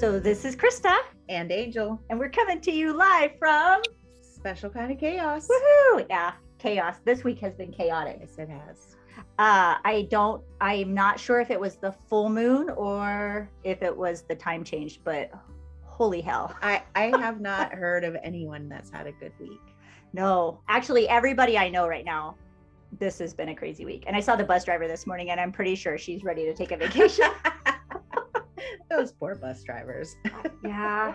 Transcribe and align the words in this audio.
So 0.00 0.18
this 0.18 0.46
is 0.46 0.56
Krista, 0.56 0.96
and 1.28 1.52
Angel. 1.52 2.00
and 2.08 2.18
we're 2.18 2.30
coming 2.30 2.58
to 2.62 2.70
you 2.70 2.94
live 2.94 3.32
from 3.38 3.82
Special 4.22 4.70
kind 4.70 4.90
of 4.90 4.96
chaos. 4.96 5.46
woohoo! 5.46 6.06
Yeah, 6.08 6.32
chaos. 6.58 6.96
This 7.04 7.22
week 7.22 7.38
has 7.40 7.52
been 7.52 7.70
chaotic. 7.70 8.16
Yes, 8.18 8.38
it 8.38 8.48
has. 8.48 8.96
Uh, 9.38 9.76
I 9.84 10.08
don't. 10.10 10.42
I'm 10.58 10.94
not 10.94 11.20
sure 11.20 11.38
if 11.38 11.50
it 11.50 11.60
was 11.60 11.76
the 11.76 11.92
full 12.08 12.30
moon 12.30 12.70
or 12.70 13.50
if 13.62 13.82
it 13.82 13.94
was 13.94 14.22
the 14.22 14.34
time 14.34 14.64
change, 14.64 15.02
but 15.04 15.30
holy 15.84 16.22
hell! 16.22 16.56
I 16.62 16.82
I 16.94 17.12
have 17.20 17.42
not 17.42 17.74
heard 17.74 18.02
of 18.02 18.16
anyone 18.22 18.70
that's 18.70 18.90
had 18.90 19.06
a 19.06 19.12
good 19.12 19.32
week. 19.38 19.60
No, 20.14 20.62
actually, 20.66 21.10
everybody 21.10 21.58
I 21.58 21.68
know 21.68 21.86
right 21.86 22.06
now, 22.06 22.36
this 22.98 23.18
has 23.18 23.34
been 23.34 23.50
a 23.50 23.54
crazy 23.54 23.84
week. 23.84 24.04
And 24.06 24.16
I 24.16 24.20
saw 24.20 24.34
the 24.34 24.44
bus 24.44 24.64
driver 24.64 24.88
this 24.88 25.06
morning, 25.06 25.28
and 25.28 25.38
I'm 25.38 25.52
pretty 25.52 25.74
sure 25.74 25.98
she's 25.98 26.24
ready 26.24 26.46
to 26.46 26.54
take 26.54 26.72
a 26.72 26.76
vacation. 26.78 27.28
Those 28.90 29.12
poor 29.12 29.34
bus 29.36 29.62
drivers. 29.62 30.16
yeah 30.64 31.14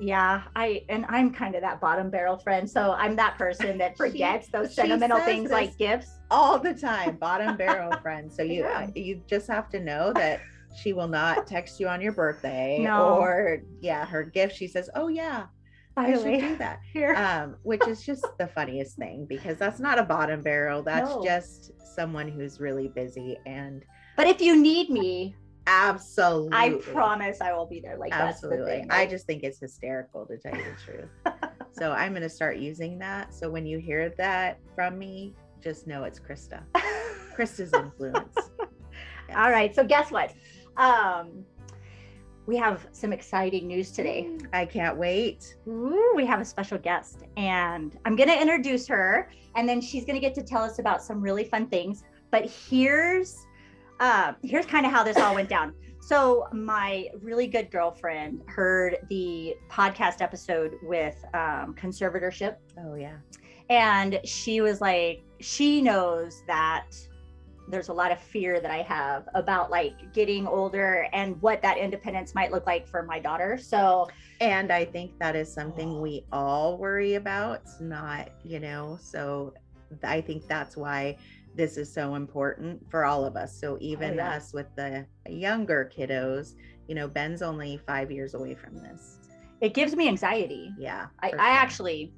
yeah 0.00 0.42
i 0.56 0.82
and 0.88 1.06
i'm 1.08 1.32
kind 1.32 1.54
of 1.54 1.60
that 1.60 1.80
bottom 1.80 2.10
barrel 2.10 2.36
friend 2.36 2.68
so 2.68 2.94
i'm 2.98 3.14
that 3.14 3.38
person 3.38 3.78
that 3.78 3.92
She- 3.96 3.96
forgets 3.98 4.48
those 4.48 4.74
sentimental 4.74 5.20
things 5.20 5.52
like 5.52 5.78
gifts 5.78 6.10
All 6.32 6.58
the 6.58 6.74
time, 6.74 7.14
bottom 7.16 7.56
barrel 7.62 7.92
friend. 8.02 8.32
So 8.32 8.42
you 8.42 8.62
Yeah. 8.64 8.88
you 8.96 9.22
just 9.28 9.46
have 9.46 9.68
to 9.70 9.78
know 9.78 10.12
that 10.14 10.40
she 10.76 10.92
will 10.92 11.06
not 11.06 11.46
text 11.46 11.78
you 11.78 11.86
on 11.86 12.00
your 12.00 12.10
birthday 12.10 12.80
No. 12.82 13.18
or 13.20 13.60
yeah, 13.80 14.04
her 14.06 14.24
gift. 14.24 14.56
She 14.56 14.66
says, 14.66 14.90
"Oh 14.96 15.06
yeah, 15.06 15.46
I 15.96 16.12
should 16.14 16.40
do 16.40 16.56
that." 16.56 16.80
here 16.92 17.14
um, 17.14 17.54
which 17.62 17.86
is 17.86 18.04
just 18.04 18.26
the 18.36 18.48
funniest 18.48 18.96
thing 18.96 19.26
because 19.28 19.58
that's 19.58 19.78
not 19.78 20.00
a 20.00 20.02
bottom 20.02 20.42
barrel. 20.42 20.82
That's 20.82 21.10
No. 21.10 21.22
just 21.24 21.70
someone 21.94 22.26
who's 22.26 22.58
really 22.58 22.88
busy 22.88 23.36
and 23.46 23.84
but 24.16 24.26
if 24.26 24.40
you 24.40 24.60
need 24.60 24.90
me 24.90 25.36
absolutely. 25.66 26.50
i 26.52 26.70
promise 26.82 27.40
i 27.40 27.52
will 27.52 27.66
be 27.66 27.80
there 27.80 27.96
like 27.96 28.12
absolutely. 28.12 28.66
thing 28.66 28.90
I 28.90 29.06
just 29.06 29.26
think 29.26 29.42
it's 29.42 29.58
hysterical 29.58 30.26
to 30.26 30.36
tell 30.36 30.54
you 30.54 30.64
the 30.64 30.92
truth. 30.92 31.50
so 31.72 31.92
I'm 31.92 32.12
going 32.12 32.22
to 32.22 32.28
start 32.28 32.58
using 32.58 32.98
that. 32.98 33.34
So 33.34 33.50
when 33.50 33.66
you 33.66 33.78
hear 33.78 34.10
that 34.16 34.58
from 34.74 34.98
me, 34.98 35.34
just 35.62 35.86
know 35.86 36.04
it's 36.04 36.20
Krista. 36.20 36.62
Krista's 37.36 37.72
influence. 37.72 38.34
Yes. 38.36 38.68
all 39.36 39.50
right 39.50 39.74
so 39.74 39.82
guess 39.82 40.10
what 40.10 40.34
um 40.76 41.44
we 42.46 42.58
have 42.58 42.86
some 42.92 43.12
exciting 43.12 43.66
news 43.66 43.90
today 43.90 44.28
I 44.52 44.66
can't 44.66 44.98
wait. 44.98 45.56
Ooh, 45.66 46.12
we 46.14 46.26
have 46.26 46.40
a 46.40 46.44
special 46.44 46.78
guest 46.78 47.22
and 47.36 47.98
i'm 48.04 48.16
going 48.16 48.28
to 48.28 48.40
introduce 48.40 48.86
her 48.88 49.30
and 49.56 49.68
then 49.68 49.80
she's 49.80 50.04
going 50.04 50.14
to 50.14 50.20
get 50.20 50.34
to 50.34 50.42
tell 50.42 50.62
us 50.62 50.78
about 50.78 51.02
some 51.02 51.20
really 51.20 51.44
fun 51.44 51.66
things 51.66 52.04
but 52.30 52.44
here's 52.68 53.46
uh, 54.00 54.32
here's 54.42 54.66
kind 54.66 54.84
of 54.86 54.92
how 54.92 55.02
this 55.04 55.16
all 55.16 55.34
went 55.34 55.48
down 55.48 55.72
so 56.00 56.46
my 56.52 57.08
really 57.22 57.46
good 57.46 57.70
girlfriend 57.70 58.42
heard 58.46 58.98
the 59.08 59.54
podcast 59.70 60.20
episode 60.20 60.72
with 60.82 61.16
um, 61.34 61.74
conservatorship 61.74 62.56
Oh 62.78 62.94
yeah. 62.94 63.16
and 63.70 64.20
she 64.24 64.60
was 64.60 64.80
like 64.80 65.22
she 65.40 65.80
knows 65.80 66.42
that 66.46 66.86
there's 67.68 67.88
a 67.88 67.92
lot 67.92 68.12
of 68.12 68.20
fear 68.20 68.60
that 68.60 68.70
i 68.70 68.82
have 68.82 69.26
about 69.34 69.70
like 69.70 69.94
getting 70.12 70.46
older 70.46 71.06
and 71.14 71.40
what 71.40 71.62
that 71.62 71.78
independence 71.78 72.34
might 72.34 72.52
look 72.52 72.66
like 72.66 72.86
for 72.86 73.02
my 73.02 73.18
daughter 73.18 73.56
so 73.56 74.06
And 74.40 74.70
I 74.72 74.84
think 74.84 75.12
that 75.20 75.36
is 75.36 75.50
something 75.50 76.00
we 76.02 76.26
all 76.32 76.76
worry 76.76 77.14
about. 77.14 77.60
It's 77.62 77.80
not, 77.80 78.30
you 78.42 78.58
know, 78.58 78.98
so 79.00 79.54
I 80.02 80.20
think 80.20 80.46
that's 80.48 80.76
why 80.76 81.16
this 81.56 81.76
is 81.76 81.92
so 81.92 82.14
important 82.16 82.82
for 82.90 83.04
all 83.04 83.24
of 83.24 83.36
us. 83.36 83.58
So 83.58 83.78
even 83.80 84.16
yeah. 84.16 84.30
us 84.32 84.52
with 84.52 84.66
the 84.76 85.06
younger 85.28 85.90
kiddos, 85.96 86.54
you 86.88 86.94
know, 86.94 87.08
Ben's 87.08 87.42
only 87.42 87.80
five 87.86 88.10
years 88.10 88.34
away 88.34 88.54
from 88.54 88.74
this. 88.76 89.18
it 89.60 89.72
gives 89.74 89.94
me 89.96 90.08
anxiety 90.08 90.70
Yeah. 90.78 91.06
I, 91.20 91.30
for 91.30 91.40
I 91.40 91.48
actually 91.50 92.12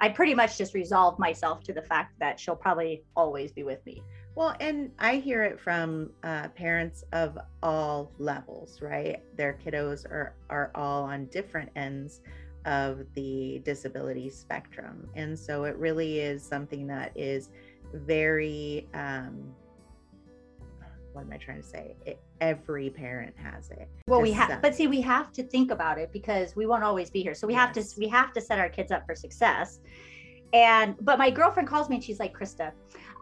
i 0.00 0.08
pretty 0.08 0.34
much 0.34 0.58
just 0.58 0.74
resolved 0.74 1.18
myself 1.20 1.62
to 1.62 1.72
the 1.72 1.80
fact 1.82 2.18
that 2.18 2.38
she'll 2.40 2.56
probably 2.56 3.04
always 3.16 3.52
be 3.52 3.62
with 3.62 3.84
me 3.86 4.02
Well, 4.34 4.54
and 4.60 4.90
I 4.98 5.16
hear 5.16 5.42
it 5.44 5.60
from 5.60 6.10
uh, 6.24 6.48
parents 6.48 7.04
of 7.12 7.38
all 7.62 8.10
levels, 8.18 8.80
right? 8.80 9.22
Their 9.36 9.58
kiddos 9.64 10.04
are 10.06 10.34
are 10.48 10.70
all 10.74 11.04
on 11.04 11.26
different 11.26 11.70
ends 11.76 12.22
of 12.64 13.04
the 13.14 13.60
disability 13.64 14.30
spectrum, 14.30 15.08
and 15.14 15.38
so 15.38 15.64
it 15.64 15.76
really 15.76 16.20
is 16.20 16.42
something 16.42 16.86
that 16.88 17.12
is 17.14 17.50
very. 17.92 18.88
Um, 18.94 19.54
what 21.12 21.22
am 21.26 21.32
I 21.32 21.36
trying 21.36 21.60
to 21.60 21.68
say? 21.68 21.94
It, 22.06 22.22
every 22.42 22.90
parent 22.90 23.32
has 23.36 23.70
it. 23.70 23.88
well 24.08 24.20
we 24.20 24.32
have 24.32 24.60
but 24.60 24.74
see 24.74 24.88
we 24.88 25.00
have 25.00 25.32
to 25.32 25.44
think 25.44 25.70
about 25.70 25.96
it 25.96 26.12
because 26.12 26.56
we 26.56 26.66
won't 26.66 26.82
always 26.82 27.08
be 27.08 27.22
here 27.22 27.34
so 27.34 27.46
we 27.46 27.54
have 27.54 27.72
to 27.72 27.84
we 27.96 28.08
have 28.08 28.32
to 28.32 28.40
set 28.40 28.58
our 28.58 28.68
kids 28.68 28.90
up 28.90 29.06
for 29.06 29.14
success 29.14 29.78
and 30.52 30.96
but 31.02 31.18
my 31.18 31.30
girlfriend 31.30 31.68
calls 31.68 31.88
me 31.88 31.94
and 31.96 32.04
she's 32.04 32.18
like 32.18 32.36
krista 32.36 32.72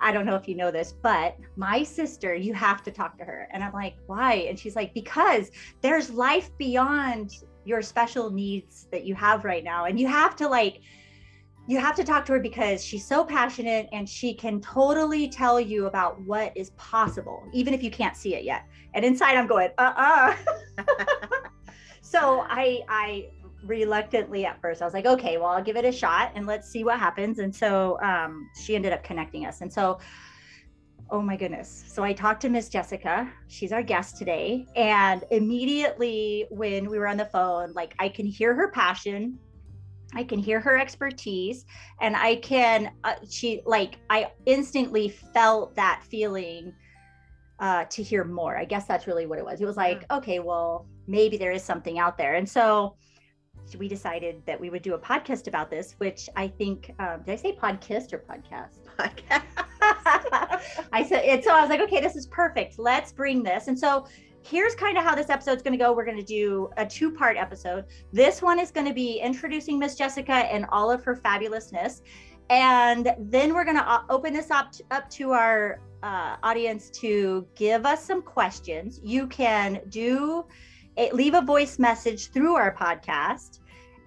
i 0.01 0.11
don't 0.11 0.25
know 0.25 0.35
if 0.37 0.49
you 0.49 0.55
know 0.55 0.71
this 0.71 0.95
but 1.03 1.37
my 1.57 1.83
sister 1.83 2.35
you 2.35 2.55
have 2.55 2.83
to 2.83 2.91
talk 2.91 3.19
to 3.19 3.25
her 3.25 3.47
and 3.53 3.63
i'm 3.63 3.75
like 3.75 3.97
why 4.07 4.33
and 4.49 4.59
she's 4.59 4.75
like 4.75 4.95
because 4.95 5.51
there's 5.83 6.09
life 6.09 6.49
beyond 6.57 7.45
your 7.67 7.83
special 7.83 8.31
needs 8.31 8.89
that 8.91 9.05
you 9.05 9.15
have 9.15 9.45
right 9.45 9.65
now 9.65 9.85
and 9.85 10.01
you 10.01 10.09
have 10.09 10.35
to 10.35 10.49
like 10.49 10.81
you 11.67 11.79
have 11.79 11.95
to 11.95 12.05
talk 12.05 12.25
to 12.27 12.33
her 12.33 12.41
because 12.41 12.85
she's 12.85 13.07
so 13.07 13.25
passionate 13.25 13.89
and 13.93 14.09
she 14.09 14.35
can 14.35 14.61
totally 14.61 15.29
tell 15.29 15.61
you 15.61 15.87
about 15.87 16.21
what 16.23 16.53
is 16.57 16.71
possible 16.71 17.47
even 17.53 17.75
if 17.75 17.83
you 17.83 17.91
can't 17.91 18.17
see 18.17 18.35
it 18.35 18.45
yet. 18.45 18.67
And 18.95 19.05
inside 19.05 19.37
i'm 19.37 19.47
going 19.47 19.71
uh-uh. 19.79 20.37
So 22.03 22.45
i 22.49 22.81
i 22.89 23.29
reluctantly 23.63 24.47
at 24.47 24.61
first 24.61 24.81
i 24.81 24.87
was 24.87 24.95
like 24.95 25.05
okay 25.05 25.37
well 25.37 25.49
i'll 25.49 25.63
give 25.63 25.77
it 25.77 25.85
a 25.85 25.93
shot 25.93 26.33
and 26.35 26.47
let's 26.47 26.69
see 26.69 26.83
what 26.83 26.99
happens. 26.99 27.39
And 27.39 27.55
so 27.55 28.01
um, 28.03 28.49
she 28.61 28.75
ended 28.75 28.93
up 28.93 29.05
connecting 29.05 29.47
us. 29.47 29.61
And 29.61 29.73
so 29.73 30.01
oh 31.13 31.21
my 31.21 31.37
goodness. 31.37 31.85
So 31.87 32.03
i 32.03 32.13
talked 32.13 32.41
to 32.43 32.49
miss 32.49 32.69
jessica. 32.69 33.31
She's 33.47 33.71
our 33.71 33.83
guest 33.83 34.17
today. 34.17 34.67
And 34.75 35.25
immediately 35.31 36.47
when 36.51 36.91
we 36.91 36.99
were 36.99 37.07
on 37.07 37.17
the 37.17 37.27
phone 37.27 37.73
like 37.75 37.95
i 38.01 38.09
can 38.09 38.27
hear 38.27 38.55
her 38.55 38.71
passion 38.71 39.39
i 40.15 40.23
can 40.23 40.39
hear 40.39 40.61
her 40.61 40.79
expertise 40.79 41.65
and 42.01 42.17
i 42.17 42.37
can 42.37 42.91
uh, 43.05 43.15
she 43.29 43.61
like 43.67 43.99
i 44.11 44.31
instantly 44.47 45.09
felt 45.09 45.75
that 45.77 46.03
feeling 46.09 46.73
uh, 47.61 47.85
to 47.85 48.03
hear 48.03 48.25
more 48.25 48.57
i 48.57 48.65
guess 48.65 48.87
that's 48.87 49.07
really 49.07 49.27
what 49.27 49.39
it 49.39 49.45
was 49.45 49.61
it 49.61 49.67
was 49.67 49.77
like 49.77 50.05
okay 50.11 50.39
well 50.39 50.87
maybe 51.07 51.37
there 51.37 51.53
is 51.53 51.63
something 51.63 51.99
out 51.99 52.17
there 52.17 52.35
and 52.35 52.49
so 52.49 52.97
we 53.79 53.87
decided 53.87 54.43
that 54.47 54.59
we 54.59 54.69
would 54.71 54.83
do 54.83 54.95
a 54.95 54.99
podcast 54.99 55.47
about 55.47 55.71
this 55.71 55.95
which 55.99 56.29
i 56.37 56.49
think 56.49 56.93
um, 56.99 57.23
did 57.25 57.33
i 57.33 57.37
say 57.37 57.55
podcast 57.55 58.13
or 58.13 58.19
podcast 58.19 58.81
Podcast. 59.01 59.43
I 60.93 61.05
said 61.09 61.25
it. 61.25 61.45
So 61.45 61.55
I 61.55 61.61
was 61.61 61.71
like, 61.71 61.81
okay, 61.81 62.01
this 62.01 62.17
is 62.17 62.27
perfect. 62.27 62.79
Let's 62.79 63.13
bring 63.13 63.43
this. 63.43 63.69
And 63.69 63.79
so 63.79 64.07
here's 64.43 64.75
kind 64.75 64.97
of 64.97 65.05
how 65.05 65.15
this 65.15 65.31
episode's 65.31 65.63
going 65.63 65.77
to 65.77 65.83
go. 65.83 65.93
We're 65.93 66.05
going 66.05 66.17
to 66.17 66.23
do 66.23 66.71
a 66.77 66.87
two 66.87 67.13
part 67.13 67.37
episode. 67.37 67.85
This 68.13 68.43
one 68.43 68.59
is 68.59 68.71
going 68.71 68.87
to 68.87 68.95
be 68.95 69.19
introducing 69.19 69.79
Miss 69.79 69.95
Jessica 69.97 70.33
and 70.33 70.67
all 70.71 70.91
of 70.91 71.05
her 71.05 71.17
fabulousness. 71.17 72.03
And 72.49 73.15
then 73.19 73.55
we're 73.55 73.65
going 73.65 73.77
to 73.77 74.05
open 74.09 74.33
this 74.33 74.51
up 74.51 74.73
to, 74.73 74.85
up 74.91 75.09
to 75.11 75.31
our 75.33 75.81
uh, 76.03 76.37
audience 76.43 76.91
to 76.91 77.47
give 77.55 77.87
us 77.87 78.05
some 78.05 78.23
questions. 78.23 79.01
You 79.05 79.27
can 79.29 79.81
do 79.89 80.45
a, 80.97 81.11
leave 81.13 81.35
a 81.35 81.43
voice 81.43 81.79
message 81.79 82.33
through 82.33 82.57
our 82.57 82.75
podcast, 82.75 83.61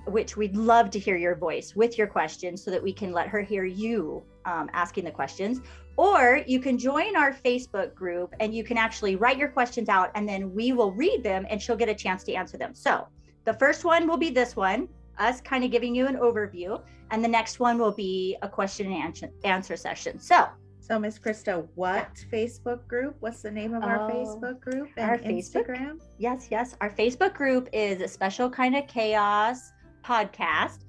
which 0.07 0.35
we'd 0.35 0.57
love 0.57 0.89
to 0.91 0.99
hear 0.99 1.15
your 1.15 1.35
voice 1.35 1.73
with 1.75 1.97
your 1.97 2.07
questions 2.07 2.61
so 2.63 2.71
that 2.71 2.83
we 2.83 2.91
can 2.91 3.13
let 3.13 3.27
her 3.29 3.41
hear 3.41 3.63
you 3.63 4.23
um, 4.45 4.69
asking 4.73 5.05
the 5.05 5.11
questions. 5.11 5.61
Or 5.95 6.41
you 6.47 6.59
can 6.59 6.77
join 6.77 7.15
our 7.15 7.33
Facebook 7.33 7.93
group 7.93 8.33
and 8.39 8.53
you 8.53 8.63
can 8.63 8.77
actually 8.77 9.15
write 9.15 9.37
your 9.37 9.49
questions 9.49 9.89
out 9.89 10.09
and 10.15 10.27
then 10.27 10.53
we 10.53 10.73
will 10.73 10.91
read 10.91 11.23
them 11.23 11.45
and 11.49 11.61
she'll 11.61 11.75
get 11.75 11.89
a 11.89 11.93
chance 11.93 12.23
to 12.25 12.33
answer 12.33 12.57
them. 12.57 12.73
So 12.73 13.07
the 13.45 13.53
first 13.53 13.85
one 13.85 14.07
will 14.07 14.17
be 14.17 14.29
this 14.31 14.55
one, 14.55 14.87
us 15.19 15.39
kind 15.41 15.63
of 15.63 15.69
giving 15.71 15.93
you 15.93 16.07
an 16.07 16.15
overview. 16.15 16.81
And 17.11 17.23
the 17.23 17.27
next 17.27 17.59
one 17.59 17.77
will 17.77 17.91
be 17.91 18.37
a 18.41 18.49
question 18.49 18.87
and 18.91 18.95
answer, 19.03 19.29
answer 19.43 19.75
session. 19.75 20.19
So 20.19 20.47
So, 20.79 20.97
Miss 20.99 21.19
Krista, 21.19 21.65
what 21.75 22.09
Facebook 22.31 22.87
group? 22.87 23.15
What's 23.19 23.41
the 23.41 23.51
name 23.51 23.73
of 23.73 23.83
our 23.83 24.09
Oh, 24.09 24.13
Facebook 24.13 24.59
group 24.59 24.89
and 24.97 25.09
our 25.11 25.17
Facebook? 25.17 25.67
Instagram? 25.67 26.01
Yes, 26.17 26.47
yes. 26.51 26.75
Our 26.81 26.89
Facebook 26.89 27.33
group 27.35 27.69
is 27.71 28.01
a 28.01 28.07
special 28.07 28.49
kind 28.49 28.75
of 28.75 28.87
chaos 28.87 29.71
podcast. 30.03 30.79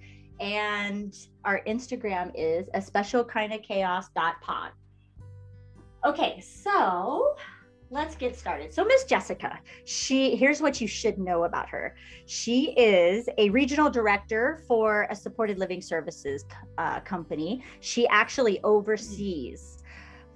And 0.40 1.14
our 1.44 1.60
Instagram 1.66 2.32
is 2.34 2.68
a 2.74 2.82
special 2.82 3.22
kind 3.24 3.52
of 3.52 3.62
chaos 3.62 4.08
dot 4.16 4.40
pod. 4.40 4.70
Okay, 6.04 6.38
so 6.40 7.34
let's 7.88 8.14
get 8.14 8.36
started. 8.36 8.74
So 8.74 8.84
Miss 8.84 9.04
Jessica, 9.04 9.58
she 9.86 10.36
here's 10.36 10.60
what 10.60 10.78
you 10.78 10.86
should 10.86 11.18
know 11.18 11.44
about 11.44 11.66
her. 11.70 11.96
She 12.26 12.72
is 12.72 13.26
a 13.38 13.48
regional 13.50 13.88
director 13.90 14.62
for 14.68 15.06
a 15.10 15.16
supported 15.16 15.58
living 15.58 15.80
services 15.80 16.44
uh, 16.76 17.00
company. 17.00 17.64
She 17.80 18.06
actually 18.08 18.62
oversees 18.64 19.82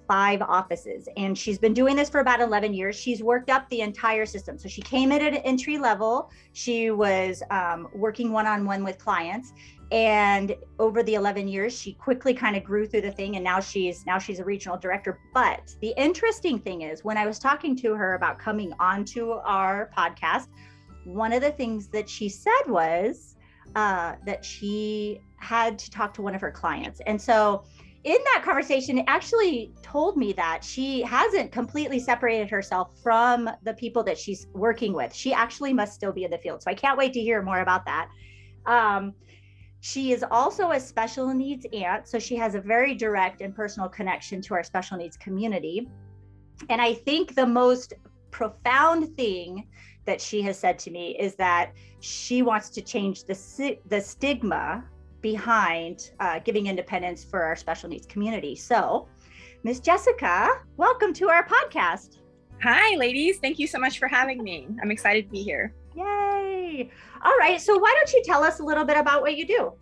five 0.09 0.41
offices 0.41 1.06
and 1.19 1.37
she's 1.37 1.59
been 1.59 1.75
doing 1.75 1.94
this 1.94 2.09
for 2.09 2.20
about 2.20 2.41
11 2.41 2.73
years 2.73 2.97
she's 2.97 3.23
worked 3.23 3.50
up 3.50 3.69
the 3.69 3.82
entire 3.82 4.25
system 4.25 4.56
so 4.56 4.67
she 4.67 4.81
came 4.81 5.12
in 5.12 5.20
at 5.20 5.35
an 5.35 5.43
entry 5.44 5.76
level 5.76 6.31
she 6.55 6.91
was 6.91 7.43
um, 7.50 7.87
working 7.93 8.32
one-on-one 8.32 8.82
with 8.82 8.97
clients 8.97 9.53
and 9.90 10.55
over 10.79 11.02
the 11.02 11.14
11 11.14 11.49
years 11.49 11.79
she 11.79 11.94
quickly 11.94 12.35
kind 12.35 12.56
of 12.56 12.62
grew 12.62 12.87
through 12.87 13.00
the 13.00 13.11
thing 13.11 13.37
and 13.37 13.44
now 13.44 13.58
she's 13.58 14.05
now 14.05 14.19
she's 14.19 14.38
a 14.38 14.44
regional 14.44 14.76
director 14.76 15.19
but 15.32 15.75
the 15.81 15.94
interesting 15.96 16.58
thing 16.58 16.82
is 16.82 17.05
when 17.05 17.17
i 17.17 17.26
was 17.26 17.38
talking 17.38 17.75
to 17.75 17.94
her 17.94 18.14
about 18.14 18.38
coming 18.38 18.73
onto 18.79 19.31
our 19.31 19.90
podcast 19.96 20.49
one 21.05 21.32
of 21.32 21.40
the 21.40 21.52
things 21.52 21.88
that 21.88 22.08
she 22.08 22.29
said 22.29 22.62
was 22.67 23.35
uh, 23.76 24.14
that 24.25 24.44
she 24.44 25.20
had 25.37 25.79
to 25.79 25.91
talk 25.91 26.12
to 26.12 26.23
one 26.23 26.34
of 26.34 26.41
her 26.41 26.50
clients 26.50 27.00
and 27.06 27.20
so 27.20 27.64
in 28.05 28.17
that 28.32 28.43
conversation, 28.44 28.99
it 28.99 29.05
actually 29.08 29.75
told 29.82 30.17
me 30.17 30.32
that 30.34 30.62
she 30.62 31.02
hasn't 31.02 31.50
completely 31.50 31.99
separated 31.99 32.49
herself 32.49 32.94
from 33.02 33.50
the 33.64 33.75
people 33.75 34.05
that 34.05 34.17
she's 34.17 34.46
working 34.55 34.93
with. 34.93 35.12
She 35.12 35.32
actually 35.32 35.73
must 35.73 35.94
still 35.94 36.12
be 36.12 36.25
in 36.25 36.31
the 36.31 36.38
field. 36.38 36.62
So 36.62 36.70
I 36.70 36.75
can't 36.75 36.96
wait 36.96 37.12
to 37.14 37.20
hear 37.20 37.43
more 37.43 37.61
about 37.61 37.84
that. 37.87 38.08
Um, 38.67 39.14
she 39.81 40.13
is 40.13 40.25
also 40.31 40.73
a 40.73 40.81
special 40.81 41.33
needs 41.33 41.67
aunt. 41.73 42.09
So 42.09 42.19
she 42.19 42.37
has 42.37 42.55
a 42.55 42.61
very 42.61 42.95
direct 42.95 43.41
and 43.41 43.55
personal 43.55 43.89
connection 43.89 44.43
to 44.43 44.55
our 44.55 44.65
special 44.65 44.97
needs 44.97 45.17
community. 45.17 45.89
And 46.69 46.81
I 46.81 46.95
think 46.95 47.35
the 47.35 47.47
most 47.47 47.95
profound 48.31 49.17
thing 49.17 49.69
that 50.05 50.21
she 50.21 50.43
has 50.43 50.59
said 50.59 50.79
to 50.81 50.91
me 50.91 51.17
is 51.19 51.35
that 51.37 51.73
she 52.01 52.43
wants 52.43 52.71
to 52.71 52.83
change 52.83 53.25
the, 53.25 53.79
the 53.87 54.01
stigma 54.01 54.85
behind 55.21 56.13
uh, 56.21 56.39
giving 56.41 56.67
independence 56.67 57.25
for 57.25 57.43
our 57.43 57.57
special 57.57 57.89
needs 57.89 58.07
community. 58.07 58.57
So, 58.57 59.09
Miss 59.65 59.81
Jessica, 59.81 60.63
welcome 60.77 61.13
to 61.15 61.29
our 61.29 61.47
podcast. 61.47 62.19
Hi, 62.63 62.97
ladies. 62.97 63.39
Thank 63.39 63.59
you 63.59 63.67
so 63.67 63.79
much 63.79 63.99
for 63.99 64.09
having 64.09 64.43
me. 64.43 64.69
I'm 64.83 64.91
excited 64.91 65.27
to 65.27 65.31
be 65.31 65.43
here. 65.43 65.75
Yay. 65.97 66.28
All 67.23 67.37
right. 67.38 67.61
So, 67.61 67.79
why 67.79 67.94
don't 67.97 68.12
you 68.12 68.23
tell 68.25 68.43
us 68.43 68.61
a 68.61 68.65
little 68.65 68.85
bit 68.85 68.97
about 68.97 69.23
what 69.23 69.37
you 69.37 69.47
do? 69.47 69.73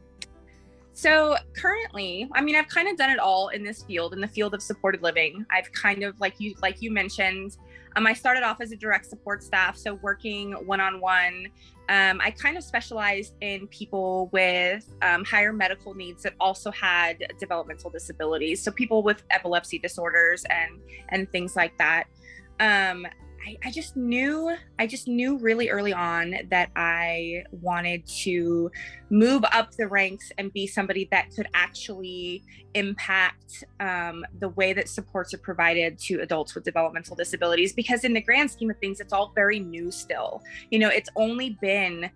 So, 0.92 1.36
currently, 1.54 2.28
I 2.34 2.40
mean, 2.40 2.56
I've 2.56 2.68
kind 2.68 2.88
of 2.88 2.96
done 2.96 3.10
it 3.10 3.18
all 3.18 3.48
in 3.48 3.62
this 3.62 3.82
field, 3.82 4.14
in 4.14 4.20
the 4.20 4.28
field 4.28 4.54
of 4.54 4.62
supported 4.62 5.02
living. 5.02 5.44
I've 5.50 5.70
kind 5.72 6.02
of 6.02 6.18
like 6.20 6.40
you 6.40 6.54
like 6.62 6.80
you 6.80 6.90
mentioned, 6.90 7.58
um, 7.96 8.06
I 8.06 8.12
started 8.12 8.42
off 8.42 8.60
as 8.60 8.72
a 8.72 8.76
direct 8.76 9.06
support 9.06 9.42
staff, 9.42 9.76
so 9.76 9.94
working 9.94 10.52
one 10.66 10.80
on 10.80 11.00
one. 11.00 11.48
I 11.88 12.34
kind 12.36 12.56
of 12.56 12.64
specialized 12.64 13.34
in 13.40 13.66
people 13.68 14.28
with 14.32 14.92
um, 15.02 15.24
higher 15.24 15.52
medical 15.52 15.94
needs 15.94 16.22
that 16.24 16.34
also 16.40 16.70
had 16.72 17.24
developmental 17.38 17.90
disabilities, 17.90 18.62
so 18.62 18.70
people 18.70 19.02
with 19.02 19.22
epilepsy 19.30 19.78
disorders 19.78 20.44
and 20.50 20.80
and 21.08 21.30
things 21.32 21.56
like 21.56 21.76
that. 21.78 22.04
Um, 22.60 23.06
I, 23.44 23.56
I 23.64 23.70
just 23.70 23.96
knew 23.96 24.54
I 24.78 24.86
just 24.86 25.08
knew 25.08 25.38
really 25.38 25.68
early 25.70 25.92
on 25.92 26.34
that 26.50 26.70
I 26.76 27.44
wanted 27.50 28.06
to 28.22 28.70
move 29.10 29.44
up 29.52 29.72
the 29.72 29.88
ranks 29.88 30.30
and 30.38 30.52
be 30.52 30.66
somebody 30.66 31.08
that 31.10 31.30
could 31.34 31.48
actually 31.54 32.42
impact 32.74 33.64
um, 33.80 34.24
the 34.38 34.50
way 34.50 34.72
that 34.72 34.88
supports 34.88 35.32
are 35.32 35.38
provided 35.38 35.98
to 35.98 36.20
adults 36.20 36.54
with 36.54 36.64
developmental 36.64 37.16
disabilities 37.16 37.72
because 37.72 38.04
in 38.04 38.12
the 38.12 38.20
grand 38.20 38.50
scheme 38.50 38.70
of 38.70 38.78
things 38.78 39.00
it's 39.00 39.12
all 39.12 39.32
very 39.34 39.58
new 39.58 39.90
still. 39.90 40.42
You 40.70 40.78
know 40.78 40.88
it's 40.88 41.10
only 41.16 41.58
been 41.60 42.10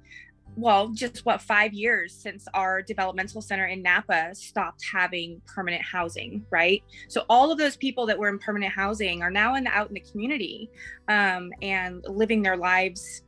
well, 0.56 0.88
just 0.88 1.24
what 1.24 1.40
five 1.40 1.72
years 1.72 2.14
since 2.14 2.46
our 2.54 2.82
developmental 2.82 3.40
center 3.40 3.66
in 3.66 3.82
Napa 3.82 4.34
stopped 4.34 4.84
having 4.92 5.40
permanent 5.46 5.82
housing, 5.82 6.44
right? 6.50 6.82
So 7.08 7.24
all 7.28 7.50
of 7.50 7.58
those 7.58 7.76
people 7.76 8.06
that 8.06 8.18
were 8.18 8.28
in 8.28 8.38
permanent 8.38 8.72
housing 8.72 9.22
are 9.22 9.30
now 9.30 9.54
in 9.54 9.66
out 9.66 9.88
in 9.88 9.94
the 9.94 10.00
community 10.00 10.70
um, 11.08 11.50
and 11.62 12.04
living 12.08 12.42
their 12.42 12.56
lives 12.56 13.22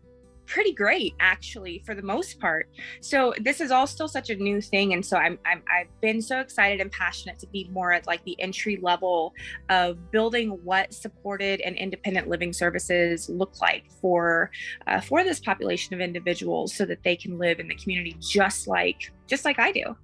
pretty 0.52 0.72
great 0.72 1.14
actually 1.18 1.82
for 1.86 1.94
the 1.94 2.02
most 2.02 2.38
part. 2.38 2.68
So 3.00 3.32
this 3.40 3.60
is 3.60 3.70
all 3.70 3.86
still 3.86 4.08
such 4.08 4.28
a 4.30 4.36
new 4.36 4.60
thing 4.60 4.92
and 4.92 5.04
so 5.04 5.16
I'm, 5.16 5.38
I'm 5.46 5.62
i've 5.70 5.88
been 6.00 6.20
so 6.20 6.40
excited 6.40 6.80
and 6.80 6.90
passionate 6.90 7.38
to 7.38 7.46
be 7.46 7.68
more 7.72 7.92
at 7.92 8.06
like 8.06 8.22
the 8.24 8.40
entry 8.40 8.78
level 8.82 9.34
of 9.70 10.10
building 10.10 10.50
what 10.64 10.92
supported 10.92 11.60
and 11.60 11.76
independent 11.76 12.28
living 12.28 12.52
services 12.52 13.28
look 13.28 13.60
like 13.60 13.84
for 14.00 14.50
uh, 14.86 15.00
for 15.00 15.24
this 15.24 15.40
population 15.40 15.94
of 15.94 16.00
individuals 16.00 16.74
so 16.74 16.84
that 16.84 17.02
they 17.02 17.16
can 17.16 17.38
live 17.38 17.60
in 17.60 17.68
the 17.68 17.74
community 17.76 18.16
just 18.20 18.66
like 18.66 19.12
just 19.26 19.44
like 19.44 19.58
i 19.58 19.72
do. 19.72 19.96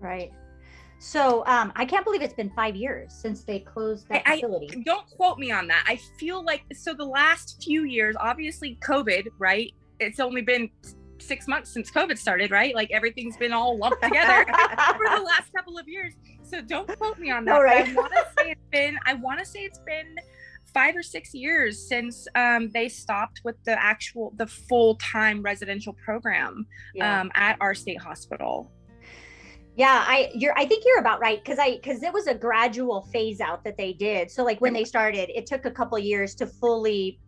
Right 0.00 0.32
so 0.98 1.44
um, 1.46 1.72
I 1.76 1.84
can't 1.84 2.04
believe 2.04 2.22
it's 2.22 2.34
been 2.34 2.50
five 2.50 2.74
years 2.74 3.12
since 3.12 3.44
they 3.44 3.60
closed 3.60 4.08
that 4.08 4.22
I, 4.26 4.36
facility. 4.36 4.68
I, 4.72 4.82
don't 4.82 5.08
quote 5.10 5.38
me 5.38 5.50
on 5.50 5.68
that. 5.68 5.84
I 5.86 5.96
feel 6.18 6.44
like 6.44 6.64
so 6.74 6.92
the 6.92 7.04
last 7.04 7.62
few 7.62 7.84
years, 7.84 8.16
obviously 8.18 8.78
COVID, 8.82 9.28
right? 9.38 9.72
It's 10.00 10.18
only 10.20 10.42
been 10.42 10.70
six 11.20 11.46
months 11.46 11.70
since 11.70 11.90
COVID 11.90 12.18
started, 12.18 12.50
right? 12.50 12.74
Like 12.74 12.90
everything's 12.90 13.36
been 13.36 13.52
all 13.52 13.78
lumped 13.78 14.02
together 14.02 14.44
for 14.96 15.16
the 15.16 15.22
last 15.26 15.52
couple 15.54 15.78
of 15.78 15.88
years. 15.88 16.14
So 16.42 16.60
don't 16.62 16.88
quote 16.98 17.18
me 17.18 17.30
on 17.30 17.44
that. 17.44 17.54
All 17.54 17.62
right. 17.62 17.88
I 17.88 17.92
want 17.92 18.12
to 18.12 18.26
say 18.38 18.50
it's 18.50 18.66
been. 18.70 18.98
I 19.06 19.14
want 19.14 19.38
to 19.38 19.44
say 19.44 19.60
it's 19.60 19.80
been 19.80 20.16
five 20.74 20.96
or 20.96 21.02
six 21.02 21.34
years 21.34 21.88
since 21.88 22.26
um, 22.34 22.70
they 22.70 22.88
stopped 22.88 23.40
with 23.44 23.56
the 23.64 23.82
actual 23.82 24.32
the 24.36 24.46
full 24.46 24.96
time 24.96 25.42
residential 25.42 25.92
program 25.92 26.66
yeah. 26.94 27.20
um, 27.20 27.30
at 27.34 27.56
our 27.60 27.74
state 27.74 28.00
hospital. 28.00 28.70
Yeah, 29.78 30.04
I 30.04 30.32
you're 30.34 30.58
I 30.58 30.66
think 30.66 30.82
you're 30.84 30.98
about 30.98 31.20
right 31.20 31.42
because 31.42 31.60
I 31.60 31.76
because 31.76 32.02
it 32.02 32.12
was 32.12 32.26
a 32.26 32.34
gradual 32.34 33.02
phase 33.12 33.40
out 33.40 33.62
that 33.62 33.78
they 33.78 33.92
did. 33.92 34.28
So 34.28 34.42
like 34.42 34.60
when 34.60 34.72
they 34.72 34.82
started, 34.82 35.30
it 35.32 35.46
took 35.46 35.66
a 35.66 35.70
couple 35.70 35.96
years 36.00 36.34
to 36.36 36.48
fully 36.48 37.20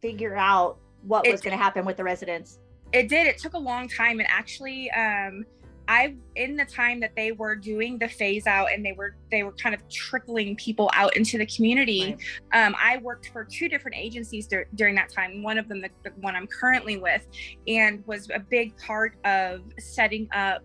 figure 0.00 0.36
out 0.36 0.78
what 1.02 1.26
it, 1.26 1.32
was 1.32 1.40
going 1.40 1.56
to 1.56 1.62
happen 1.62 1.84
with 1.84 1.96
the 1.96 2.04
residents. 2.04 2.60
It 2.92 3.08
did. 3.08 3.26
It 3.26 3.38
took 3.38 3.54
a 3.54 3.58
long 3.58 3.88
time, 3.88 4.20
and 4.20 4.28
actually, 4.30 4.88
um, 4.92 5.44
I 5.88 6.14
in 6.36 6.54
the 6.54 6.64
time 6.64 7.00
that 7.00 7.16
they 7.16 7.32
were 7.32 7.56
doing 7.56 7.98
the 7.98 8.08
phase 8.08 8.46
out 8.46 8.72
and 8.72 8.86
they 8.86 8.92
were 8.92 9.16
they 9.32 9.42
were 9.42 9.52
kind 9.52 9.74
of 9.74 9.82
trickling 9.88 10.54
people 10.54 10.90
out 10.92 11.16
into 11.16 11.38
the 11.38 11.46
community. 11.46 12.16
Right. 12.52 12.66
Um, 12.66 12.76
I 12.80 12.98
worked 12.98 13.30
for 13.32 13.44
two 13.44 13.68
different 13.68 13.96
agencies 13.96 14.46
dur- 14.46 14.68
during 14.76 14.94
that 14.94 15.10
time. 15.10 15.42
One 15.42 15.58
of 15.58 15.66
them, 15.68 15.80
the, 15.80 15.90
the 16.04 16.10
one 16.20 16.36
I'm 16.36 16.46
currently 16.46 16.98
with, 16.98 17.26
and 17.66 18.06
was 18.06 18.30
a 18.30 18.38
big 18.38 18.76
part 18.78 19.16
of 19.24 19.62
setting 19.78 20.28
up 20.32 20.62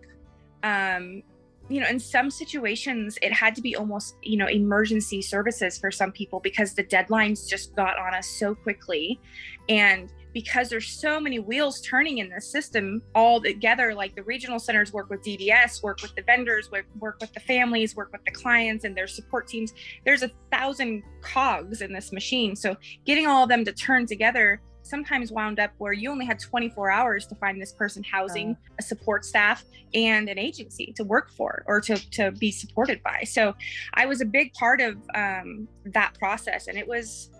um, 0.62 1.22
you 1.68 1.80
know, 1.80 1.88
in 1.88 1.98
some 1.98 2.30
situations, 2.30 3.18
it 3.22 3.32
had 3.32 3.54
to 3.54 3.62
be 3.62 3.76
almost, 3.76 4.16
you 4.22 4.36
know, 4.36 4.46
emergency 4.46 5.22
services 5.22 5.78
for 5.78 5.90
some 5.90 6.12
people 6.12 6.40
because 6.40 6.74
the 6.74 6.84
deadlines 6.84 7.48
just 7.48 7.74
got 7.74 7.98
on 7.98 8.14
us 8.14 8.28
so 8.28 8.54
quickly. 8.54 9.20
And 9.68 10.12
because 10.32 10.68
there's 10.68 10.88
so 10.88 11.20
many 11.20 11.38
wheels 11.38 11.80
turning 11.82 12.18
in 12.18 12.28
the 12.28 12.40
system 12.40 13.02
all 13.14 13.40
together, 13.40 13.94
like 13.94 14.14
the 14.14 14.22
regional 14.22 14.58
centers 14.58 14.92
work 14.92 15.10
with 15.10 15.22
DDS, 15.22 15.82
work 15.82 16.00
with 16.02 16.14
the 16.14 16.22
vendors, 16.22 16.70
work, 16.70 16.86
work 16.98 17.18
with 17.20 17.32
the 17.32 17.40
families, 17.40 17.94
work 17.94 18.10
with 18.12 18.24
the 18.24 18.30
clients 18.30 18.84
and 18.84 18.96
their 18.96 19.06
support 19.06 19.46
teams. 19.46 19.74
There's 20.04 20.22
a 20.22 20.30
thousand 20.50 21.02
cogs 21.20 21.82
in 21.82 21.92
this 21.92 22.12
machine. 22.12 22.56
So 22.56 22.76
getting 23.04 23.26
all 23.26 23.42
of 23.44 23.48
them 23.48 23.64
to 23.64 23.72
turn 23.72 24.06
together 24.06 24.60
sometimes 24.82 25.32
wound 25.32 25.58
up 25.58 25.72
where 25.78 25.92
you 25.92 26.10
only 26.10 26.26
had 26.26 26.38
24 26.38 26.90
hours 26.90 27.26
to 27.26 27.34
find 27.36 27.60
this 27.60 27.72
person 27.72 28.02
housing, 28.02 28.50
uh, 28.52 28.74
a 28.78 28.82
support 28.82 29.24
staff, 29.24 29.64
and 29.94 30.28
an 30.28 30.38
agency 30.38 30.92
to 30.96 31.04
work 31.04 31.30
for 31.30 31.64
or 31.66 31.80
to, 31.80 31.96
to 32.10 32.32
be 32.32 32.50
supported 32.50 33.02
by. 33.02 33.22
So 33.24 33.54
I 33.94 34.06
was 34.06 34.20
a 34.20 34.24
big 34.24 34.52
part 34.54 34.80
of 34.80 34.96
um, 35.14 35.68
that 35.86 36.14
process. 36.18 36.68
And 36.68 36.76
it 36.76 36.86
was, 36.86 37.30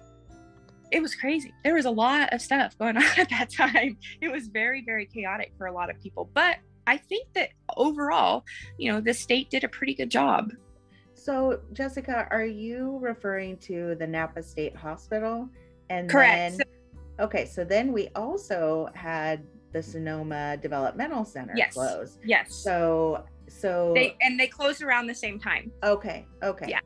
it 0.90 1.00
was 1.00 1.14
crazy. 1.14 1.52
There 1.64 1.74
was 1.74 1.86
a 1.86 1.90
lot 1.90 2.32
of 2.32 2.40
stuff 2.40 2.78
going 2.78 2.96
on 2.98 3.04
at 3.18 3.30
that 3.30 3.50
time. 3.50 3.96
It 4.20 4.30
was 4.30 4.48
very, 4.48 4.82
very 4.84 5.06
chaotic 5.06 5.52
for 5.58 5.66
a 5.66 5.72
lot 5.72 5.90
of 5.90 6.00
people. 6.00 6.30
But 6.34 6.56
I 6.86 6.96
think 6.96 7.32
that 7.34 7.50
overall, 7.76 8.44
you 8.78 8.92
know, 8.92 9.00
the 9.00 9.14
state 9.14 9.50
did 9.50 9.64
a 9.64 9.68
pretty 9.68 9.94
good 9.94 10.10
job. 10.10 10.52
So, 11.14 11.60
Jessica, 11.72 12.26
are 12.30 12.44
you 12.44 12.98
referring 13.00 13.56
to 13.58 13.94
the 13.94 14.06
Napa 14.06 14.42
State 14.42 14.74
Hospital? 14.74 15.48
And 15.88 16.10
correct. 16.10 16.58
Then, 16.58 16.66
Okay, 17.20 17.46
so 17.46 17.64
then 17.64 17.92
we 17.92 18.08
also 18.14 18.88
had 18.94 19.44
the 19.72 19.82
Sonoma 19.82 20.56
Developmental 20.56 21.24
Center 21.24 21.54
yes. 21.56 21.74
close. 21.74 22.18
Yes. 22.24 22.54
So 22.54 23.24
so 23.48 23.92
they 23.94 24.16
and 24.20 24.38
they 24.38 24.46
closed 24.46 24.82
around 24.82 25.06
the 25.06 25.14
same 25.14 25.38
time. 25.38 25.70
Okay. 25.82 26.26
Okay. 26.42 26.66
Yeah. 26.68 26.80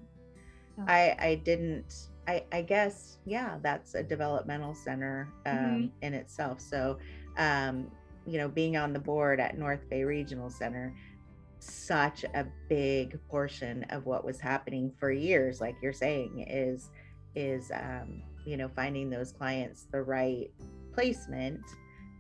I 0.87 1.17
I 1.19 1.35
didn't 1.45 2.09
I 2.27 2.45
I 2.53 2.63
guess 2.63 3.19
yeah, 3.25 3.59
that's 3.63 3.95
a 3.95 4.03
developmental 4.03 4.75
center 4.75 5.33
um 5.47 5.55
mm-hmm. 5.55 5.87
in 6.03 6.15
itself. 6.15 6.61
So 6.61 6.99
um 7.39 7.91
you 8.27 8.39
know, 8.39 8.49
being 8.49 8.77
on 8.77 8.93
the 8.93 8.99
board 8.99 9.39
at 9.39 9.57
North 9.57 9.89
Bay 9.89 10.03
Regional 10.03 10.51
Center 10.51 10.95
such 11.59 12.25
a 12.25 12.47
big 12.69 13.19
portion 13.29 13.85
of 13.91 14.07
what 14.07 14.25
was 14.25 14.39
happening 14.39 14.93
for 14.99 15.11
years 15.11 15.61
like 15.61 15.75
you're 15.83 15.93
saying 15.93 16.45
is 16.49 16.91
is 17.35 17.71
um 17.73 18.23
you 18.47 18.57
know 18.57 18.69
finding 18.69 19.11
those 19.11 19.33
clients 19.33 19.87
the 19.93 20.01
right 20.01 20.51
placement 20.95 21.61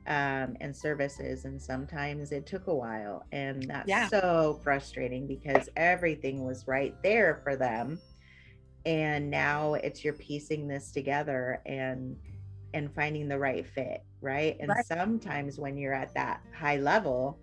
um, 0.09 0.56
and 0.61 0.76
services 0.76 1.47
and 1.47 1.61
sometimes 1.61 2.30
it 2.33 2.47
took 2.47 2.66
a 2.66 2.75
while 2.75 3.25
and 3.33 3.62
that's 3.64 3.88
yeah. 3.88 4.09
so 4.09 4.61
frustrating 4.62 5.26
because 5.26 5.68
everything 5.76 6.45
was 6.45 6.68
right 6.68 6.95
there 7.02 7.40
for 7.42 7.56
them 7.56 7.99
and 8.85 9.30
now 9.30 9.75
it's 9.75 10.04
you're 10.04 10.14
piecing 10.14 10.68
this 10.68 10.92
together 10.92 11.61
and 11.66 12.16
and 12.75 12.95
finding 12.95 13.26
the 13.26 13.38
right 13.38 13.66
fit 13.66 14.04
right 14.21 14.56
and 14.61 14.68
Right. 14.68 14.85
sometimes 14.85 15.59
when 15.59 15.76
you're 15.76 15.95
at 15.95 16.14
that 16.14 16.40
high 16.56 16.76
level 16.76 17.38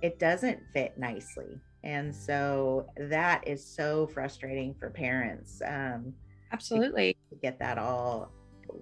it 0.00 0.18
doesn't 0.18 0.60
fit 0.72 0.96
nicely 0.96 1.60
and 1.84 2.14
so 2.14 2.86
that 2.96 3.46
is 3.46 3.64
so 3.64 4.06
frustrating 4.06 4.74
for 4.74 4.88
parents 4.90 5.60
um, 5.66 6.14
Absolutely. 6.52 7.16
To 7.32 7.38
get 7.40 7.58
that 7.58 7.78
all 7.78 8.30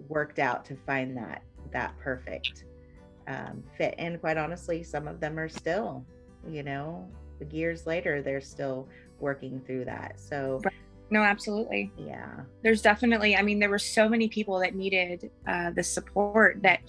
worked 0.08 0.38
out 0.38 0.64
to 0.64 0.76
find 0.86 1.16
that 1.16 1.42
that 1.72 1.96
perfect 1.98 2.64
um, 3.28 3.62
fit 3.78 3.94
and 3.98 4.20
quite 4.20 4.36
honestly 4.36 4.82
some 4.82 5.06
of 5.08 5.20
them 5.20 5.38
are 5.38 5.48
still 5.48 6.04
you 6.48 6.62
know 6.62 7.08
years 7.50 7.86
later 7.86 8.22
they're 8.22 8.40
still 8.40 8.88
working 9.18 9.60
through 9.66 9.84
that 9.84 10.18
so 10.20 10.60
Right. 10.64 10.74
No, 11.10 11.22
absolutely. 11.22 11.90
yeah 11.96 12.42
There's 12.62 12.82
definitely, 12.82 13.36
I 13.36 13.42
mean, 13.42 13.58
there 13.58 13.68
were 13.68 13.80
so 13.80 14.08
many 14.08 14.28
people 14.28 14.60
that 14.60 14.76
needed 14.76 15.30
uh, 15.46 15.70
the 15.72 15.82
support 15.82 16.62
that 16.62 16.80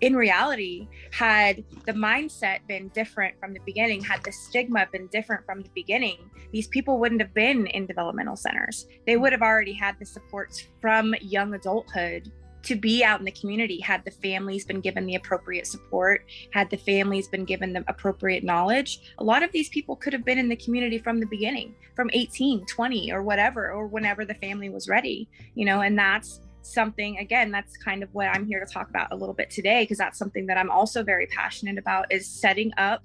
in 0.00 0.14
reality, 0.14 0.88
had 1.12 1.64
the 1.86 1.92
mindset 1.92 2.60
been 2.68 2.88
different 2.88 3.38
from 3.40 3.52
the 3.52 3.60
beginning, 3.66 4.02
had 4.02 4.22
the 4.22 4.32
stigma 4.32 4.86
been 4.92 5.08
different 5.08 5.44
from 5.44 5.62
the 5.62 5.70
beginning, 5.74 6.30
these 6.52 6.68
people 6.68 6.98
wouldn't 6.98 7.20
have 7.20 7.34
been 7.34 7.66
in 7.68 7.86
developmental 7.86 8.36
centers. 8.36 8.86
They 9.06 9.16
would 9.16 9.32
have 9.32 9.42
already 9.42 9.72
had 9.72 9.96
the 9.98 10.06
supports 10.06 10.66
from 10.80 11.14
young 11.20 11.54
adulthood 11.54 12.30
to 12.62 12.76
be 12.76 13.04
out 13.04 13.18
in 13.18 13.24
the 13.24 13.32
community 13.32 13.80
had 13.80 14.04
the 14.04 14.10
families 14.10 14.64
been 14.64 14.80
given 14.80 15.06
the 15.06 15.14
appropriate 15.14 15.66
support 15.66 16.24
had 16.52 16.68
the 16.70 16.76
families 16.76 17.28
been 17.28 17.44
given 17.44 17.72
the 17.72 17.84
appropriate 17.86 18.42
knowledge 18.42 19.14
a 19.18 19.24
lot 19.24 19.42
of 19.44 19.52
these 19.52 19.68
people 19.68 19.94
could 19.94 20.12
have 20.12 20.24
been 20.24 20.38
in 20.38 20.48
the 20.48 20.56
community 20.56 20.98
from 20.98 21.20
the 21.20 21.26
beginning 21.26 21.74
from 21.94 22.10
18 22.12 22.66
20 22.66 23.12
or 23.12 23.22
whatever 23.22 23.70
or 23.70 23.86
whenever 23.86 24.24
the 24.24 24.34
family 24.34 24.68
was 24.68 24.88
ready 24.88 25.28
you 25.54 25.64
know 25.64 25.82
and 25.82 25.96
that's 25.96 26.40
something 26.72 27.18
again 27.18 27.50
that's 27.50 27.76
kind 27.76 28.02
of 28.02 28.08
what 28.12 28.28
i'm 28.28 28.46
here 28.46 28.64
to 28.64 28.72
talk 28.72 28.88
about 28.88 29.10
a 29.12 29.16
little 29.16 29.34
bit 29.34 29.50
today 29.50 29.82
because 29.82 29.98
that's 29.98 30.18
something 30.18 30.46
that 30.46 30.56
i'm 30.56 30.70
also 30.70 31.02
very 31.02 31.26
passionate 31.26 31.78
about 31.78 32.06
is 32.10 32.26
setting 32.26 32.72
up 32.78 33.02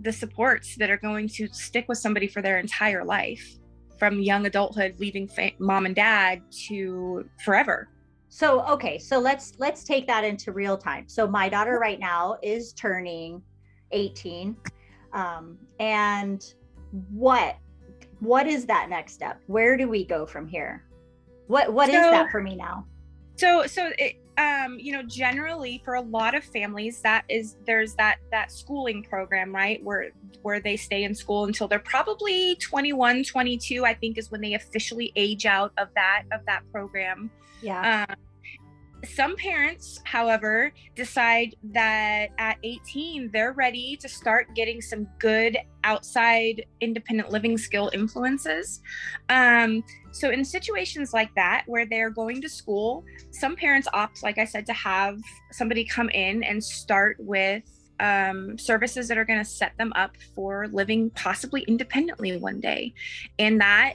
the 0.00 0.12
supports 0.12 0.76
that 0.76 0.90
are 0.90 0.96
going 0.96 1.28
to 1.28 1.46
stick 1.48 1.86
with 1.88 1.98
somebody 1.98 2.26
for 2.26 2.40
their 2.42 2.58
entire 2.58 3.04
life 3.04 3.58
from 3.98 4.20
young 4.20 4.46
adulthood 4.46 4.94
leaving 4.98 5.28
fa- 5.28 5.50
mom 5.58 5.84
and 5.86 5.94
dad 5.94 6.40
to 6.50 7.28
forever 7.44 7.88
So 8.32 8.64
okay, 8.66 8.96
so 8.96 9.18
let's 9.18 9.54
let's 9.58 9.82
take 9.82 10.06
that 10.06 10.22
into 10.22 10.52
real 10.52 10.78
time. 10.78 11.08
So 11.08 11.26
my 11.26 11.48
daughter 11.48 11.78
right 11.80 11.98
now 11.98 12.38
is 12.42 12.72
turning 12.74 13.42
18. 13.90 14.56
Um, 15.12 15.58
and 15.80 16.40
what 17.10 17.56
what 18.20 18.46
is 18.46 18.66
that 18.66 18.88
next 18.88 19.14
step? 19.14 19.40
Where 19.46 19.76
do 19.76 19.88
we 19.88 20.04
go 20.04 20.26
from 20.26 20.46
here? 20.46 20.84
What 21.50 21.72
what 21.72 21.88
is 21.88 21.96
So- 21.96 22.10
that 22.12 22.30
for 22.30 22.42
me 22.42 22.54
now? 22.56 22.86
so 23.36 23.66
so 23.66 23.90
it 23.98 24.16
um 24.36 24.78
you 24.78 24.92
know 24.92 25.02
generally 25.02 25.80
for 25.84 25.94
a 25.94 26.00
lot 26.00 26.34
of 26.34 26.44
families 26.44 27.00
that 27.00 27.24
is 27.28 27.56
there's 27.66 27.94
that 27.94 28.16
that 28.30 28.52
schooling 28.52 29.02
program 29.02 29.54
right 29.54 29.82
where 29.82 30.10
where 30.42 30.60
they 30.60 30.76
stay 30.76 31.04
in 31.04 31.14
school 31.14 31.44
until 31.44 31.66
they're 31.66 31.78
probably 31.78 32.54
21 32.56 33.24
22 33.24 33.84
i 33.86 33.94
think 33.94 34.18
is 34.18 34.30
when 34.30 34.42
they 34.42 34.52
officially 34.54 35.10
age 35.16 35.46
out 35.46 35.72
of 35.78 35.88
that 35.94 36.24
of 36.32 36.40
that 36.46 36.62
program 36.70 37.30
Yeah. 37.62 38.06
um, 38.10 38.16
some 39.06 39.34
parents, 39.36 39.98
however, 40.04 40.72
decide 40.94 41.56
that 41.72 42.28
at 42.36 42.58
18, 42.62 43.30
they're 43.32 43.52
ready 43.54 43.96
to 43.96 44.06
start 44.06 44.54
getting 44.54 44.82
some 44.82 45.08
good 45.18 45.56
outside 45.84 46.66
independent 46.82 47.30
living 47.30 47.56
skill 47.56 47.90
influences. 47.94 48.82
Um, 49.30 49.82
so, 50.12 50.30
in 50.30 50.44
situations 50.44 51.12
like 51.12 51.34
that, 51.34 51.64
where 51.66 51.86
they're 51.86 52.10
going 52.10 52.40
to 52.42 52.48
school, 52.48 53.04
some 53.30 53.56
parents 53.56 53.88
opt, 53.92 54.22
like 54.22 54.38
I 54.38 54.44
said, 54.44 54.66
to 54.66 54.72
have 54.72 55.20
somebody 55.52 55.84
come 55.84 56.08
in 56.10 56.42
and 56.42 56.62
start 56.62 57.16
with 57.20 57.62
um, 58.00 58.58
services 58.58 59.08
that 59.08 59.18
are 59.18 59.24
going 59.24 59.38
to 59.38 59.44
set 59.44 59.76
them 59.78 59.92
up 59.94 60.16
for 60.34 60.68
living 60.68 61.10
possibly 61.10 61.62
independently 61.62 62.36
one 62.38 62.60
day. 62.60 62.92
And 63.38 63.60
that 63.60 63.94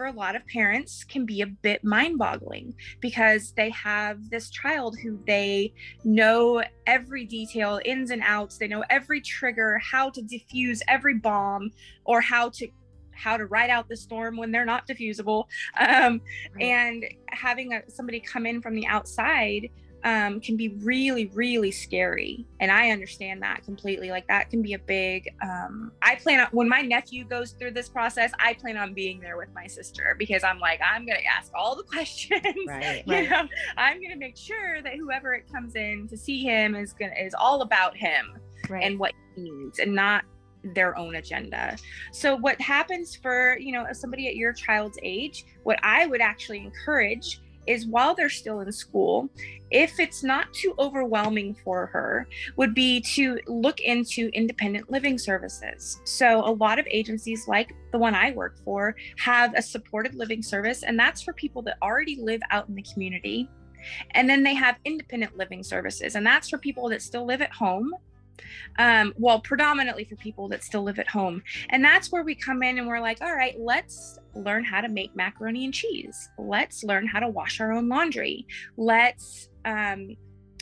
for 0.00 0.06
a 0.06 0.12
lot 0.12 0.34
of 0.34 0.46
parents 0.46 1.04
can 1.04 1.26
be 1.26 1.42
a 1.42 1.46
bit 1.46 1.84
mind 1.84 2.16
boggling 2.16 2.74
because 3.00 3.52
they 3.52 3.68
have 3.68 4.30
this 4.30 4.48
child 4.48 4.96
who 5.02 5.18
they 5.26 5.74
know 6.04 6.62
every 6.86 7.26
detail 7.26 7.78
ins 7.84 8.10
and 8.10 8.22
outs 8.24 8.56
they 8.56 8.66
know 8.66 8.82
every 8.88 9.20
trigger 9.20 9.78
how 9.78 10.08
to 10.08 10.22
diffuse 10.22 10.80
every 10.88 11.18
bomb 11.18 11.70
or 12.06 12.22
how 12.22 12.48
to 12.48 12.66
how 13.20 13.36
to 13.36 13.46
ride 13.46 13.70
out 13.70 13.88
the 13.88 13.96
storm 13.96 14.36
when 14.36 14.50
they're 14.50 14.64
not 14.64 14.86
diffusable 14.88 15.44
um, 15.78 16.20
Right. 16.54 16.62
and 16.62 17.04
having 17.28 17.74
a, 17.74 17.82
somebody 17.88 18.20
come 18.20 18.46
in 18.46 18.60
from 18.62 18.74
the 18.74 18.86
outside 18.86 19.68
um, 20.02 20.40
can 20.40 20.56
be 20.56 20.68
really 20.82 21.26
really 21.34 21.70
scary 21.70 22.46
and 22.60 22.72
i 22.72 22.88
understand 22.88 23.42
that 23.42 23.62
completely 23.64 24.08
like 24.10 24.26
that 24.28 24.48
can 24.48 24.62
be 24.62 24.72
a 24.72 24.78
big 24.78 25.28
um, 25.42 25.92
i 26.00 26.14
plan 26.14 26.40
on 26.40 26.46
when 26.52 26.66
my 26.66 26.80
nephew 26.80 27.22
goes 27.26 27.50
through 27.52 27.70
this 27.72 27.90
process 27.90 28.32
i 28.38 28.54
plan 28.54 28.78
on 28.78 28.94
being 28.94 29.20
there 29.20 29.36
with 29.36 29.50
my 29.54 29.66
sister 29.66 30.16
because 30.18 30.42
i'm 30.42 30.58
like 30.58 30.80
i'm 30.82 31.04
gonna 31.04 31.18
ask 31.36 31.52
all 31.54 31.76
the 31.76 31.82
questions 31.94 32.40
right 32.66 33.02
you 33.06 33.12
Right. 33.14 33.30
know 33.30 33.46
i'm 33.76 34.00
gonna 34.02 34.16
make 34.16 34.38
sure 34.38 34.80
that 34.82 34.94
whoever 34.94 35.34
it 35.34 35.44
comes 35.52 35.74
in 35.76 36.08
to 36.08 36.16
see 36.16 36.42
him 36.42 36.74
is 36.74 36.94
gonna 36.94 37.12
is 37.20 37.34
all 37.34 37.60
about 37.60 37.94
him 37.94 38.38
right. 38.70 38.82
and 38.82 38.98
what 38.98 39.12
he 39.36 39.42
needs 39.50 39.80
and 39.80 39.94
not 39.94 40.24
their 40.62 40.96
own 40.96 41.16
agenda. 41.16 41.76
So 42.12 42.36
what 42.36 42.60
happens 42.60 43.16
for 43.16 43.58
you 43.58 43.72
know 43.72 43.86
somebody 43.92 44.28
at 44.28 44.36
your 44.36 44.52
child's 44.52 44.98
age 45.02 45.44
what 45.62 45.78
i 45.82 46.06
would 46.06 46.20
actually 46.20 46.58
encourage 46.58 47.40
is 47.66 47.86
while 47.86 48.14
they're 48.14 48.30
still 48.30 48.60
in 48.60 48.72
school 48.72 49.28
if 49.70 50.00
it's 50.00 50.24
not 50.24 50.52
too 50.52 50.74
overwhelming 50.78 51.54
for 51.62 51.86
her 51.86 52.26
would 52.56 52.74
be 52.74 53.00
to 53.00 53.38
look 53.46 53.80
into 53.80 54.30
independent 54.32 54.90
living 54.90 55.16
services. 55.18 56.00
So 56.04 56.40
a 56.40 56.50
lot 56.50 56.78
of 56.80 56.86
agencies 56.90 57.46
like 57.46 57.72
the 57.92 57.98
one 57.98 58.14
i 58.14 58.32
work 58.32 58.56
for 58.64 58.96
have 59.18 59.54
a 59.54 59.62
supported 59.62 60.14
living 60.14 60.42
service 60.42 60.82
and 60.82 60.98
that's 60.98 61.22
for 61.22 61.32
people 61.34 61.62
that 61.62 61.76
already 61.82 62.16
live 62.20 62.40
out 62.50 62.68
in 62.68 62.74
the 62.74 62.84
community. 62.92 63.48
And 64.12 64.28
then 64.28 64.42
they 64.42 64.54
have 64.54 64.78
independent 64.84 65.36
living 65.36 65.62
services 65.62 66.16
and 66.16 66.26
that's 66.26 66.48
for 66.48 66.58
people 66.58 66.88
that 66.88 67.02
still 67.02 67.26
live 67.26 67.42
at 67.42 67.52
home 67.52 67.94
um, 68.78 69.12
well, 69.16 69.40
predominantly 69.40 70.04
for 70.04 70.16
people 70.16 70.48
that 70.48 70.64
still 70.64 70.82
live 70.82 70.98
at 70.98 71.08
home. 71.08 71.42
And 71.70 71.84
that's 71.84 72.10
where 72.12 72.22
we 72.22 72.34
come 72.34 72.62
in 72.62 72.78
and 72.78 72.86
we're 72.86 73.00
like, 73.00 73.20
all 73.20 73.34
right, 73.34 73.54
let's 73.58 74.18
learn 74.34 74.64
how 74.64 74.80
to 74.80 74.88
make 74.88 75.14
macaroni 75.16 75.64
and 75.64 75.74
cheese. 75.74 76.28
Let's 76.38 76.84
learn 76.84 77.06
how 77.06 77.20
to 77.20 77.28
wash 77.28 77.60
our 77.60 77.72
own 77.72 77.88
laundry. 77.88 78.46
Let's, 78.76 79.48
um, 79.64 80.16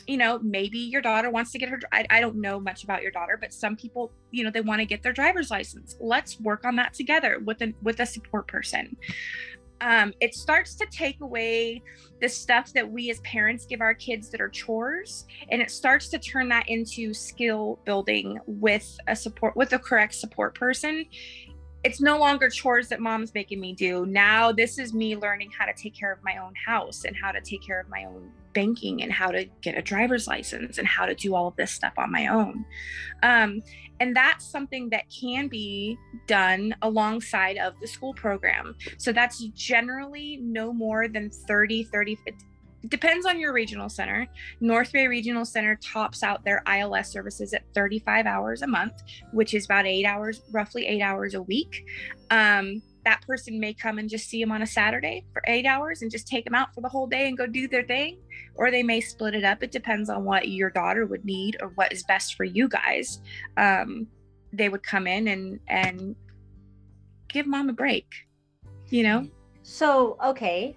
you 0.07 0.17
know, 0.17 0.39
maybe 0.39 0.79
your 0.79 1.01
daughter 1.01 1.29
wants 1.29 1.51
to 1.51 1.59
get 1.59 1.69
her. 1.69 1.79
I, 1.91 2.05
I 2.09 2.19
don't 2.19 2.37
know 2.37 2.59
much 2.59 2.83
about 2.83 3.03
your 3.03 3.11
daughter, 3.11 3.37
but 3.39 3.53
some 3.53 3.75
people, 3.75 4.11
you 4.31 4.43
know, 4.43 4.49
they 4.49 4.61
want 4.61 4.79
to 4.79 4.85
get 4.85 5.03
their 5.03 5.13
driver's 5.13 5.51
license. 5.51 5.95
Let's 5.99 6.39
work 6.39 6.65
on 6.65 6.75
that 6.77 6.95
together 6.95 7.39
with 7.45 7.61
a 7.61 7.73
with 7.83 7.99
a 7.99 8.07
support 8.07 8.47
person. 8.47 8.97
Um, 9.81 10.13
it 10.19 10.35
starts 10.35 10.75
to 10.75 10.85
take 10.91 11.21
away 11.21 11.81
the 12.21 12.27
stuff 12.27 12.73
that 12.73 12.89
we 12.89 13.09
as 13.09 13.19
parents 13.21 13.65
give 13.65 13.81
our 13.81 13.93
kids 13.93 14.29
that 14.29 14.41
are 14.41 14.49
chores 14.49 15.25
and 15.51 15.61
it 15.61 15.71
starts 15.71 16.09
to 16.09 16.19
turn 16.19 16.49
that 16.49 16.67
into 16.67 17.13
skill 17.13 17.79
building 17.85 18.37
with 18.45 18.97
a 19.07 19.15
support 19.15 19.55
with 19.55 19.69
the 19.69 19.79
correct 19.79 20.15
support 20.15 20.53
person 20.53 21.05
it's 21.83 22.01
no 22.01 22.17
longer 22.17 22.49
chores 22.49 22.89
that 22.89 22.99
mom's 22.99 23.33
making 23.33 23.59
me 23.59 23.73
do. 23.73 24.05
Now 24.05 24.51
this 24.51 24.79
is 24.79 24.93
me 24.93 25.15
learning 25.15 25.51
how 25.57 25.65
to 25.65 25.73
take 25.73 25.93
care 25.93 26.11
of 26.11 26.19
my 26.23 26.37
own 26.37 26.53
house 26.55 27.05
and 27.05 27.15
how 27.15 27.31
to 27.31 27.41
take 27.41 27.65
care 27.65 27.79
of 27.79 27.89
my 27.89 28.05
own 28.05 28.31
banking 28.53 29.03
and 29.03 29.11
how 29.11 29.31
to 29.31 29.45
get 29.61 29.77
a 29.77 29.81
driver's 29.81 30.27
license 30.27 30.77
and 30.77 30.87
how 30.87 31.05
to 31.05 31.15
do 31.15 31.35
all 31.35 31.47
of 31.47 31.55
this 31.55 31.71
stuff 31.71 31.93
on 31.97 32.11
my 32.11 32.27
own. 32.27 32.65
Um, 33.23 33.61
and 33.99 34.15
that's 34.15 34.45
something 34.45 34.89
that 34.89 35.03
can 35.09 35.47
be 35.47 35.97
done 36.27 36.75
alongside 36.81 37.57
of 37.57 37.73
the 37.79 37.87
school 37.87 38.13
program. 38.13 38.75
So 38.97 39.11
that's 39.11 39.39
generally 39.49 40.37
no 40.41 40.73
more 40.73 41.07
than 41.07 41.29
30 41.29 41.83
30 41.83 42.17
it 42.25 42.35
depends 42.87 43.25
on 43.25 43.39
your 43.39 43.53
regional 43.53 43.89
center. 43.89 44.27
North 44.61 44.91
bay 44.91 45.07
regional 45.07 45.45
center 45.45 45.75
tops 45.75 46.23
out 46.23 46.43
their 46.43 46.63
ils 46.67 47.11
services 47.11 47.53
at 47.53 47.63
35 47.73 48.25
hours 48.25 48.61
a 48.61 48.67
month 48.67 48.93
which 49.31 49.53
is 49.53 49.65
about 49.65 49.85
eight 49.85 50.05
hours 50.05 50.41
roughly 50.51 50.85
eight 50.85 51.01
hours 51.01 51.33
a 51.33 51.41
week. 51.41 51.85
Um, 52.31 52.81
that 53.05 53.21
person 53.25 53.59
may 53.59 53.73
come 53.73 53.97
and 53.97 54.09
just 54.09 54.29
see 54.29 54.41
them 54.41 54.51
on 54.51 54.61
a 54.61 54.67
saturday 54.67 55.25
for 55.33 55.41
eight 55.47 55.65
hours 55.65 56.01
and 56.01 56.11
just 56.11 56.27
take 56.27 56.45
them 56.45 56.53
out 56.55 56.73
for 56.73 56.81
the 56.81 56.89
whole 56.89 57.07
day 57.07 57.27
and 57.27 57.37
go 57.37 57.47
do 57.47 57.67
their 57.67 57.83
thing. 57.83 58.19
Or 58.55 58.71
they 58.71 58.83
may 58.83 59.01
split 59.01 59.35
it 59.35 59.43
up. 59.43 59.63
It 59.63 59.71
depends 59.71 60.09
on 60.09 60.25
what 60.25 60.49
your 60.49 60.69
daughter 60.69 61.05
would 61.05 61.25
need 61.25 61.57
or 61.61 61.69
what 61.69 61.91
is 61.93 62.03
best 62.03 62.35
for 62.35 62.43
you 62.43 62.67
guys. 62.67 63.21
Um, 63.57 64.07
they 64.51 64.69
would 64.69 64.83
come 64.83 65.07
in 65.07 65.27
and 65.27 65.59
and 65.67 66.15
give 67.29 67.47
mom 67.47 67.69
a 67.69 67.73
break 67.73 68.05
you 68.89 69.03
know? 69.03 69.27
So, 69.63 70.17
okay. 70.23 70.75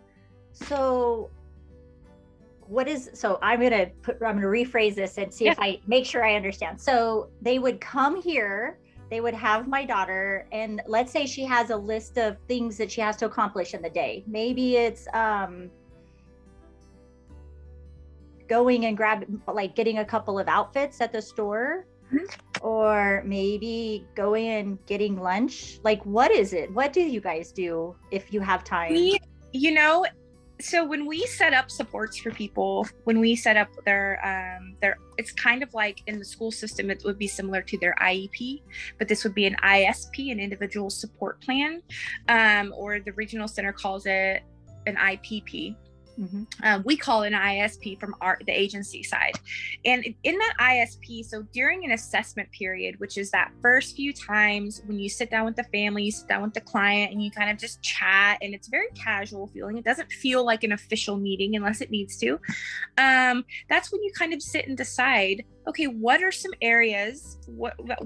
So 0.53 1.31
what 2.73 2.89
is 2.89 3.11
so 3.13 3.39
I'm 3.43 3.61
going 3.61 3.73
to 3.73 3.87
put 4.01 4.17
I'm 4.23 4.41
going 4.41 4.43
to 4.43 4.47
rephrase 4.47 4.95
this 4.95 5.19
and 5.19 5.33
see 5.33 5.47
if 5.47 5.59
I 5.61 5.81
make 5.87 6.07
sure 6.07 6.25
I 6.25 6.35
understand. 6.35 6.81
So, 6.81 7.29
they 7.43 7.59
would 7.59 7.81
come 7.81 8.21
here, 8.21 8.79
they 9.11 9.21
would 9.21 9.35
have 9.35 9.69
my 9.69 9.85
daughter 9.85 10.47
and 10.53 10.81
let's 10.87 11.13
say 11.13 11.27
she 11.27 11.45
has 11.45 11.69
a 11.69 11.77
list 11.77 12.17
of 12.17 12.39
things 12.49 12.79
that 12.79 12.91
she 12.91 13.03
has 13.03 13.17
to 13.19 13.27
accomplish 13.27 13.75
in 13.75 13.83
the 13.83 13.91
day. 13.91 14.25
Maybe 14.27 14.77
it's 14.77 15.07
um 15.13 15.71
going 18.49 18.87
and 18.87 18.97
grab 18.97 19.27
like 19.47 19.77
getting 19.77 19.99
a 19.99 20.05
couple 20.05 20.39
of 20.39 20.49
outfits 20.49 21.01
at 21.03 21.13
the 21.13 21.21
store 21.21 21.87
mm-hmm. 22.13 22.67
or 22.67 23.23
maybe 23.27 24.07
going 24.15 24.49
and 24.49 24.79
getting 24.87 25.21
lunch. 25.21 25.79
Like 25.85 26.03
what 26.07 26.31
is 26.31 26.55
it? 26.55 26.73
What 26.73 26.95
do 26.95 27.03
you 27.03 27.21
guys 27.21 27.53
do 27.53 27.95
if 28.11 28.33
you 28.33 28.41
have 28.41 28.65
time? 28.65 28.93
We, 28.93 29.19
you 29.53 29.73
know 29.73 30.07
so 30.63 30.85
when 30.85 31.07
we 31.07 31.27
set 31.27 31.53
up 31.53 31.71
supports 31.71 32.19
for 32.19 32.31
people 32.31 32.87
when 33.05 33.19
we 33.19 33.35
set 33.35 33.57
up 33.57 33.69
their 33.85 34.25
um 34.25 34.75
their 34.81 34.97
it's 35.19 35.33
kind 35.33 35.63
of 35.63 35.73
like 35.75 36.03
in 36.07 36.19
the 36.19 36.25
school 36.25 36.51
system 36.51 36.91
it 36.91 37.03
would 37.05 37.19
be 37.19 37.27
similar 37.27 37.61
to 37.61 37.77
their 37.79 37.95
iep 38.03 38.63
but 38.99 39.09
this 39.09 39.25
would 39.25 39.35
be 39.35 39.47
an 39.47 39.57
isp 39.65 40.31
an 40.31 40.39
individual 40.39 40.89
support 40.89 41.41
plan 41.41 41.83
um, 42.29 42.73
or 42.77 43.01
the 43.01 43.13
regional 43.13 43.49
center 43.49 43.73
calls 43.73 44.07
it 44.07 44.43
an 44.87 44.97
ipp 44.97 45.75
Mm-hmm. 46.19 46.43
Um, 46.63 46.83
we 46.85 46.97
call 46.97 47.23
an 47.23 47.33
ISP 47.33 47.99
from 47.99 48.15
our 48.21 48.39
the 48.47 48.53
agency 48.53 49.03
side, 49.03 49.35
and 49.85 50.05
in 50.23 50.39
that 50.39 50.55
ISP, 50.61 51.25
so 51.25 51.43
during 51.53 51.85
an 51.85 51.93
assessment 51.93 52.51
period, 52.53 52.99
which 53.01 53.19
is 53.19 53.31
that 53.31 53.53
first 53.61 53.97
few 53.97 54.13
times 54.13 54.83
when 54.87 54.99
you 54.99 55.09
sit 55.09 55.31
down 55.31 55.45
with 55.45 55.57
the 55.57 55.65
family, 55.65 56.05
you 56.05 56.13
sit 56.13 56.29
down 56.29 56.43
with 56.43 56.55
the 56.55 56.61
client, 56.61 57.13
and 57.13 57.23
you 57.23 57.31
kind 57.31 57.51
of 57.51 57.59
just 57.59 57.83
chat, 57.83 58.39
and 58.43 58.55
it's 58.55 58.69
very 58.69 58.89
casual 58.95 59.47
feeling. 59.49 59.79
It 59.79 59.85
doesn't 59.85 60.11
feel 60.13 60.45
like 60.45 60.65
an 60.65 60.73
official 60.73 61.17
meeting 61.17 61.57
unless 61.57 61.81
it 61.81 61.91
needs 61.91 62.17
to. 62.19 62.39
Um, 62.99 63.45
that's 63.69 63.93
when 63.93 64.03
you 64.03 64.13
kind 64.13 64.33
of 64.33 64.43
sit 64.43 64.69
and 64.69 64.77
decide, 64.77 65.45
okay, 65.69 65.87
what 65.87 66.23
are 66.23 66.33
some 66.33 66.53
areas? 66.61 67.39
What, 67.47 67.75
what 67.85 67.99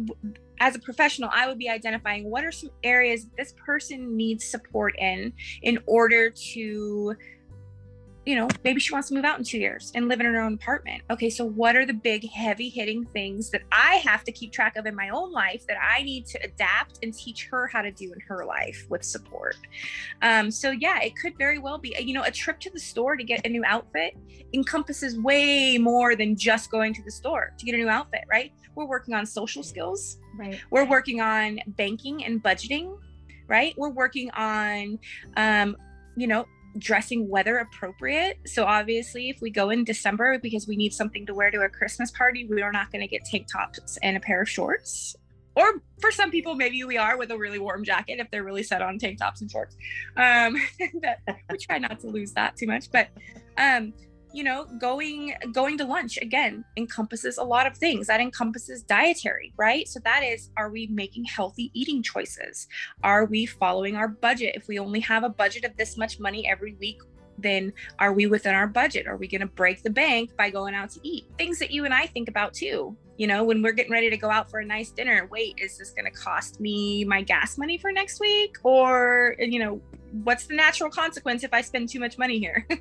as 0.60 0.74
a 0.74 0.78
professional, 0.78 1.30
I 1.32 1.46
would 1.46 1.58
be 1.58 1.68
identifying 1.68 2.30
what 2.30 2.44
are 2.44 2.52
some 2.52 2.70
areas 2.82 3.26
this 3.36 3.54
person 3.64 4.16
needs 4.16 4.44
support 4.44 4.96
in 4.98 5.32
in 5.62 5.78
order 5.86 6.30
to 6.30 7.14
you 8.26 8.34
know, 8.34 8.48
maybe 8.64 8.80
she 8.80 8.92
wants 8.92 9.08
to 9.08 9.14
move 9.14 9.24
out 9.24 9.38
in 9.38 9.44
two 9.44 9.58
years 9.58 9.92
and 9.94 10.08
live 10.08 10.18
in 10.18 10.26
her 10.26 10.40
own 10.40 10.54
apartment. 10.54 11.00
Okay, 11.10 11.30
so 11.30 11.44
what 11.44 11.76
are 11.76 11.86
the 11.86 11.94
big, 11.94 12.28
heavy 12.28 12.68
hitting 12.68 13.04
things 13.06 13.50
that 13.50 13.62
I 13.70 13.94
have 14.04 14.24
to 14.24 14.32
keep 14.32 14.50
track 14.50 14.76
of 14.76 14.84
in 14.84 14.96
my 14.96 15.10
own 15.10 15.30
life 15.30 15.64
that 15.68 15.76
I 15.80 16.02
need 16.02 16.26
to 16.26 16.42
adapt 16.42 16.98
and 17.04 17.14
teach 17.14 17.46
her 17.46 17.68
how 17.68 17.82
to 17.82 17.92
do 17.92 18.12
in 18.12 18.18
her 18.26 18.44
life 18.44 18.84
with 18.88 19.04
support? 19.04 19.56
Um, 20.22 20.50
so, 20.50 20.72
yeah, 20.72 21.00
it 21.02 21.16
could 21.16 21.38
very 21.38 21.60
well 21.60 21.78
be, 21.78 21.94
you 22.00 22.14
know, 22.14 22.24
a 22.24 22.30
trip 22.32 22.58
to 22.60 22.70
the 22.70 22.80
store 22.80 23.16
to 23.16 23.22
get 23.22 23.46
a 23.46 23.48
new 23.48 23.64
outfit 23.64 24.16
encompasses 24.52 25.16
way 25.18 25.78
more 25.78 26.16
than 26.16 26.34
just 26.34 26.70
going 26.70 26.94
to 26.94 27.02
the 27.04 27.10
store 27.10 27.54
to 27.58 27.64
get 27.64 27.76
a 27.76 27.78
new 27.78 27.88
outfit, 27.88 28.24
right? 28.28 28.52
We're 28.74 28.86
working 28.86 29.14
on 29.14 29.24
social 29.24 29.62
skills, 29.62 30.18
right? 30.36 30.60
We're 30.70 30.84
working 30.84 31.20
on 31.20 31.60
banking 31.68 32.24
and 32.24 32.42
budgeting 32.42 32.98
right? 33.48 33.74
We're 33.76 33.90
working 33.90 34.28
on, 34.32 34.98
um, 35.36 35.76
you 36.16 36.26
know, 36.26 36.46
dressing 36.78 37.28
weather 37.28 37.58
appropriate. 37.58 38.38
So 38.46 38.64
obviously, 38.64 39.28
if 39.28 39.40
we 39.40 39.50
go 39.50 39.70
in 39.70 39.84
December 39.84 40.38
because 40.38 40.66
we 40.66 40.76
need 40.76 40.92
something 40.92 41.26
to 41.26 41.34
wear 41.34 41.50
to 41.50 41.62
a 41.62 41.68
Christmas 41.68 42.10
party, 42.10 42.46
we 42.46 42.62
are 42.62 42.72
not 42.72 42.90
going 42.92 43.02
to 43.02 43.08
get 43.08 43.24
tank 43.24 43.46
tops 43.50 43.98
and 44.02 44.16
a 44.16 44.20
pair 44.20 44.42
of 44.42 44.48
shorts. 44.48 45.16
Or 45.56 45.80
for 46.00 46.12
some 46.12 46.30
people, 46.30 46.54
maybe 46.54 46.84
we 46.84 46.98
are 46.98 47.16
with 47.16 47.30
a 47.30 47.38
really 47.38 47.58
warm 47.58 47.82
jacket 47.82 48.18
if 48.20 48.30
they're 48.30 48.44
really 48.44 48.62
set 48.62 48.82
on 48.82 48.98
tank 48.98 49.18
tops 49.18 49.40
and 49.40 49.50
shorts. 49.50 49.74
Um, 50.16 50.56
we 51.50 51.58
try 51.58 51.78
not 51.78 51.98
to 52.00 52.08
lose 52.08 52.32
that 52.32 52.56
too 52.56 52.66
much, 52.66 52.90
but 52.90 53.08
um, 53.56 53.94
you 54.36 54.44
know 54.44 54.66
going 54.78 55.34
going 55.50 55.78
to 55.78 55.84
lunch 55.84 56.18
again 56.18 56.62
encompasses 56.76 57.38
a 57.38 57.42
lot 57.42 57.66
of 57.66 57.76
things. 57.76 58.06
That 58.06 58.20
encompasses 58.20 58.82
dietary 58.82 59.54
right? 59.56 59.88
So 59.88 59.98
that 60.04 60.22
is 60.22 60.50
are 60.56 60.70
we 60.70 60.86
making 60.88 61.24
healthy 61.24 61.70
eating 61.72 62.02
choices? 62.02 62.68
Are 63.02 63.24
we 63.24 63.46
following 63.46 63.96
our 63.96 64.08
budget? 64.08 64.54
If 64.54 64.68
we 64.68 64.78
only 64.78 65.00
have 65.00 65.24
a 65.24 65.30
budget 65.30 65.64
of 65.64 65.76
this 65.76 65.96
much 65.96 66.20
money 66.20 66.46
every 66.46 66.74
week 66.74 67.00
then 67.38 67.70
are 67.98 68.14
we 68.14 68.26
within 68.26 68.54
our 68.54 68.66
budget? 68.66 69.06
Are 69.06 69.18
we 69.18 69.28
going 69.28 69.42
to 69.42 69.46
break 69.46 69.82
the 69.82 69.90
bank 69.90 70.34
by 70.38 70.48
going 70.48 70.74
out 70.74 70.88
to 70.92 71.00
eat? 71.02 71.26
Things 71.36 71.58
that 71.58 71.70
you 71.70 71.84
and 71.84 71.92
i 71.92 72.06
think 72.06 72.28
about 72.28 72.54
too 72.54 72.96
you 73.18 73.26
know 73.26 73.44
when 73.44 73.62
we're 73.62 73.72
getting 73.72 73.92
ready 73.92 74.10
to 74.10 74.16
go 74.16 74.30
out 74.30 74.50
for 74.50 74.60
a 74.60 74.64
nice 74.64 74.90
dinner 74.90 75.26
wait 75.30 75.54
is 75.58 75.78
this 75.78 75.90
going 75.92 76.04
to 76.04 76.10
cost 76.10 76.60
me 76.60 77.04
my 77.04 77.22
gas 77.22 77.56
money 77.56 77.78
for 77.78 77.90
next 77.90 78.20
week? 78.20 78.56
Or 78.62 79.36
you 79.38 79.58
know 79.58 79.80
what's 80.24 80.46
the 80.46 80.54
natural 80.54 80.88
consequence 80.88 81.42
if 81.44 81.52
i 81.52 81.60
spend 81.60 81.88
too 81.88 82.00
much 82.00 82.18
money 82.18 82.38
here? 82.38 82.66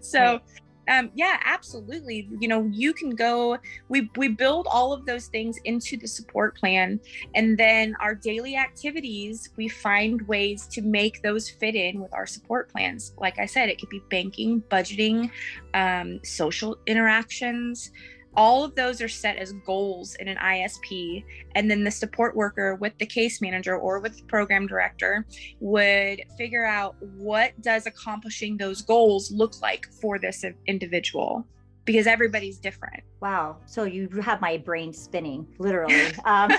So 0.00 0.20
right 0.20 0.42
um, 0.88 1.10
yeah 1.14 1.38
absolutely. 1.44 2.28
You 2.40 2.48
know 2.48 2.68
you 2.72 2.92
can 2.92 3.10
go 3.10 3.58
we 3.88 4.10
we 4.16 4.28
build 4.28 4.66
all 4.70 4.92
of 4.92 5.06
those 5.06 5.26
things 5.26 5.58
into 5.64 5.96
the 5.96 6.08
support 6.08 6.56
plan 6.56 7.00
and 7.34 7.58
then 7.58 7.96
our 8.00 8.14
daily 8.14 8.56
activities 8.56 9.50
we 9.56 9.68
find 9.68 10.22
ways 10.28 10.66
to 10.68 10.82
make 10.82 11.22
those 11.22 11.48
fit 11.48 11.74
in 11.74 12.00
with 12.00 12.12
our 12.14 12.26
support 12.26 12.70
plans. 12.70 13.12
Like 13.18 13.38
i 13.38 13.46
said 13.46 13.68
it 13.68 13.78
could 13.78 13.88
be 13.90 14.02
banking 14.10 14.62
budgeting 14.70 15.30
um, 15.74 16.20
social 16.24 16.78
interactions 16.86 17.90
all 18.36 18.64
of 18.64 18.74
those 18.74 19.00
are 19.00 19.08
set 19.08 19.36
as 19.36 19.52
goals 19.64 20.14
in 20.16 20.28
an 20.28 20.36
ISP. 20.36 21.24
And 21.54 21.70
then 21.70 21.84
the 21.84 21.90
support 21.90 22.36
worker 22.36 22.74
with 22.76 22.96
the 22.98 23.06
case 23.06 23.40
manager 23.40 23.76
or 23.76 24.00
with 24.00 24.18
the 24.18 24.24
program 24.24 24.66
director 24.66 25.26
would 25.60 26.22
figure 26.36 26.64
out 26.64 26.96
what 27.00 27.60
does 27.62 27.86
accomplishing 27.86 28.56
those 28.56 28.82
goals 28.82 29.30
look 29.30 29.60
like 29.62 29.86
for 30.00 30.18
this 30.18 30.44
individual 30.66 31.46
because 31.84 32.06
everybody's 32.06 32.58
different. 32.58 33.02
Wow. 33.20 33.58
So 33.64 33.84
you 33.84 34.08
have 34.20 34.40
my 34.40 34.58
brain 34.58 34.92
spinning, 34.92 35.46
literally. 35.58 36.12
um, 36.24 36.50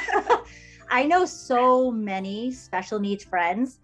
I 0.90 1.04
know 1.04 1.26
so 1.26 1.92
many 1.92 2.52
special 2.52 2.98
needs 2.98 3.24
friends 3.24 3.80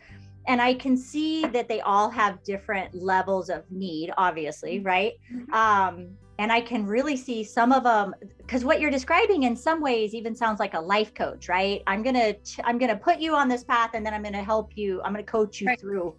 and 0.48 0.62
I 0.62 0.74
can 0.74 0.98
see 0.98 1.46
that 1.48 1.68
they 1.68 1.82
all 1.82 2.10
have 2.10 2.44
different 2.44 2.94
levels 2.96 3.50
of 3.50 3.70
need, 3.72 4.12
obviously, 4.18 4.80
right? 4.80 5.14
Mm-hmm. 5.34 5.54
Um, 5.54 6.18
and 6.40 6.52
i 6.52 6.60
can 6.60 6.86
really 6.86 7.16
see 7.16 7.44
some 7.44 7.72
of 7.72 7.84
them 7.84 8.14
because 8.38 8.66
what 8.66 8.80
you're 8.80 8.92
describing 8.92 9.44
in 9.44 9.56
some 9.56 9.82
ways 9.82 10.14
even 10.14 10.36
sounds 10.36 10.60
like 10.60 10.74
a 10.74 10.80
life 10.80 11.14
coach 11.14 11.50
right 11.50 11.82
i'm 11.88 12.02
gonna 12.04 12.34
i'm 12.64 12.78
gonna 12.78 12.96
put 12.96 13.20
you 13.20 13.36
on 13.36 13.48
this 13.48 13.64
path 13.64 13.92
and 13.94 14.06
then 14.06 14.14
i'm 14.14 14.24
gonna 14.24 14.44
help 14.44 14.72
you 14.76 15.02
i'm 15.04 15.14
gonna 15.14 15.24
coach 15.24 15.62
you 15.62 15.68
right. 15.68 15.80
through 15.80 16.16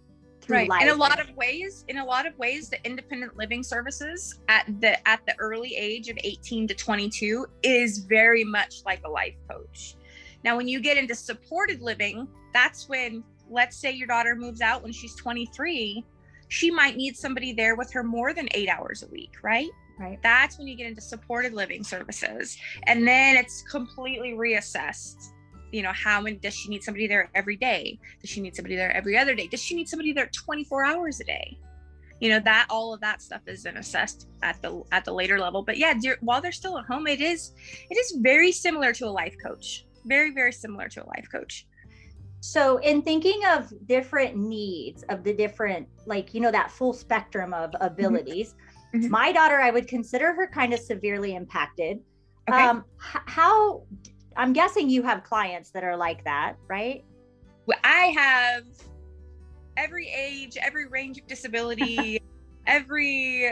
right 0.47 0.69
life. 0.69 0.83
in 0.83 0.89
a 0.89 0.95
lot 0.95 1.19
of 1.19 1.35
ways 1.35 1.85
in 1.87 1.97
a 1.97 2.05
lot 2.05 2.25
of 2.25 2.37
ways 2.37 2.69
the 2.69 2.83
independent 2.85 3.35
living 3.35 3.63
services 3.63 4.39
at 4.47 4.65
the 4.79 5.07
at 5.07 5.25
the 5.25 5.35
early 5.39 5.75
age 5.75 6.09
of 6.09 6.17
18 6.23 6.67
to 6.67 6.73
22 6.73 7.45
is 7.63 7.99
very 7.99 8.43
much 8.43 8.83
like 8.85 9.01
a 9.05 9.09
life 9.09 9.35
coach 9.49 9.95
now 10.43 10.55
when 10.55 10.67
you 10.67 10.79
get 10.79 10.97
into 10.97 11.15
supported 11.15 11.81
living 11.81 12.27
that's 12.53 12.87
when 12.87 13.23
let's 13.49 13.77
say 13.77 13.91
your 13.91 14.07
daughter 14.07 14.35
moves 14.35 14.61
out 14.61 14.83
when 14.83 14.91
she's 14.91 15.15
23 15.15 16.03
she 16.47 16.69
might 16.69 16.95
need 16.95 17.17
somebody 17.17 17.53
there 17.53 17.75
with 17.75 17.91
her 17.91 18.03
more 18.03 18.33
than 18.33 18.47
eight 18.53 18.69
hours 18.69 19.03
a 19.03 19.07
week 19.07 19.33
right 19.41 19.69
Right. 19.97 20.19
That's 20.21 20.57
when 20.57 20.67
you 20.67 20.75
get 20.75 20.87
into 20.87 21.01
supported 21.01 21.53
living 21.53 21.83
services. 21.83 22.57
And 22.83 23.07
then 23.07 23.37
it's 23.37 23.61
completely 23.63 24.33
reassessed. 24.33 25.29
You 25.71 25.83
know, 25.83 25.93
how 25.93 26.21
many 26.21 26.37
does 26.37 26.53
she 26.53 26.69
need 26.69 26.83
somebody 26.83 27.07
there 27.07 27.29
every 27.33 27.55
day? 27.55 27.99
Does 28.21 28.29
she 28.29 28.41
need 28.41 28.55
somebody 28.55 28.75
there 28.75 28.91
every 28.91 29.17
other 29.17 29.35
day? 29.35 29.47
Does 29.47 29.61
she 29.61 29.75
need 29.75 29.87
somebody 29.87 30.11
there 30.11 30.29
24 30.33 30.85
hours 30.85 31.19
a 31.21 31.23
day? 31.23 31.57
You 32.19 32.29
know, 32.29 32.39
that 32.41 32.67
all 32.69 32.93
of 32.93 33.01
that 33.01 33.21
stuff 33.21 33.41
is 33.45 33.63
then 33.63 33.77
assessed 33.77 34.27
at 34.41 34.61
the 34.61 34.83
at 34.91 35.03
the 35.03 35.13
later 35.13 35.39
level. 35.39 35.63
But 35.63 35.77
yeah, 35.77 35.93
dear, 35.93 36.17
while 36.21 36.41
they're 36.41 36.53
still 36.53 36.77
at 36.77 36.85
home, 36.85 37.07
it 37.07 37.19
is 37.19 37.51
it 37.89 37.95
is 37.95 38.17
very 38.21 38.51
similar 38.51 38.93
to 38.93 39.05
a 39.05 39.09
life 39.09 39.35
coach. 39.45 39.85
Very, 40.05 40.31
very 40.31 40.53
similar 40.53 40.87
to 40.89 41.03
a 41.03 41.07
life 41.07 41.27
coach. 41.31 41.67
So, 42.39 42.77
in 42.77 43.01
thinking 43.01 43.41
of 43.47 43.73
different 43.87 44.37
needs 44.37 45.03
of 45.09 45.23
the 45.23 45.33
different, 45.33 45.87
like, 46.05 46.33
you 46.33 46.41
know, 46.41 46.51
that 46.51 46.69
full 46.69 46.93
spectrum 46.93 47.53
of 47.53 47.71
mm-hmm. 47.71 47.85
abilities, 47.85 48.49
mm-hmm 48.49 48.74
Mm-hmm. 48.95 49.11
My 49.11 49.31
daughter, 49.31 49.59
I 49.59 49.71
would 49.71 49.87
consider 49.87 50.33
her 50.33 50.47
kind 50.47 50.73
of 50.73 50.79
severely 50.79 51.35
impacted. 51.35 51.99
Okay. 52.49 52.63
Um, 52.63 52.85
h- 52.99 53.21
how 53.25 53.83
I'm 54.37 54.53
guessing 54.53 54.89
you 54.89 55.03
have 55.03 55.23
clients 55.23 55.71
that 55.71 55.83
are 55.83 55.97
like 55.97 56.23
that, 56.23 56.55
right? 56.67 57.03
I 57.83 58.13
have 58.17 58.63
every 59.77 60.07
age, 60.07 60.57
every 60.61 60.87
range 60.87 61.17
of 61.17 61.27
disability, 61.27 62.21
every 62.67 63.49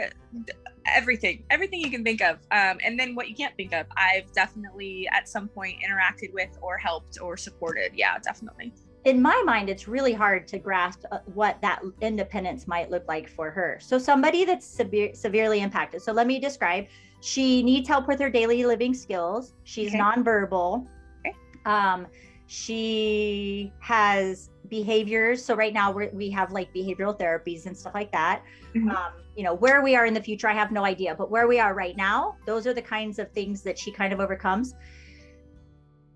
everything, 0.86 1.44
everything 1.50 1.80
you 1.80 1.90
can 1.90 2.04
think 2.04 2.20
of. 2.20 2.36
Um, 2.50 2.78
and 2.84 2.98
then 2.98 3.14
what 3.14 3.28
you 3.28 3.34
can't 3.34 3.56
think 3.56 3.72
of, 3.72 3.86
I've 3.96 4.30
definitely 4.32 5.08
at 5.12 5.28
some 5.28 5.48
point 5.48 5.78
interacted 5.86 6.32
with 6.32 6.50
or 6.60 6.78
helped 6.78 7.18
or 7.20 7.36
supported. 7.36 7.92
Yeah, 7.94 8.18
definitely 8.18 8.72
in 9.04 9.20
my 9.20 9.42
mind, 9.44 9.68
it's 9.68 9.86
really 9.86 10.12
hard 10.12 10.48
to 10.48 10.58
grasp 10.58 11.04
uh, 11.12 11.18
what 11.34 11.60
that 11.60 11.82
independence 12.00 12.66
might 12.66 12.90
look 12.90 13.06
like 13.06 13.28
for 13.28 13.50
her. 13.50 13.78
So, 13.80 13.98
somebody 13.98 14.44
that's 14.44 14.66
severe, 14.66 15.14
severely 15.14 15.60
impacted. 15.60 16.02
So, 16.02 16.12
let 16.12 16.26
me 16.26 16.38
describe. 16.38 16.86
She 17.20 17.62
needs 17.62 17.88
help 17.88 18.06
with 18.06 18.20
her 18.20 18.30
daily 18.30 18.64
living 18.64 18.92
skills. 18.94 19.54
She's 19.64 19.88
okay. 19.88 19.98
nonverbal. 19.98 20.86
Okay. 21.20 21.34
Um, 21.64 22.06
she 22.46 23.72
has 23.80 24.50
behaviors. 24.68 25.44
So, 25.44 25.54
right 25.54 25.72
now 25.72 25.92
we 25.92 26.08
we 26.08 26.30
have 26.30 26.52
like 26.52 26.72
behavioral 26.74 27.18
therapies 27.18 27.66
and 27.66 27.76
stuff 27.76 27.94
like 27.94 28.12
that. 28.12 28.42
Mm-hmm. 28.74 28.90
Um, 28.90 29.12
you 29.36 29.42
know, 29.42 29.54
where 29.54 29.82
we 29.82 29.96
are 29.96 30.06
in 30.06 30.14
the 30.14 30.22
future, 30.22 30.48
I 30.48 30.54
have 30.54 30.72
no 30.72 30.84
idea. 30.84 31.14
But 31.14 31.30
where 31.30 31.46
we 31.46 31.58
are 31.58 31.74
right 31.74 31.96
now, 31.96 32.36
those 32.46 32.66
are 32.66 32.72
the 32.72 32.82
kinds 32.82 33.18
of 33.18 33.30
things 33.32 33.62
that 33.62 33.78
she 33.78 33.90
kind 33.90 34.12
of 34.12 34.20
overcomes 34.20 34.74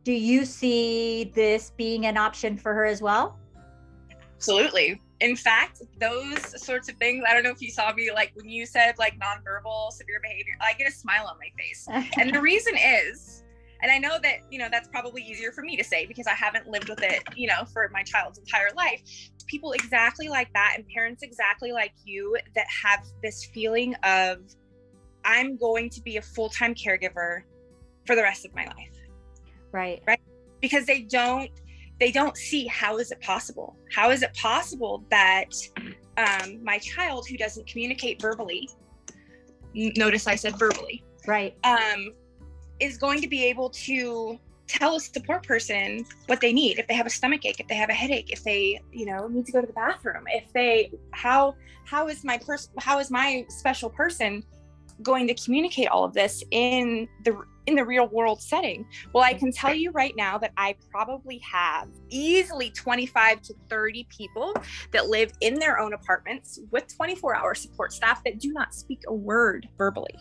do 0.08 0.14
you 0.14 0.46
see 0.46 1.30
this 1.34 1.72
being 1.76 2.06
an 2.06 2.16
option 2.16 2.56
for 2.56 2.72
her 2.72 2.86
as 2.86 3.02
well? 3.02 3.38
Absolutely. 4.36 5.02
In 5.20 5.36
fact, 5.36 5.82
those 6.00 6.64
sorts 6.64 6.88
of 6.88 6.96
things, 6.96 7.24
I 7.28 7.34
don't 7.34 7.42
know 7.42 7.50
if 7.50 7.60
you 7.60 7.70
saw 7.70 7.92
me 7.92 8.10
like 8.10 8.32
when 8.34 8.48
you 8.48 8.64
said 8.64 8.94
like 8.98 9.18
nonverbal 9.18 9.92
severe 9.92 10.18
behavior, 10.22 10.54
I 10.62 10.72
get 10.72 10.88
a 10.88 10.90
smile 10.90 11.26
on 11.26 11.36
my 11.36 11.50
face. 11.58 12.10
and 12.18 12.34
the 12.34 12.40
reason 12.40 12.72
is, 12.78 13.44
and 13.82 13.92
I 13.92 13.98
know 13.98 14.18
that, 14.22 14.36
you 14.50 14.58
know, 14.58 14.68
that's 14.70 14.88
probably 14.88 15.20
easier 15.20 15.52
for 15.52 15.60
me 15.60 15.76
to 15.76 15.84
say 15.84 16.06
because 16.06 16.26
I 16.26 16.32
haven't 16.32 16.66
lived 16.66 16.88
with 16.88 17.02
it, 17.02 17.22
you 17.36 17.46
know, 17.46 17.66
for 17.70 17.90
my 17.92 18.02
child's 18.02 18.38
entire 18.38 18.70
life. 18.74 19.02
People 19.46 19.72
exactly 19.72 20.30
like 20.30 20.50
that 20.54 20.72
and 20.78 20.86
parents 20.88 21.22
exactly 21.22 21.70
like 21.70 21.92
you 22.06 22.34
that 22.54 22.66
have 22.82 23.04
this 23.22 23.44
feeling 23.52 23.94
of, 24.04 24.38
I'm 25.26 25.58
going 25.58 25.90
to 25.90 26.00
be 26.00 26.16
a 26.16 26.22
full 26.22 26.48
time 26.48 26.74
caregiver 26.74 27.42
for 28.06 28.16
the 28.16 28.22
rest 28.22 28.46
of 28.46 28.54
my 28.54 28.64
life. 28.64 28.97
Right. 29.72 30.02
Right. 30.06 30.20
Because 30.60 30.86
they 30.86 31.02
don't 31.02 31.50
they 31.98 32.12
don't 32.12 32.36
see 32.36 32.66
how 32.66 32.98
is 32.98 33.10
it 33.10 33.20
possible 33.20 33.76
how 33.92 34.10
is 34.10 34.22
it 34.22 34.32
possible 34.34 35.04
that 35.10 35.50
um, 36.16 36.62
my 36.62 36.78
child 36.78 37.26
who 37.28 37.36
doesn't 37.36 37.66
communicate 37.66 38.20
verbally 38.20 38.68
notice 39.74 40.26
i 40.26 40.34
said 40.34 40.56
verbally 40.58 41.04
right 41.26 41.56
um, 41.64 42.14
is 42.80 42.96
going 42.96 43.20
to 43.20 43.28
be 43.28 43.44
able 43.44 43.70
to 43.70 44.38
tell 44.66 44.96
a 44.96 45.00
support 45.00 45.46
person 45.46 46.04
what 46.26 46.40
they 46.40 46.52
need 46.52 46.78
if 46.78 46.86
they 46.86 46.94
have 46.94 47.06
a 47.06 47.10
stomach 47.10 47.44
ache 47.44 47.58
if 47.58 47.66
they 47.68 47.74
have 47.74 47.88
a 47.88 47.94
headache 47.94 48.30
if 48.30 48.44
they 48.44 48.80
you 48.92 49.06
know 49.06 49.26
need 49.28 49.46
to 49.46 49.52
go 49.52 49.60
to 49.60 49.66
the 49.66 49.72
bathroom 49.72 50.24
if 50.28 50.52
they 50.52 50.90
how 51.12 51.54
how 51.84 52.06
is 52.06 52.22
my 52.22 52.36
person 52.38 52.70
how 52.78 52.98
is 52.98 53.10
my 53.10 53.44
special 53.48 53.88
person 53.88 54.42
going 55.02 55.26
to 55.26 55.34
communicate 55.34 55.88
all 55.88 56.04
of 56.04 56.12
this 56.12 56.42
in 56.50 57.08
the 57.24 57.40
in 57.68 57.74
the 57.74 57.84
real 57.84 58.08
world 58.08 58.40
setting? 58.40 58.86
Well, 59.12 59.22
I 59.22 59.34
can 59.34 59.52
tell 59.52 59.74
you 59.74 59.90
right 59.90 60.16
now 60.16 60.38
that 60.38 60.52
I 60.56 60.74
probably 60.90 61.38
have 61.38 61.88
easily 62.08 62.70
25 62.70 63.42
to 63.42 63.54
30 63.68 64.08
people 64.08 64.54
that 64.92 65.08
live 65.08 65.32
in 65.42 65.58
their 65.58 65.78
own 65.78 65.92
apartments 65.92 66.58
with 66.70 66.88
24 66.96 67.36
hour 67.36 67.54
support 67.54 67.92
staff 67.92 68.24
that 68.24 68.38
do 68.38 68.52
not 68.52 68.74
speak 68.74 69.00
a 69.06 69.14
word 69.14 69.68
verbally. 69.76 70.14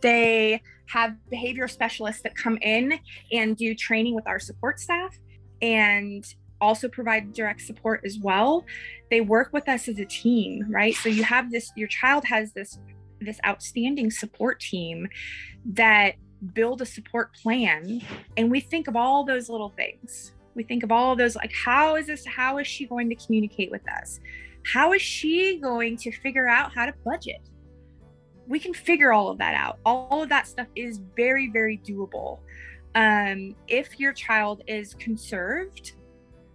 They 0.00 0.62
have 0.86 1.14
behavior 1.28 1.68
specialists 1.68 2.22
that 2.22 2.34
come 2.34 2.56
in 2.62 2.98
and 3.30 3.54
do 3.54 3.74
training 3.74 4.14
with 4.14 4.26
our 4.26 4.40
support 4.40 4.80
staff 4.80 5.14
and 5.60 6.24
also 6.58 6.88
provide 6.88 7.34
direct 7.34 7.60
support 7.60 8.00
as 8.06 8.18
well. 8.18 8.64
They 9.10 9.20
work 9.20 9.52
with 9.52 9.68
us 9.68 9.88
as 9.88 9.98
a 9.98 10.06
team, 10.06 10.64
right? 10.70 10.94
So 10.94 11.10
you 11.10 11.22
have 11.22 11.52
this, 11.52 11.70
your 11.76 11.88
child 11.88 12.24
has 12.24 12.52
this 12.54 12.78
this 13.20 13.38
outstanding 13.46 14.10
support 14.10 14.60
team 14.60 15.06
that 15.64 16.14
build 16.54 16.80
a 16.80 16.86
support 16.86 17.34
plan 17.34 18.00
and 18.36 18.50
we 18.50 18.60
think 18.60 18.88
of 18.88 18.96
all 18.96 19.24
those 19.24 19.48
little 19.48 19.70
things. 19.70 20.32
We 20.54 20.64
think 20.64 20.82
of 20.82 20.90
all 20.90 21.12
of 21.12 21.18
those 21.18 21.36
like 21.36 21.52
how 21.52 21.96
is 21.96 22.06
this 22.06 22.24
how 22.26 22.58
is 22.58 22.66
she 22.66 22.86
going 22.86 23.08
to 23.10 23.14
communicate 23.14 23.70
with 23.70 23.82
us? 23.90 24.20
How 24.64 24.92
is 24.92 25.02
she 25.02 25.58
going 25.58 25.96
to 25.98 26.12
figure 26.12 26.48
out 26.48 26.74
how 26.74 26.86
to 26.86 26.94
budget? 27.04 27.40
We 28.46 28.58
can 28.58 28.74
figure 28.74 29.12
all 29.12 29.28
of 29.28 29.38
that 29.38 29.54
out. 29.54 29.78
All 29.84 30.22
of 30.22 30.28
that 30.30 30.46
stuff 30.46 30.66
is 30.74 31.00
very 31.16 31.50
very 31.50 31.78
doable. 31.78 32.40
Um, 32.94 33.54
if 33.68 34.00
your 34.00 34.12
child 34.12 34.62
is 34.66 34.94
conserved 34.94 35.92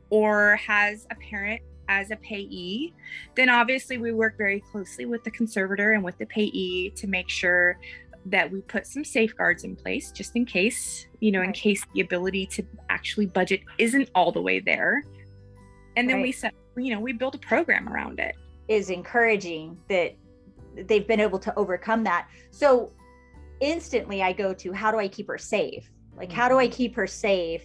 or 0.10 0.58
has 0.58 1.08
a 1.12 1.16
parent 1.16 1.62
as 1.88 2.12
a 2.12 2.16
payee, 2.18 2.94
then 3.36 3.50
obviously 3.50 3.98
we 3.98 4.12
work 4.12 4.38
very 4.38 4.60
closely 4.72 5.06
with 5.06 5.24
the 5.24 5.32
conservator 5.32 5.92
and 5.92 6.04
with 6.04 6.18
the 6.18 6.26
payee 6.26 6.92
to 6.96 7.08
make 7.08 7.30
sure 7.30 7.78
that 8.26 8.52
we 8.52 8.62
put 8.62 8.88
some 8.88 9.04
safeguards 9.04 9.64
in 9.64 9.76
place 9.76 10.12
just 10.12 10.36
in 10.36 10.46
case, 10.46 11.08
you 11.20 11.32
know, 11.32 11.40
right. 11.40 11.48
in 11.48 11.54
case 11.54 11.86
the 11.94 12.02
ability 12.02 12.46
to 12.48 12.64
actually 12.90 13.26
budget 13.26 13.62
isn't 13.78 14.10
all 14.16 14.32
the 14.32 14.42
way 14.42 14.60
there. 14.60 15.04
And 15.96 16.10
then 16.10 16.18
right. 16.18 16.24
we 16.24 16.32
set, 16.32 16.54
you 16.76 16.94
know, 16.94 17.00
we 17.00 17.14
build 17.14 17.36
a 17.36 17.40
program 17.40 17.88
around 17.88 18.20
it. 18.20 18.36
Is 18.68 18.90
encouraging 18.90 19.78
that 19.90 20.16
they've 20.76 21.08
been 21.08 21.20
able 21.20 21.40
to 21.40 21.54
overcome 21.58 22.04
that. 22.06 22.28
So 22.52 22.92
instantly 23.60 24.24
I 24.24 24.34
go 24.34 24.54
to 24.56 24.74
how 24.74 24.92
do 24.92 24.98
I 24.98 25.08
keep 25.08 25.28
her 25.28 25.38
safe? 25.38 25.90
Like, 26.18 26.32
how 26.32 26.50
do 26.50 26.58
I 26.58 26.66
mm-hmm. 26.66 26.74
keep 26.74 26.96
her 26.96 27.08
safe 27.08 27.64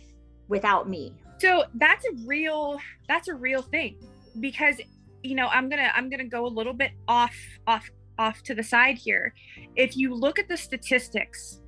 without 0.48 0.88
me? 0.88 1.14
So 1.38 1.64
that's 1.74 2.04
a 2.04 2.12
real, 2.26 2.78
that's 3.08 3.28
a 3.28 3.34
real 3.34 3.62
thing 3.62 3.96
because 4.38 4.76
you 5.22 5.34
know 5.34 5.48
i'm 5.48 5.68
gonna 5.68 5.90
i'm 5.94 6.08
gonna 6.08 6.24
go 6.24 6.46
a 6.46 6.48
little 6.48 6.72
bit 6.72 6.92
off 7.08 7.34
off 7.66 7.90
off 8.20 8.42
to 8.42 8.54
the 8.54 8.62
side 8.62 8.98
here. 8.98 9.32
If 9.76 9.96
you 9.96 10.14
look 10.14 10.38
at 10.38 10.46
the 10.46 10.56
statistics, 10.56 11.60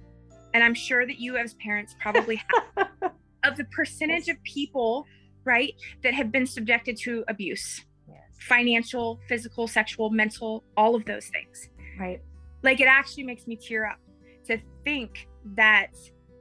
and 0.53 0.63
I'm 0.63 0.75
sure 0.75 1.07
that 1.07 1.19
you 1.19 1.37
as 1.39 1.55
parents 1.55 1.97
probably 1.99 2.37
have, 2.37 2.89
of 3.45 3.57
the 3.57 3.65
percentage 3.65 4.29
of 4.29 4.37
people, 4.45 5.07
right, 5.45 5.73
that 6.03 6.13
have 6.13 6.31
been 6.31 6.47
subjected 6.47 6.99
to 6.99 7.25
abuse, 7.29 7.81
yes. 8.07 8.19
financial, 8.41 9.19
physical, 9.29 9.67
sexual, 9.67 10.11
mental, 10.11 10.63
all 10.77 10.95
of 10.95 11.07
those 11.07 11.27
things. 11.29 11.71
Right. 11.99 12.21
Like 12.63 12.81
it 12.81 12.87
actually 12.87 13.25
makes 13.25 13.47
me 13.47 13.57
tear 13.57 13.87
up 13.87 13.99
to 14.47 14.59
think 14.85 15.27
that 15.57 15.93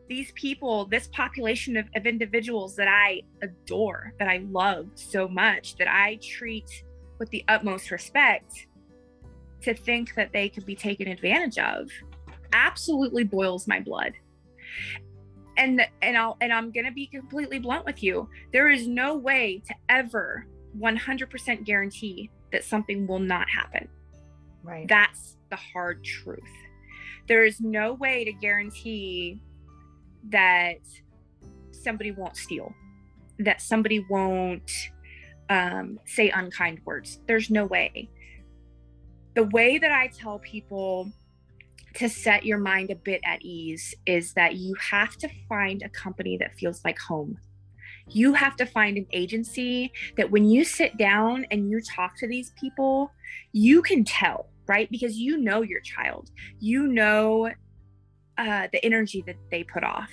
these 0.09 0.33
people, 0.33 0.85
this 0.87 1.07
population 1.07 1.77
of, 1.77 1.85
of 1.95 2.05
individuals 2.05 2.75
that 2.75 2.89
I 2.89 3.21
adore, 3.41 4.13
that 4.19 4.27
I 4.27 4.45
love 4.49 4.87
so 4.95 5.29
much, 5.29 5.77
that 5.77 5.87
I 5.87 6.19
treat 6.21 6.69
with 7.17 7.29
the 7.29 7.45
utmost 7.47 7.91
respect, 7.91 8.67
to 9.63 9.73
think 9.73 10.15
that 10.15 10.31
they 10.33 10.49
could 10.49 10.65
be 10.65 10.75
taken 10.75 11.07
advantage 11.07 11.57
of 11.57 11.89
absolutely 12.53 13.23
boils 13.23 13.67
my 13.67 13.79
blood. 13.79 14.13
And 15.57 15.81
and 16.01 16.17
I'll 16.17 16.37
and 16.41 16.51
I'm 16.51 16.71
going 16.71 16.85
to 16.85 16.91
be 16.91 17.07
completely 17.07 17.59
blunt 17.59 17.85
with 17.85 18.01
you. 18.01 18.29
There 18.51 18.69
is 18.69 18.87
no 18.87 19.15
way 19.15 19.61
to 19.67 19.75
ever 19.89 20.47
100% 20.79 21.65
guarantee 21.65 22.29
that 22.51 22.63
something 22.63 23.05
will 23.05 23.19
not 23.19 23.49
happen. 23.49 23.87
Right. 24.63 24.87
That's 24.87 25.37
the 25.49 25.57
hard 25.57 26.03
truth. 26.03 26.39
There 27.27 27.45
is 27.45 27.59
no 27.59 27.93
way 27.93 28.23
to 28.23 28.31
guarantee 28.31 29.41
that 30.29 30.77
somebody 31.71 32.11
won't 32.11 32.37
steal 32.37 32.73
that 33.45 33.61
somebody 33.61 34.05
won't 34.09 34.71
um, 35.49 35.99
say 36.05 36.29
unkind 36.29 36.79
words. 36.85 37.19
There's 37.27 37.49
no 37.49 37.65
way 37.65 38.09
the 39.35 39.43
way 39.45 39.77
that 39.77 39.91
I 39.91 40.07
tell 40.07 40.39
people 40.39 41.11
to 41.95 42.09
set 42.09 42.45
your 42.45 42.57
mind 42.57 42.89
a 42.89 42.95
bit 42.95 43.21
at 43.25 43.41
ease 43.41 43.93
is 44.05 44.33
that 44.33 44.55
you 44.55 44.75
have 44.75 45.15
to 45.17 45.29
find 45.49 45.81
a 45.83 45.89
company 45.89 46.37
that 46.37 46.55
feels 46.55 46.83
like 46.85 46.97
home. 46.99 47.37
You 48.07 48.33
have 48.33 48.55
to 48.57 48.65
find 48.65 48.97
an 48.97 49.05
agency 49.11 49.91
that 50.17 50.29
when 50.29 50.45
you 50.45 50.63
sit 50.63 50.97
down 50.97 51.45
and 51.51 51.69
you 51.69 51.81
talk 51.81 52.17
to 52.17 52.27
these 52.27 52.51
people, 52.59 53.11
you 53.51 53.81
can 53.81 54.03
tell, 54.03 54.49
right? 54.67 54.89
Because 54.89 55.17
you 55.17 55.37
know 55.37 55.61
your 55.61 55.81
child, 55.81 56.29
you 56.59 56.87
know 56.87 57.51
uh, 58.37 58.67
the 58.71 58.83
energy 58.83 59.23
that 59.27 59.35
they 59.49 59.63
put 59.63 59.83
off 59.83 60.11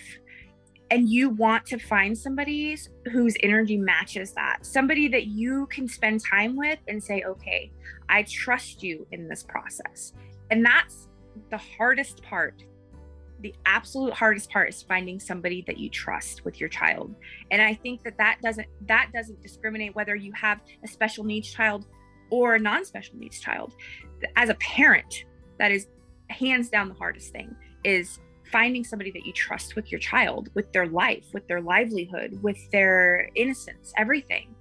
and 0.90 1.08
you 1.08 1.30
want 1.30 1.66
to 1.66 1.78
find 1.78 2.16
somebody 2.16 2.76
whose 3.12 3.36
energy 3.42 3.76
matches 3.76 4.32
that 4.32 4.58
somebody 4.62 5.08
that 5.08 5.26
you 5.26 5.66
can 5.66 5.86
spend 5.86 6.24
time 6.24 6.56
with 6.56 6.78
and 6.88 7.02
say 7.02 7.22
okay 7.24 7.70
i 8.08 8.22
trust 8.22 8.82
you 8.82 9.06
in 9.12 9.28
this 9.28 9.42
process. 9.42 10.12
And 10.50 10.64
that's 10.64 11.08
the 11.50 11.58
hardest 11.58 12.22
part. 12.22 12.64
The 13.40 13.54
absolute 13.66 14.12
hardest 14.14 14.50
part 14.50 14.68
is 14.68 14.82
finding 14.82 15.20
somebody 15.20 15.62
that 15.66 15.78
you 15.78 15.88
trust 15.88 16.44
with 16.44 16.58
your 16.58 16.68
child. 16.68 17.14
And 17.50 17.62
i 17.62 17.74
think 17.74 18.02
that 18.02 18.16
that 18.18 18.38
doesn't 18.42 18.66
that 18.86 19.10
doesn't 19.12 19.40
discriminate 19.42 19.94
whether 19.94 20.16
you 20.16 20.32
have 20.32 20.60
a 20.84 20.88
special 20.88 21.24
needs 21.24 21.50
child 21.52 21.86
or 22.30 22.54
a 22.54 22.58
non-special 22.58 23.16
needs 23.16 23.40
child. 23.40 23.74
As 24.36 24.48
a 24.48 24.54
parent 24.54 25.24
that 25.58 25.70
is 25.70 25.86
hands 26.30 26.68
down 26.68 26.88
the 26.88 26.94
hardest 26.94 27.32
thing 27.32 27.54
is 27.84 28.18
finding 28.50 28.84
somebody 28.84 29.10
that 29.10 29.24
you 29.24 29.32
trust 29.32 29.76
with 29.76 29.90
your 29.90 30.00
child, 30.00 30.48
with 30.54 30.72
their 30.72 30.86
life, 30.86 31.24
with 31.32 31.46
their 31.48 31.60
livelihood, 31.60 32.38
with 32.42 32.58
their 32.70 33.28
innocence, 33.34 33.92
everything. 33.96 34.54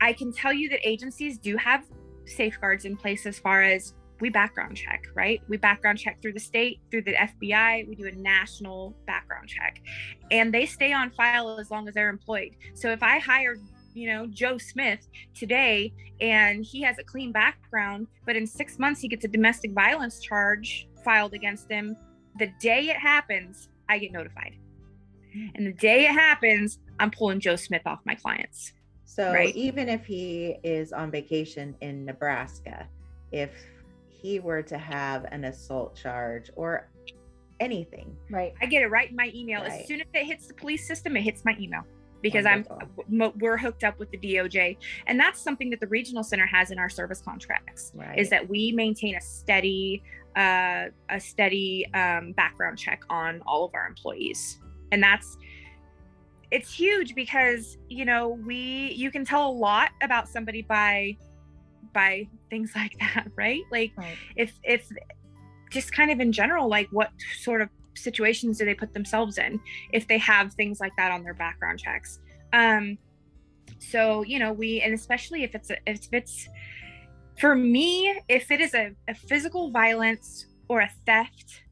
I 0.00 0.12
can 0.12 0.32
tell 0.32 0.52
you 0.52 0.68
that 0.70 0.86
agencies 0.86 1.38
do 1.38 1.56
have 1.56 1.84
safeguards 2.24 2.84
in 2.84 2.96
place 2.96 3.26
as 3.26 3.38
far 3.38 3.62
as 3.62 3.94
we 4.20 4.28
background 4.28 4.76
check, 4.76 5.06
right? 5.14 5.40
We 5.48 5.56
background 5.56 5.98
check 5.98 6.20
through 6.20 6.34
the 6.34 6.40
state, 6.40 6.80
through 6.90 7.02
the 7.02 7.14
FBI, 7.14 7.88
we 7.88 7.94
do 7.94 8.06
a 8.06 8.12
national 8.12 8.94
background 9.06 9.48
check. 9.48 9.80
And 10.30 10.52
they 10.52 10.66
stay 10.66 10.92
on 10.92 11.10
file 11.10 11.58
as 11.58 11.70
long 11.70 11.88
as 11.88 11.94
they're 11.94 12.10
employed. 12.10 12.56
So 12.74 12.90
if 12.90 13.02
I 13.02 13.18
hire 13.18 13.56
you 13.92 14.08
know 14.08 14.26
joe 14.26 14.56
smith 14.56 15.08
today 15.34 15.92
and 16.20 16.64
he 16.64 16.80
has 16.80 16.98
a 16.98 17.02
clean 17.02 17.32
background 17.32 18.06
but 18.24 18.36
in 18.36 18.46
six 18.46 18.78
months 18.78 19.00
he 19.00 19.08
gets 19.08 19.24
a 19.24 19.28
domestic 19.28 19.72
violence 19.72 20.20
charge 20.20 20.86
filed 21.04 21.34
against 21.34 21.68
him 21.70 21.96
the 22.40 22.52
day 22.58 22.88
it 22.88 22.96
happens, 22.96 23.68
I 23.88 23.98
get 23.98 24.10
notified. 24.10 24.54
Hmm. 25.32 25.46
And 25.54 25.66
the 25.66 25.72
day 25.72 26.06
it 26.06 26.12
happens, 26.12 26.80
I'm 26.98 27.10
pulling 27.12 27.38
Joe 27.38 27.56
Smith 27.56 27.82
off 27.86 28.00
my 28.04 28.16
clients. 28.16 28.72
So 29.04 29.32
right? 29.32 29.54
even 29.54 29.88
if 29.88 30.06
he 30.06 30.56
is 30.64 30.92
on 30.92 31.10
vacation 31.10 31.76
in 31.80 32.04
Nebraska, 32.04 32.88
if 33.32 33.52
he 34.08 34.40
were 34.40 34.62
to 34.62 34.78
have 34.78 35.24
an 35.30 35.44
assault 35.44 35.96
charge 35.96 36.50
or 36.56 36.88
anything. 37.58 38.16
Right. 38.30 38.54
I 38.60 38.66
get 38.66 38.82
it 38.82 38.86
right 38.86 39.10
in 39.10 39.16
my 39.16 39.30
email. 39.34 39.60
Right. 39.60 39.80
As 39.80 39.86
soon 39.86 40.00
as 40.00 40.06
it 40.14 40.24
hits 40.26 40.46
the 40.46 40.54
police 40.54 40.86
system, 40.86 41.16
it 41.16 41.22
hits 41.22 41.44
my 41.44 41.56
email 41.60 41.82
because 42.22 42.44
Wonderful. 42.44 42.78
I'm 43.08 43.32
we're 43.38 43.56
hooked 43.56 43.84
up 43.84 43.98
with 43.98 44.10
the 44.10 44.18
DOJ, 44.18 44.76
and 45.06 45.18
that's 45.18 45.40
something 45.40 45.70
that 45.70 45.80
the 45.80 45.86
regional 45.86 46.22
center 46.22 46.46
has 46.46 46.70
in 46.70 46.78
our 46.78 46.88
service 46.88 47.20
contracts. 47.20 47.92
Right. 47.94 48.18
Is 48.18 48.30
that 48.30 48.48
we 48.48 48.72
maintain 48.72 49.16
a 49.16 49.20
steady, 49.20 50.02
uh, 50.36 50.86
a 51.08 51.20
steady 51.20 51.86
um, 51.94 52.32
background 52.32 52.78
check 52.78 53.00
on 53.10 53.42
all 53.46 53.64
of 53.64 53.74
our 53.74 53.86
employees, 53.86 54.58
and 54.92 55.02
that's 55.02 55.36
it's 56.50 56.72
huge 56.72 57.14
because 57.14 57.78
you 57.88 58.04
know 58.04 58.28
we 58.46 58.92
you 58.96 59.10
can 59.10 59.24
tell 59.24 59.48
a 59.48 59.52
lot 59.52 59.90
about 60.02 60.28
somebody 60.28 60.62
by 60.62 61.16
by 61.92 62.28
things 62.48 62.72
like 62.76 62.92
that, 63.00 63.26
right? 63.36 63.62
Like 63.70 63.92
Right. 63.96 64.16
if 64.36 64.52
if 64.62 64.88
just 65.70 65.92
kind 65.92 66.10
of 66.10 66.20
in 66.20 66.32
general 66.32 66.68
like 66.68 66.88
what 66.90 67.10
sort 67.40 67.62
of 67.62 67.68
situations 67.94 68.58
do 68.58 68.64
they 68.64 68.74
put 68.74 68.92
themselves 68.92 69.38
in 69.38 69.60
if 69.92 70.06
they 70.08 70.18
have 70.18 70.52
things 70.54 70.80
like 70.80 70.92
that 70.96 71.10
on 71.12 71.22
their 71.22 71.34
background 71.34 71.78
checks 71.78 72.20
um 72.52 72.96
so 73.78 74.22
you 74.22 74.38
know 74.38 74.52
we 74.52 74.80
and 74.80 74.94
especially 74.94 75.42
if 75.42 75.54
it's 75.54 75.70
a, 75.70 75.76
if 75.86 76.08
it's 76.12 76.48
for 77.40 77.54
me 77.54 78.14
if 78.28 78.50
it 78.50 78.60
is 78.60 78.74
a, 78.74 78.94
a 79.08 79.14
physical 79.14 79.70
violence 79.70 80.46
or 80.68 80.80
a 80.80 80.90
theft 81.06 81.62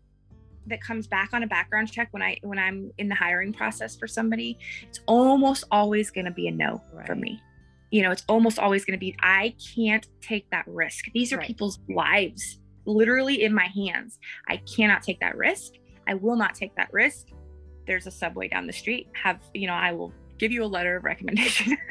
that 0.66 0.81
comes 0.83 1.07
back 1.07 1.31
on 1.33 1.42
a 1.42 1.46
background 1.46 1.90
check 1.90 2.09
when 2.11 2.22
i 2.22 2.37
when 2.42 2.59
i'm 2.59 2.90
in 2.98 3.09
the 3.09 3.14
hiring 3.14 3.52
process 3.52 3.96
for 3.96 4.07
somebody 4.07 4.59
it's 4.83 5.00
almost 5.07 5.64
always 5.70 6.11
going 6.11 6.24
to 6.24 6.31
be 6.31 6.46
a 6.48 6.50
no 6.50 6.83
for 7.07 7.14
me. 7.14 7.40
You 7.90 8.02
know 8.02 8.11
it's 8.11 8.24
almost 8.28 8.59
always 8.59 8.85
going 8.85 8.98
to 8.98 9.00
be 9.00 9.14
i 9.22 9.54
can't 9.74 10.07
take 10.20 10.46
that 10.50 10.64
risk. 10.66 11.07
These 11.14 11.33
are 11.33 11.38
Right. 11.38 11.46
people's 11.46 11.78
lives 11.88 12.59
literally 12.85 13.42
in 13.42 13.54
my 13.54 13.66
hands. 13.74 14.18
I 14.48 14.61
cannot 14.76 15.02
take 15.02 15.20
that 15.20 15.37
risk. 15.37 15.72
I 16.07 16.14
will 16.14 16.37
not 16.37 16.54
take 16.54 16.74
that 16.76 16.88
risk. 16.92 17.28
There's 17.87 18.07
a 18.07 18.11
subway 18.11 18.48
down 18.48 18.66
the 18.66 18.72
street. 18.74 19.09
Have 19.22 19.40
you 19.54 19.66
know 19.66 19.72
i 19.74 19.92
will 19.92 20.12
give 20.38 20.52
you 20.52 20.62
a 20.64 20.66
letter 20.76 20.96
of 20.96 21.04
recommendation. 21.04 21.76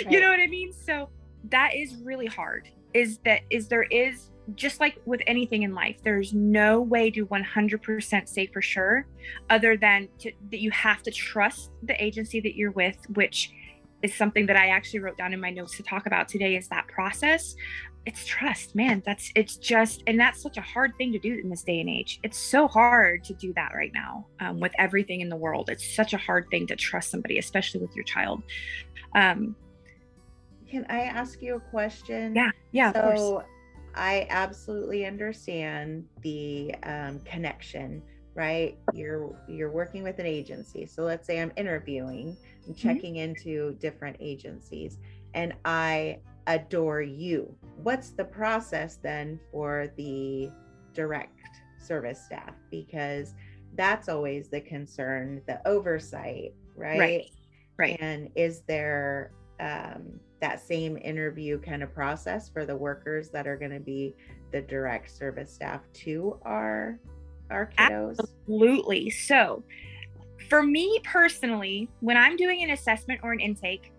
You 0.00 0.06
Right. 0.06 0.20
know 0.20 0.28
what 0.30 0.40
i 0.40 0.46
mean? 0.46 0.72
So 0.72 1.08
that 1.50 1.74
is 1.74 1.96
really 2.04 2.26
hard 2.26 2.68
is 2.94 3.18
that 3.24 3.42
is 3.50 3.68
there 3.68 3.84
is 3.84 4.30
just 4.56 4.80
like 4.80 5.00
with 5.04 5.20
anything 5.26 5.62
in 5.62 5.74
life 5.74 5.96
there's 6.02 6.32
no 6.34 6.80
way 6.80 7.10
to 7.10 7.24
100% 7.26 8.28
say 8.28 8.46
for 8.46 8.60
sure 8.60 9.06
other 9.48 9.76
than 9.76 10.08
to, 10.18 10.32
that 10.50 10.60
you 10.60 10.70
have 10.72 11.02
to 11.02 11.10
trust 11.10 11.70
the 11.84 12.02
agency 12.02 12.40
that 12.40 12.56
you're 12.56 12.72
with 12.72 12.96
which 13.14 13.52
is 14.02 14.14
something 14.14 14.46
that 14.46 14.56
i 14.56 14.68
actually 14.68 14.98
wrote 14.98 15.16
down 15.16 15.32
in 15.32 15.40
my 15.40 15.50
notes 15.50 15.76
to 15.76 15.82
talk 15.82 16.06
about 16.06 16.26
today 16.28 16.56
is 16.56 16.68
that 16.68 16.86
process. 16.88 17.54
It's 18.06 18.24
trust 18.24 18.74
man. 18.74 19.02
That's 19.04 19.30
it's 19.34 19.56
just 19.56 20.02
and 20.06 20.18
that's 20.18 20.40
such 20.40 20.56
a 20.56 20.62
hard 20.62 20.92
thing 20.96 21.12
to 21.12 21.18
do 21.18 21.34
in 21.34 21.50
this 21.50 21.62
day 21.62 21.80
and 21.80 21.88
age. 21.88 22.18
It's 22.22 22.38
so 22.38 22.66
hard 22.66 23.24
to 23.24 23.34
do 23.34 23.52
that 23.54 23.72
right 23.74 23.92
now 23.92 24.26
um, 24.40 24.58
with 24.58 24.72
everything 24.78 25.20
in 25.20 25.28
the 25.28 25.36
world. 25.36 25.68
It's 25.68 25.94
such 25.94 26.14
a 26.14 26.18
hard 26.18 26.46
thing 26.50 26.66
to 26.68 26.76
trust 26.76 27.10
somebody 27.10 27.38
especially 27.38 27.80
with 27.80 27.94
your 27.94 28.04
child. 28.04 28.42
Um 29.14 29.54
Can 30.70 30.86
I 30.88 31.02
ask 31.02 31.42
you 31.42 31.56
a 31.56 31.60
question? 31.60 32.34
yeah 32.34 32.50
yeah 32.72 32.90
of 32.90 33.00
course 33.00 33.34
So 33.36 33.44
I 33.94 34.26
absolutely 34.30 35.04
understand 35.04 36.04
the 36.22 36.74
um, 36.84 37.20
connection, 37.24 38.02
right? 38.34 38.78
You're 38.92 39.34
you're 39.48 39.72
working 39.72 40.02
with 40.04 40.18
an 40.20 40.26
agency. 40.26 40.86
So 40.86 41.02
let's 41.02 41.26
say 41.26 41.40
I'm 41.40 41.52
interviewing, 41.56 42.36
I'm 42.68 42.74
Mm-hmm. 42.84 42.88
checking 42.88 43.16
into 43.16 43.74
different 43.80 44.16
agencies, 44.20 44.98
and 45.34 45.54
I 45.64 46.18
adore 46.46 47.02
you. 47.02 47.56
What's 47.76 48.10
the 48.10 48.24
process 48.24 48.96
then 49.02 49.40
for 49.50 49.92
the 49.96 50.50
direct 50.94 51.62
service 51.78 52.22
staff? 52.24 52.54
Because 52.70 53.34
that's 53.74 54.08
always 54.08 54.48
the 54.50 54.60
concern, 54.60 55.42
the 55.46 55.66
oversight, 55.66 56.54
right? 56.76 56.98
Right. 56.98 57.24
Right. 57.78 58.00
And 58.00 58.30
is 58.36 58.62
there 58.68 59.32
um, 59.60 60.20
that 60.40 60.60
same 60.60 60.96
interview 60.96 61.58
kind 61.60 61.82
of 61.82 61.94
process 61.94 62.48
for 62.48 62.64
the 62.64 62.74
workers 62.74 63.30
that 63.30 63.46
are 63.46 63.56
going 63.56 63.72
to 63.72 63.80
be 63.80 64.14
the 64.52 64.60
direct 64.60 65.10
service 65.10 65.52
staff 65.52 65.80
to 65.92 66.38
our 66.42 66.98
our 67.50 67.70
kiddos? 67.78 68.18
Absolutely. 68.18 69.10
So, 69.10 69.64
for 70.48 70.62
me 70.62 71.00
personally, 71.04 71.88
when 72.00 72.16
I'm 72.16 72.36
doing 72.36 72.62
an 72.62 72.70
assessment 72.70 73.20
or 73.22 73.32
an 73.32 73.40
intake, 73.40 73.92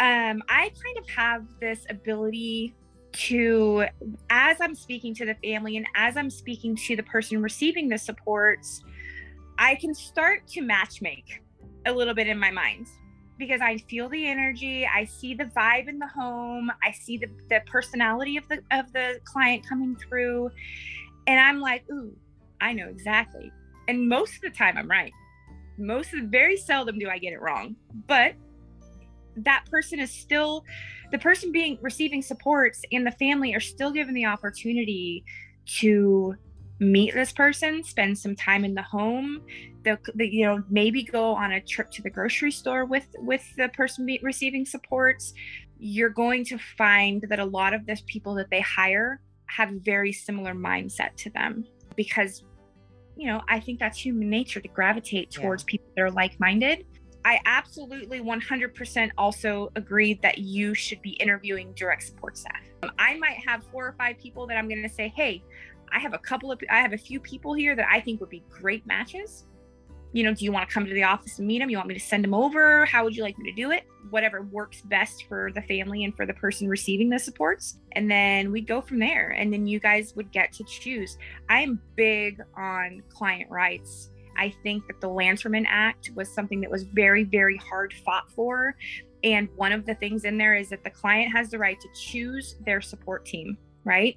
um, 0.00 0.42
I 0.48 0.70
kind 0.70 0.98
of 0.98 1.08
have 1.10 1.46
this 1.60 1.86
ability 1.88 2.74
to, 3.12 3.86
as 4.28 4.56
I'm 4.60 4.74
speaking 4.74 5.14
to 5.14 5.24
the 5.24 5.34
family 5.36 5.76
and 5.76 5.86
as 5.94 6.16
I'm 6.16 6.30
speaking 6.30 6.74
to 6.76 6.96
the 6.96 7.02
person 7.04 7.40
receiving 7.40 7.88
the 7.88 7.98
supports, 7.98 8.82
I 9.56 9.76
can 9.76 9.94
start 9.94 10.48
to 10.48 10.60
matchmake 10.60 11.38
a 11.86 11.92
little 11.92 12.14
bit 12.14 12.26
in 12.26 12.38
my 12.38 12.50
mind 12.50 12.88
because 13.38 13.60
I 13.60 13.78
feel 13.78 14.08
the 14.08 14.26
energy, 14.26 14.86
I 14.86 15.04
see 15.04 15.34
the 15.34 15.44
vibe 15.44 15.88
in 15.88 15.98
the 15.98 16.06
home, 16.06 16.70
I 16.82 16.92
see 16.92 17.18
the, 17.18 17.28
the 17.48 17.60
personality 17.66 18.36
of 18.36 18.48
the 18.48 18.60
of 18.70 18.92
the 18.92 19.20
client 19.24 19.66
coming 19.68 19.96
through, 19.96 20.50
and 21.26 21.40
I'm 21.40 21.60
like, 21.60 21.84
ooh, 21.90 22.14
I 22.60 22.72
know 22.72 22.88
exactly. 22.88 23.52
And 23.88 24.08
most 24.08 24.36
of 24.36 24.40
the 24.40 24.50
time 24.50 24.76
I'm 24.76 24.88
right. 24.88 25.12
Most 25.76 26.14
of 26.14 26.24
very 26.24 26.56
seldom 26.56 26.98
do 26.98 27.08
I 27.08 27.18
get 27.18 27.32
it 27.32 27.40
wrong. 27.40 27.76
But 28.06 28.34
that 29.36 29.64
person 29.70 29.98
is 29.98 30.10
still 30.10 30.64
the 31.10 31.18
person 31.18 31.52
being 31.52 31.78
receiving 31.82 32.22
supports 32.22 32.82
and 32.92 33.06
the 33.06 33.12
family 33.12 33.54
are 33.54 33.60
still 33.60 33.90
given 33.90 34.14
the 34.14 34.24
opportunity 34.24 35.24
to 35.78 36.34
meet 36.80 37.14
this 37.14 37.32
person, 37.32 37.82
spend 37.84 38.18
some 38.18 38.36
time 38.36 38.64
in 38.64 38.74
the 38.74 38.82
home, 38.82 39.42
the, 39.84 39.98
the 40.14 40.26
you 40.26 40.44
know 40.44 40.62
maybe 40.70 41.02
go 41.02 41.34
on 41.34 41.52
a 41.52 41.60
trip 41.60 41.90
to 41.92 42.02
the 42.02 42.10
grocery 42.10 42.50
store 42.50 42.84
with 42.84 43.06
with 43.18 43.44
the 43.56 43.68
person 43.68 44.06
be, 44.06 44.18
receiving 44.22 44.64
supports. 44.66 45.32
You're 45.78 46.10
going 46.10 46.44
to 46.46 46.58
find 46.78 47.24
that 47.28 47.38
a 47.40 47.44
lot 47.44 47.74
of 47.74 47.84
the 47.86 48.00
people 48.06 48.34
that 48.36 48.48
they 48.50 48.60
hire 48.60 49.20
have 49.46 49.70
very 49.84 50.12
similar 50.12 50.54
mindset 50.54 51.14
to 51.16 51.30
them 51.30 51.64
because 51.96 52.42
you 53.16 53.26
know 53.28 53.40
i 53.48 53.60
think 53.60 53.78
that's 53.78 53.98
human 53.98 54.28
nature 54.28 54.60
to 54.60 54.68
gravitate 54.68 55.28
Yeah. 55.36 55.42
towards 55.42 55.64
people 55.64 55.86
that 55.96 56.02
are 56.02 56.10
like-minded 56.10 56.84
i 57.24 57.38
absolutely 57.46 58.20
100% 58.20 59.10
also 59.16 59.70
agree 59.76 60.14
that 60.22 60.38
you 60.38 60.74
should 60.74 61.00
be 61.02 61.10
interviewing 61.10 61.72
direct 61.74 62.02
support 62.04 62.36
staff 62.36 62.62
Um, 62.82 62.90
i 62.98 63.16
might 63.16 63.38
have 63.46 63.64
four 63.70 63.86
or 63.86 63.94
five 63.98 64.18
people 64.18 64.46
that 64.48 64.56
i'm 64.56 64.68
going 64.68 64.82
to 64.82 64.88
say 64.88 65.12
hey 65.14 65.42
i 65.92 65.98
have 65.98 66.14
a 66.14 66.18
couple 66.18 66.50
of 66.50 66.58
i 66.70 66.80
have 66.80 66.92
a 66.92 66.98
few 66.98 67.20
people 67.20 67.54
here 67.54 67.76
that 67.76 67.86
i 67.90 68.00
think 68.00 68.20
would 68.20 68.30
be 68.30 68.42
great 68.50 68.84
matches 68.86 69.44
you 70.14 70.22
know 70.22 70.32
do 70.32 70.44
you 70.44 70.52
want 70.52 70.66
to 70.66 70.72
come 70.72 70.86
to 70.86 70.94
the 70.94 71.02
office 71.02 71.38
and 71.38 71.46
meet 71.46 71.58
them 71.58 71.68
you 71.68 71.76
want 71.76 71.88
me 71.88 71.94
to 71.94 72.00
send 72.00 72.22
them 72.22 72.32
over? 72.32 72.86
How 72.86 73.02
would 73.02 73.16
you 73.16 73.24
like 73.24 73.36
me 73.36 73.50
to 73.50 73.56
do 73.56 73.72
it? 73.72 73.82
Whatever 74.10 74.42
works 74.42 74.80
best 74.82 75.24
for 75.28 75.50
the 75.52 75.62
family 75.62 76.04
and 76.04 76.14
for 76.16 76.24
the 76.24 76.34
person 76.34 76.68
receiving 76.68 77.10
the 77.10 77.18
supports. 77.18 77.80
And 77.92 78.08
then 78.08 78.52
we'd 78.52 78.68
go 78.68 78.80
from 78.80 79.00
there. 79.00 79.30
And 79.30 79.52
then 79.52 79.66
you 79.66 79.80
guys 79.80 80.14
would 80.14 80.30
get 80.30 80.52
to 80.52 80.64
choose. 80.64 81.18
I'm 81.48 81.80
big 81.96 82.40
on 82.56 83.02
client 83.08 83.50
rights. 83.50 84.10
I 84.38 84.54
think 84.62 84.86
that 84.86 85.00
the 85.00 85.08
Lanterman 85.08 85.64
act 85.68 86.12
was 86.14 86.32
something 86.32 86.60
that 86.60 86.70
was 86.70 86.84
very 86.84 87.24
very 87.24 87.56
hard 87.56 87.92
fought 88.04 88.30
for. 88.30 88.76
And 89.24 89.48
one 89.56 89.72
of 89.72 89.84
the 89.84 89.96
things 89.96 90.24
in 90.24 90.38
there 90.38 90.54
is 90.54 90.68
that 90.68 90.84
the 90.84 90.90
client 90.90 91.32
has 91.32 91.50
the 91.50 91.58
right 91.58 91.80
to 91.80 91.88
choose 91.92 92.54
their 92.64 92.80
support 92.80 93.26
team 93.26 93.58
right? 93.84 94.16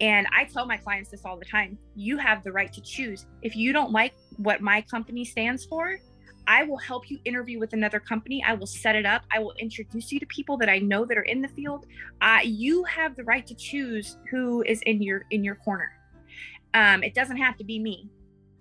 And 0.00 0.26
i 0.36 0.44
tell 0.44 0.66
my 0.66 0.76
clients 0.76 1.10
this 1.10 1.24
all 1.24 1.38
the 1.38 1.44
time. 1.44 1.78
You 1.94 2.18
have 2.18 2.44
the 2.44 2.52
right 2.52 2.72
to 2.72 2.80
choose. 2.80 3.26
If 3.42 3.56
you 3.56 3.72
don't 3.72 3.90
like 3.90 4.14
what 4.36 4.60
my 4.60 4.80
company 4.82 5.24
stands 5.24 5.64
for 5.64 5.98
I 6.46 6.62
will 6.62 6.76
help 6.76 7.10
you 7.10 7.18
interview 7.24 7.58
with 7.58 7.72
another 7.72 7.98
company. 7.98 8.42
I 8.46 8.54
will 8.54 8.66
set 8.66 8.94
it 8.94 9.04
up. 9.04 9.24
I 9.32 9.40
will 9.40 9.54
introduce 9.58 10.12
you 10.12 10.20
to 10.20 10.26
people 10.26 10.56
that 10.58 10.68
I 10.68 10.78
know 10.78 11.04
that 11.04 11.18
are 11.18 11.22
in 11.22 11.42
the 11.42 11.48
field. 11.48 11.86
Uh, 12.20 12.40
you 12.44 12.84
have 12.84 13.16
the 13.16 13.24
right 13.24 13.46
to 13.46 13.54
choose 13.54 14.16
who 14.30 14.62
is 14.62 14.80
in 14.82 15.02
your 15.02 15.24
in 15.30 15.42
your 15.42 15.56
corner. 15.56 15.92
Um, 16.74 17.02
it 17.02 17.14
doesn't 17.14 17.38
have 17.38 17.56
to 17.56 17.64
be 17.64 17.78
me. 17.78 18.08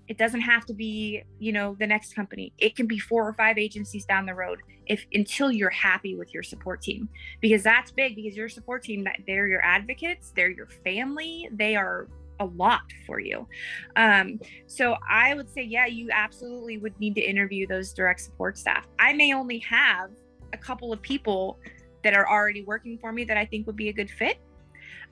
It 0.07 0.17
doesn't 0.17 0.41
have 0.41 0.65
to 0.65 0.73
be 0.73 1.23
you 1.39 1.51
know 1.51 1.75
the 1.79 1.87
next 1.87 2.15
company. 2.15 2.53
It 2.57 2.75
can 2.75 2.87
be 2.87 2.97
four 2.97 3.27
or 3.27 3.33
five 3.33 3.57
agencies 3.57 4.05
down 4.05 4.25
the 4.25 4.33
road 4.35 4.59
if 4.87 5.05
until 5.13 5.51
you're 5.51 5.69
happy 5.69 6.15
with 6.15 6.33
your 6.33 6.43
support 6.43 6.81
team 6.81 7.09
because 7.41 7.63
that's 7.63 7.91
big 7.91 8.15
because 8.15 8.35
your 8.35 8.49
support 8.49 8.83
team 8.83 9.03
that 9.03 9.19
they're 9.27 9.47
your 9.47 9.63
advocates, 9.63 10.31
they're 10.35 10.49
your 10.49 10.67
family, 10.67 11.49
they 11.51 11.75
are 11.75 12.07
a 12.39 12.45
lot 12.45 12.81
for 13.05 13.19
you. 13.19 13.47
Um, 13.95 14.39
so 14.67 14.95
I 15.09 15.33
would 15.33 15.49
say, 15.49 15.63
yeah, 15.63 15.85
you 15.85 16.09
absolutely 16.11 16.77
would 16.77 16.99
need 16.99 17.15
to 17.15 17.21
interview 17.21 17.67
those 17.67 17.93
direct 17.93 18.21
support 18.21 18.57
staff. 18.57 18.85
I 18.99 19.13
may 19.13 19.33
only 19.33 19.59
have 19.59 20.11
a 20.53 20.57
couple 20.57 20.91
of 20.93 21.01
people 21.01 21.59
that 22.03 22.13
are 22.13 22.29
already 22.29 22.63
working 22.63 22.97
for 22.97 23.11
me 23.11 23.23
that 23.25 23.37
I 23.37 23.45
think 23.45 23.67
would 23.67 23.75
be 23.75 23.89
a 23.89 23.93
good 23.93 24.09
fit. 24.09 24.37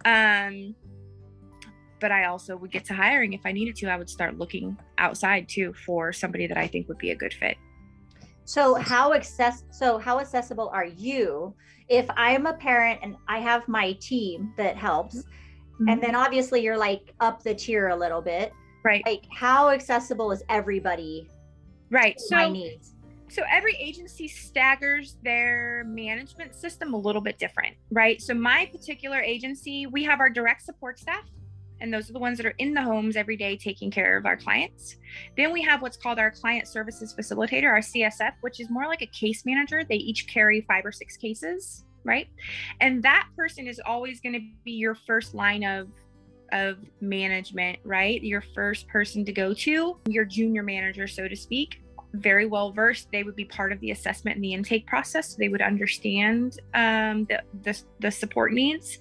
Um, 0.06 0.76
but 2.00 2.12
I 2.12 2.26
also 2.26 2.58
would 2.58 2.72
get 2.72 2.84
to 2.86 2.94
hiring 2.94 3.34
if 3.34 3.42
I 3.46 3.52
needed 3.52 3.76
to. 3.78 3.88
I 3.88 3.98
would 3.98 4.10
start 4.10 4.38
looking 4.38 4.78
outside 4.98 5.48
too 5.48 5.74
for 5.86 6.12
somebody 6.12 6.48
that 6.48 6.58
I 6.58 6.68
think 6.68 6.88
would 6.90 6.98
be 6.98 7.12
a 7.12 7.16
good 7.16 7.34
fit. 7.34 7.58
So 8.46 8.76
how 8.76 9.14
access 9.14 9.64
so 9.72 9.98
how 9.98 10.20
accessible 10.20 10.70
are 10.74 10.86
you 10.86 11.56
if 11.88 12.06
I'm 12.18 12.46
a 12.46 12.54
parent 12.54 13.00
and 13.02 13.16
I 13.30 13.40
have 13.40 13.68
my 13.70 13.94
team 13.94 14.54
that 14.58 14.76
helps 14.76 15.16
Mm-hmm. 15.16 15.30
And 15.80 15.88
mm-hmm. 15.88 16.02
then 16.02 16.16
obviously 16.16 16.62
you're 16.62 16.78
like 16.78 17.14
up 17.20 17.44
the 17.44 17.54
tier 17.54 17.90
a 17.90 17.96
little 17.96 18.22
bit. 18.22 18.54
Right. 18.84 19.04
Like 19.06 19.26
how 19.32 19.70
accessible 19.70 20.32
is 20.32 20.44
everybody 20.50 21.30
Right. 21.90 22.18
to 22.30 22.36
my 22.36 22.50
needs? 22.50 22.94
so 23.30 23.42
every 23.52 23.76
agency 23.80 24.28
staggers 24.28 25.18
their 25.24 25.84
management 25.88 26.54
system 26.54 26.94
a 26.94 26.98
little 26.98 27.22
bit 27.22 27.40
different, 27.40 27.76
right? 27.90 28.22
So 28.22 28.36
my 28.36 28.70
particular 28.72 29.20
agency, 29.22 29.88
we 29.88 30.04
have 30.04 30.20
our 30.20 30.30
direct 30.30 30.62
support 30.62 31.00
staff 31.00 31.24
and 31.82 31.94
those 31.94 32.10
are 32.10 32.14
the 32.14 32.20
ones 32.20 32.38
that 32.38 32.46
are 32.46 32.54
in 32.60 32.74
the 32.74 32.82
homes 32.82 33.16
every 33.16 33.36
day 33.36 33.58
taking 33.58 33.90
care 33.90 34.18
of 34.18 34.26
our 34.26 34.38
clients. 34.38 34.98
Then 35.36 35.52
we 35.52 35.62
have 35.64 35.82
what's 35.82 35.98
called 35.98 36.20
our 36.20 36.32
client 36.32 36.68
services 36.68 37.14
facilitator, 37.14 37.70
our 37.70 37.80
CSF, 37.80 38.34
which 38.42 38.60
is 38.60 38.70
more 38.70 38.86
like 38.86 39.02
a 39.02 39.08
case 39.08 39.46
manager. 39.46 39.84
They 39.84 39.96
each 39.96 40.28
carry 40.28 40.62
5 40.62 40.86
or 40.86 40.92
6 40.92 41.18
cases, 41.18 41.84
right? 42.04 42.28
And 42.80 43.04
that 43.04 43.28
person 43.36 43.68
is 43.68 43.82
always 43.86 44.20
going 44.22 44.34
to 44.34 44.42
be 44.64 44.72
your 44.72 44.96
first 44.96 45.34
line 45.34 45.64
of 45.64 45.88
of 46.52 46.78
management, 47.02 47.80
right? 47.84 48.22
Your 48.24 48.44
first 48.54 48.88
person 48.88 49.26
to 49.26 49.32
go 49.32 49.56
to, 49.56 49.98
your 50.08 50.24
junior 50.24 50.62
manager 50.62 51.08
so 51.08 51.28
to 51.28 51.36
speak 51.36 51.84
very 52.14 52.46
well 52.46 52.72
versed. 52.72 53.08
They 53.12 53.24
would 53.24 53.36
be 53.36 53.46
part 53.46 53.72
of 53.72 53.80
the 53.80 53.92
assessment 53.92 54.36
and 54.36 54.44
the 54.44 54.54
intake 54.54 54.86
process. 54.86 55.32
So 55.32 55.36
they 55.40 55.50
would 55.50 55.62
understand 55.62 56.60
um, 56.74 57.26
the, 57.26 57.42
the 57.64 57.82
the 58.00 58.12
support 58.12 58.54
needs. 58.54 59.00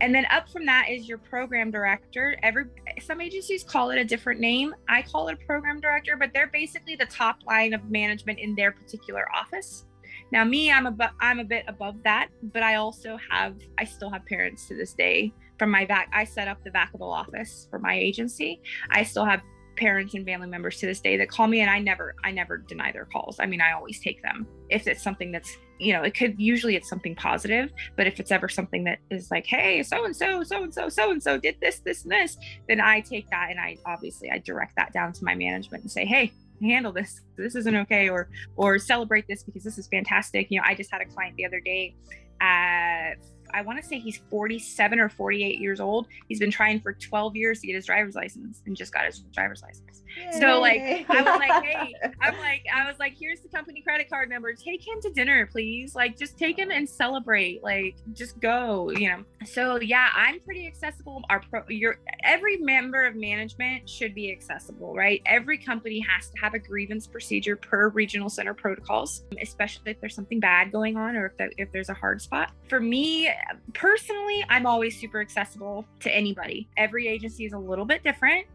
And 0.00 0.14
then 0.14 0.26
up 0.30 0.48
from 0.50 0.66
that 0.66 0.88
is 0.90 1.08
your 1.08 1.18
program 1.18 1.70
director. 1.70 2.36
Every 2.42 2.66
some 3.00 3.20
agencies 3.20 3.64
call 3.64 3.90
it 3.90 3.98
a 3.98 4.04
different 4.04 4.40
name. 4.40 4.74
I 4.88 5.02
call 5.02 5.28
it 5.28 5.38
a 5.42 5.46
program 5.46 5.80
director, 5.80 6.16
but 6.16 6.30
they're 6.32 6.48
basically 6.48 6.96
the 6.96 7.06
top 7.06 7.38
line 7.46 7.72
of 7.72 7.90
management 7.90 8.38
in 8.38 8.54
their 8.54 8.72
particular 8.72 9.26
office. 9.34 9.86
Now, 10.32 10.44
me, 10.44 10.70
I'm 10.70 10.86
a 10.86 10.96
I'm 11.20 11.38
a 11.38 11.44
bit 11.44 11.64
above 11.68 11.96
that, 12.04 12.28
but 12.42 12.62
I 12.62 12.76
also 12.76 13.18
have 13.30 13.56
I 13.78 13.84
still 13.84 14.10
have 14.10 14.24
parents 14.26 14.66
to 14.68 14.76
this 14.76 14.92
day 14.92 15.32
from 15.58 15.70
my 15.70 15.84
back. 15.84 16.10
I 16.12 16.24
set 16.24 16.48
up 16.48 16.62
the 16.64 16.70
Vacaville 16.70 17.12
office 17.12 17.68
for 17.70 17.78
my 17.78 17.94
agency. 17.94 18.60
I 18.90 19.02
still 19.02 19.24
have 19.24 19.40
parents 19.76 20.14
and 20.14 20.24
family 20.24 20.48
members 20.48 20.78
to 20.78 20.86
this 20.86 21.00
day 21.00 21.16
that 21.18 21.28
call 21.28 21.46
me 21.46 21.60
and 21.60 21.70
I 21.70 21.78
never 21.78 22.14
I 22.24 22.30
never 22.30 22.58
deny 22.58 22.92
their 22.92 23.04
calls. 23.04 23.38
I 23.38 23.46
mean, 23.46 23.60
I 23.60 23.72
always 23.72 24.00
take 24.00 24.22
them. 24.22 24.46
If 24.70 24.86
it's 24.88 25.02
something 25.02 25.30
that's, 25.30 25.56
you 25.78 25.92
know, 25.92 26.02
it 26.02 26.14
could 26.14 26.40
usually 26.40 26.76
it's 26.76 26.88
something 26.88 27.14
positive, 27.14 27.70
but 27.96 28.06
if 28.06 28.18
it's 28.18 28.32
ever 28.32 28.48
something 28.48 28.84
that 28.84 28.98
is 29.10 29.30
like, 29.30 29.46
"Hey, 29.46 29.82
so 29.82 30.04
and 30.04 30.16
so, 30.16 30.42
so 30.42 30.62
and 30.62 30.74
so, 30.74 30.88
so 30.88 31.10
and 31.10 31.22
so 31.22 31.38
did 31.38 31.56
this, 31.60 31.80
this 31.80 32.02
and 32.02 32.12
this," 32.12 32.36
then 32.68 32.80
I 32.80 33.00
take 33.00 33.28
that 33.30 33.50
and 33.50 33.60
I 33.60 33.76
obviously 33.86 34.30
I 34.30 34.38
direct 34.38 34.76
that 34.76 34.92
down 34.92 35.12
to 35.12 35.24
my 35.24 35.34
management 35.34 35.82
and 35.84 35.90
say, 35.90 36.04
"Hey, 36.04 36.32
handle 36.62 36.92
this. 36.92 37.22
This 37.36 37.54
isn't 37.54 37.76
okay 37.76 38.08
or 38.08 38.28
or 38.56 38.78
celebrate 38.78 39.26
this 39.28 39.42
because 39.42 39.64
this 39.64 39.78
is 39.78 39.88
fantastic." 39.88 40.48
You 40.50 40.60
know, 40.60 40.64
I 40.66 40.74
just 40.74 40.90
had 40.90 41.00
a 41.02 41.06
client 41.06 41.36
the 41.36 41.46
other 41.46 41.60
day 41.60 41.94
at 42.40 43.14
I 43.52 43.62
want 43.62 43.80
to 43.80 43.86
say 43.86 43.98
he's 43.98 44.20
47 44.30 44.98
or 44.98 45.08
48 45.08 45.60
years 45.60 45.80
old. 45.80 46.08
He's 46.28 46.38
been 46.38 46.50
trying 46.50 46.80
for 46.80 46.92
12 46.92 47.36
years 47.36 47.60
to 47.60 47.66
get 47.66 47.76
his 47.76 47.86
driver's 47.86 48.14
license 48.14 48.62
and 48.66 48.76
just 48.76 48.92
got 48.92 49.04
his 49.04 49.20
driver's 49.32 49.62
license. 49.62 50.02
So 50.38 50.60
like 50.60 51.04
I 51.08 51.22
was 51.22 51.38
like, 51.38 51.64
hey, 51.64 51.94
I'm 52.20 52.38
like, 52.38 52.64
I 52.74 52.88
was 52.88 52.98
like, 52.98 53.16
here's 53.18 53.40
the 53.40 53.48
company 53.48 53.82
credit 53.82 54.08
card 54.08 54.30
number. 54.30 54.52
Take 54.54 54.86
him 54.86 55.00
to 55.02 55.10
dinner, 55.10 55.46
please. 55.46 55.94
Like 55.94 56.16
just 56.16 56.38
take 56.38 56.58
him 56.58 56.70
and 56.70 56.88
celebrate. 56.88 57.62
Like 57.62 57.96
just 58.12 58.38
go, 58.40 58.90
you 58.90 59.08
know. 59.08 59.24
So 59.44 59.80
yeah, 59.80 60.10
I'm 60.14 60.40
pretty 60.40 60.66
accessible. 60.66 61.22
Our 61.30 61.40
pro 61.40 61.62
your 61.68 61.98
every 62.24 62.56
member 62.56 63.04
of 63.04 63.14
management 63.14 63.88
should 63.88 64.14
be 64.14 64.30
accessible, 64.32 64.94
right? 64.94 65.22
Every 65.26 65.58
company 65.58 66.00
has 66.00 66.30
to 66.30 66.40
have 66.40 66.54
a 66.54 66.58
grievance 66.58 67.06
procedure 67.06 67.56
per 67.56 67.88
regional 67.88 68.28
center 68.28 68.54
protocols, 68.54 69.24
especially 69.40 69.92
if 69.92 70.00
there's 70.00 70.14
something 70.14 70.40
bad 70.40 70.72
going 70.72 70.96
on 70.96 71.16
or 71.16 71.34
if, 71.38 71.50
if 71.58 71.72
there's 71.72 71.88
a 71.88 71.94
hard 71.94 72.20
spot. 72.22 72.52
For 72.68 72.80
me 72.80 73.30
personally, 73.74 74.44
I'm 74.48 74.66
always 74.66 74.98
super 74.98 75.20
accessible 75.20 75.86
to 76.00 76.14
anybody. 76.14 76.68
Every 76.76 77.08
agency 77.08 77.44
is 77.44 77.52
a 77.52 77.58
little 77.58 77.84
bit 77.84 78.02
different 78.02 78.46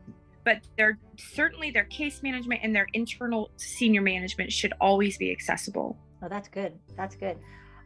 but 0.43 0.61
they're 0.77 0.97
certainly 1.17 1.71
their 1.71 1.85
case 1.85 2.23
management 2.23 2.61
and 2.63 2.75
their 2.75 2.87
internal 2.93 3.49
senior 3.57 4.01
management 4.01 4.51
should 4.51 4.73
always 4.81 5.17
be 5.17 5.31
accessible. 5.31 5.97
Oh, 6.23 6.27
that's 6.29 6.47
good. 6.47 6.73
That's 6.95 7.15
good. 7.15 7.37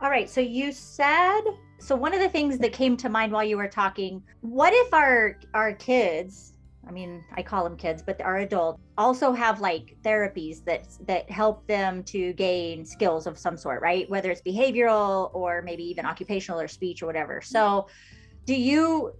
All 0.01 0.10
right. 0.10 0.29
So 0.29 0.41
you 0.41 0.71
said 0.71 1.41
so 1.79 1.95
one 1.95 2.13
of 2.13 2.19
the 2.19 2.29
things 2.29 2.58
that 2.60 2.73
came 2.73 2.95
to 2.97 3.10
mind 3.10 3.31
while 3.31 3.43
you 3.43 3.58
were 3.58 3.67
talking, 3.67 4.21
what 4.41 4.73
if 4.73 4.93
our 4.93 5.38
our 5.53 5.73
kids, 5.73 6.53
I 6.88 6.91
mean, 6.91 7.24
I 7.36 7.41
call 7.41 7.63
them 7.63 7.78
kids, 7.78 8.04
but 8.06 8.21
our 8.21 8.38
adult 8.38 8.80
also 8.98 9.34
have 9.34 9.60
like 9.60 9.98
therapies 10.04 10.63
that 10.65 10.88
that 11.08 11.30
help 11.30 11.65
them 11.67 12.04
to 12.06 12.34
gain 12.34 12.86
skills 12.86 13.28
of 13.28 13.38
some 13.38 13.58
sort, 13.58 13.82
right? 13.82 14.10
Whether 14.10 14.32
it's 14.32 14.41
behavioral 14.41 15.34
or 15.34 15.62
maybe 15.62 15.84
even 15.84 16.06
occupational 16.06 16.60
or 16.60 16.67
speech 16.67 17.02
or 17.02 17.08
whatever. 17.08 17.41
So 17.41 17.88
do 18.45 18.54
you 18.54 19.13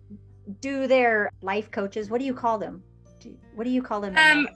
do 0.62 0.88
their 0.88 1.32
life 1.42 1.72
coaches? 1.72 2.10
What 2.10 2.20
do 2.20 2.26
you 2.26 2.34
call 2.34 2.58
them? 2.58 2.84
what 3.56 3.64
do 3.64 3.70
you 3.70 3.82
call 3.82 4.02
them? 4.02 4.16
Um, 4.18 4.48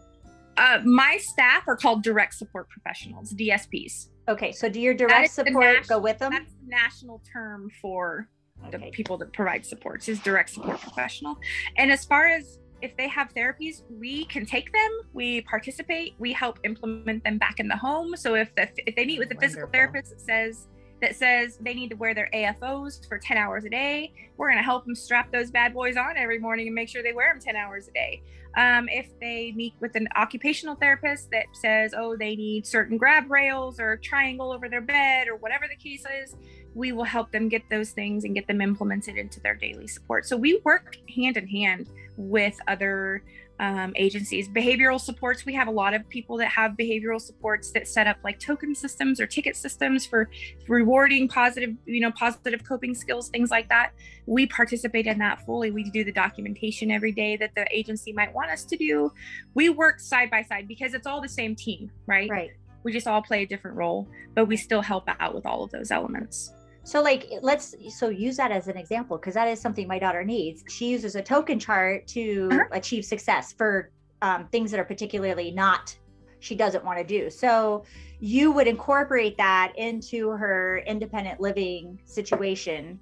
uh, 0.58 0.80
my 0.84 1.18
staff 1.18 1.64
are 1.68 1.76
called 1.76 2.04
direct 2.04 2.34
support 2.36 2.70
professionals, 2.70 3.34
DSPs. 3.34 4.10
Okay, 4.28 4.52
so 4.52 4.70
do 4.70 4.80
your 4.80 4.94
direct 4.94 5.32
support 5.32 5.88
go 5.88 6.00
with 6.00 6.20
them? 6.20 6.32
That's 6.32 6.52
the 6.52 6.68
national 6.68 7.22
term 7.32 7.70
for 7.82 8.28
okay. 8.68 8.78
the 8.78 8.92
people 8.92 9.18
that 9.18 9.34
provide 9.34 9.66
supports 9.66 10.08
is 10.08 10.20
direct 10.20 10.52
support 10.52 10.80
professional. 10.80 11.38
And 11.78 11.92
as 11.92 12.06
far 12.06 12.28
as 12.28 12.60
if 12.82 12.96
they 12.98 13.08
have 13.08 13.34
therapies, 13.34 13.84
we 13.90 14.26
can 14.26 14.46
take 14.46 14.72
them, 14.72 15.02
we 15.14 15.42
participate, 15.42 16.16
we 16.18 16.34
help 16.34 16.60
implement 16.64 17.24
them 17.24 17.38
back 17.38 17.60
in 17.60 17.68
the 17.68 17.76
home. 17.76 18.16
So 18.16 18.36
if 18.36 18.54
the, 18.56 18.70
if 18.88 18.96
they 18.96 19.06
meet 19.06 19.20
with 19.20 19.32
a 19.32 19.36
Wonderful. 19.36 19.42
physical 19.42 19.70
therapist 19.70 20.12
that 20.12 20.22
says 20.22 20.68
that 21.02 21.16
says 21.16 21.58
they 21.62 21.74
need 21.74 21.90
to 21.90 21.96
wear 21.96 22.14
their 22.14 22.30
AFOs 22.34 23.08
for 23.08 23.18
10 23.18 23.38
hours 23.38 23.66
a 23.66 23.70
day. 23.70 24.12
We're 24.38 24.48
going 24.48 24.58
to 24.58 24.64
help 24.64 24.86
them 24.86 24.96
strap 24.96 25.32
those 25.32 25.52
bad 25.52 25.74
boys 25.74 25.98
on 25.98 26.18
every 26.18 26.40
morning 26.40 26.68
and 26.68 26.76
make 26.76 26.90
sure 26.90 27.02
they 27.02 27.14
wear 27.14 27.34
them 27.34 27.42
10 27.42 27.56
hours 27.56 27.88
a 27.88 27.92
day. 27.92 28.22
Um, 28.58 28.90
if 28.90 29.08
they 29.20 29.54
meet 29.56 29.76
with 29.80 29.96
an 29.96 30.08
occupational 30.16 30.76
therapist 30.76 31.30
that 31.32 31.46
says, 31.54 31.94
oh, 31.96 32.18
they 32.18 32.36
need 32.36 32.66
certain 32.66 32.98
grab 32.98 33.30
rails 33.30 33.80
or 33.80 33.98
triangle 33.98 34.52
over 34.52 34.68
their 34.68 34.82
bed 34.82 35.28
or 35.28 35.36
whatever 35.38 35.66
the 35.70 35.76
case 35.76 36.04
is, 36.22 36.36
we 36.74 36.92
will 36.92 37.04
help 37.04 37.32
them 37.32 37.48
get 37.48 37.64
those 37.70 37.92
things 37.92 38.24
and 38.24 38.36
get 38.36 38.48
them 38.48 38.62
implemented 38.62 39.18
into 39.18 39.40
their 39.40 39.56
daily 39.56 39.88
support. 39.88 40.26
So 40.26 40.36
we 40.36 40.62
work 40.64 40.98
hand 41.16 41.38
in 41.38 41.48
hand 41.48 41.90
with 42.20 42.60
other 42.68 43.24
um, 43.60 43.94
agencies. 43.96 44.48
Behavioral 44.48 45.00
supports, 45.00 45.46
we 45.46 45.54
have 45.54 45.68
a 45.68 45.72
lot 45.72 45.94
of 45.94 46.08
people 46.10 46.38
that 46.38 46.50
have 46.50 46.72
behavioral 46.72 47.20
supports 47.20 47.72
that 47.72 47.88
set 47.88 48.08
up 48.08 48.18
like 48.24 48.40
token 48.40 48.76
systems 48.76 49.20
or 49.20 49.28
ticket 49.28 49.56
systems 49.56 50.06
for 50.06 50.30
rewarding 50.68 51.28
positive, 51.28 51.72
you 51.86 52.00
know, 52.00 52.12
positive 52.12 52.64
coping 52.64 52.94
skills, 52.94 53.30
things 53.30 53.52
like 53.52 53.68
that. 53.70 53.92
We 54.26 54.46
participate 54.48 55.08
in 55.08 55.18
that 55.20 55.46
fully. 55.46 55.72
We 55.72 55.84
do 55.84 56.04
the 56.04 56.12
documentation 56.12 56.92
every 56.92 57.12
day 57.12 57.38
that 57.38 57.52
the 57.56 57.66
agency 57.72 58.14
might 58.14 58.34
want 58.34 58.50
us 58.50 58.64
to 58.66 58.78
do. 58.78 59.12
We 59.56 59.70
work 59.70 60.00
side 60.00 60.30
by 60.30 60.44
side 60.44 60.68
because 60.68 60.94
it's 60.94 61.08
all 61.08 61.22
the 61.22 61.30
same 61.30 61.56
team, 61.56 61.92
right? 62.06 62.30
Right. 62.30 62.52
We 62.84 62.94
just 62.94 63.08
all 63.08 63.22
play 63.22 63.44
a 63.44 63.46
different 63.46 63.76
role, 63.76 64.08
but 64.36 64.46
we 64.46 64.56
still 64.56 64.82
help 64.82 65.04
out 65.20 65.36
with 65.36 65.46
all 65.46 65.64
of 65.64 65.72
those 65.72 65.92
elements. 65.92 66.54
So 66.90 67.04
like 67.04 67.28
let's 67.44 67.76
so 67.90 68.10
use 68.10 68.36
that 68.38 68.52
as 68.52 68.68
an 68.68 68.76
example 68.76 69.18
because 69.18 69.36
that 69.36 69.48
is 69.48 69.62
something 69.62 69.88
my 69.88 70.00
daughter 70.00 70.24
needs. 70.24 70.64
She 70.68 70.90
uses 70.90 71.16
a 71.16 71.22
token 71.22 71.60
chart 71.60 72.08
to 72.08 72.50
uh-huh. 72.52 72.64
achieve 72.72 73.06
success 73.06 73.54
for 73.54 73.92
um, 74.24 74.48
things 74.48 74.72
that 74.72 74.80
are 74.80 74.86
particularly 74.86 75.52
not 75.52 75.96
she 76.40 76.56
doesn't 76.56 76.84
want 76.84 76.98
to 76.98 77.04
do. 77.04 77.30
So 77.30 77.84
you 78.20 78.52
would 78.54 78.66
incorporate 78.66 79.38
that 79.38 79.74
into 79.76 80.32
her 80.32 80.80
independent 80.88 81.40
living 81.40 82.00
situation 82.06 83.00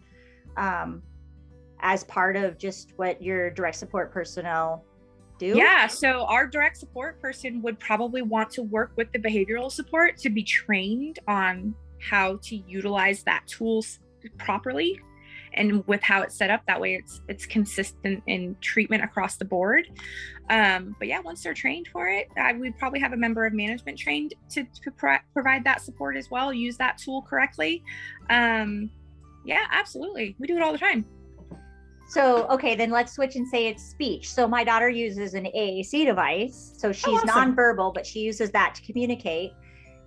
um, 0.58 1.02
as 1.80 2.04
part 2.04 2.36
of 2.36 2.58
just 2.58 2.92
what 2.98 3.22
your 3.22 3.52
direct 3.52 3.78
support 3.78 4.12
personnel 4.12 4.84
do? 5.38 5.54
Yeah. 5.56 5.88
So 5.88 6.26
our 6.26 6.46
direct 6.46 6.76
support 6.76 7.22
person 7.22 7.62
would 7.62 7.80
probably 7.80 8.22
want 8.22 8.50
to 8.52 8.64
work 8.64 8.92
with 8.98 9.12
the 9.14 9.20
behavioral 9.20 9.72
support 9.72 10.18
to 10.18 10.30
be 10.30 10.44
trained 10.44 11.20
on 11.28 11.74
how 12.00 12.40
to 12.44 12.56
utilize 12.56 13.24
that 13.24 13.46
tools 13.48 14.00
properly 14.38 15.00
and 15.54 15.86
with 15.88 16.02
how 16.02 16.22
it's 16.22 16.36
set 16.36 16.50
up. 16.50 16.62
That 16.68 16.80
way 16.80 16.96
it's 16.96 17.22
it's 17.28 17.46
consistent 17.46 18.24
in 18.28 18.56
treatment 18.62 19.04
across 19.04 19.38
the 19.38 19.46
board. 19.46 19.88
Um, 20.50 20.96
but 20.98 21.10
yeah 21.10 21.20
once 21.20 21.44
they're 21.44 21.54
trained 21.54 21.90
for 21.92 22.08
it 22.08 22.30
I 22.38 22.54
would 22.54 22.78
probably 22.78 23.02
have 23.02 23.12
a 23.12 23.18
member 23.18 23.46
of 23.46 23.52
management 23.52 24.00
trained 24.00 24.34
to, 24.52 24.64
to 24.64 24.92
pro- 24.92 25.18
provide 25.34 25.66
that 25.66 25.82
support 25.82 26.16
as 26.16 26.32
well 26.32 26.54
use 26.54 26.78
that 26.78 26.98
tool 26.98 27.22
correctly. 27.24 27.84
Um, 28.30 28.90
yeah 29.46 29.66
absolutely. 29.72 30.36
We 30.40 30.48
do 30.48 30.56
it 30.56 30.64
all 30.64 30.72
the 30.72 30.78
time. 30.78 31.06
So 32.10 32.48
okay 32.48 32.76
then 32.76 32.92
let's 32.92 33.14
switch 33.14 33.36
and 33.36 33.48
say 33.48 33.68
it's 33.68 33.84
speech. 33.84 34.32
So 34.32 34.48
my 34.48 34.64
daughter 34.64 34.90
uses 34.90 35.34
an 35.34 35.46
aac 35.46 36.06
device. 36.06 36.74
So 36.78 36.94
she's 36.94 37.08
oh, 37.08 37.18
awesome. 37.18 37.56
nonverbal 37.56 37.94
but 37.94 38.06
she 38.06 38.22
uses 38.22 38.52
that 38.52 38.76
to 38.76 38.82
communicate 38.84 39.52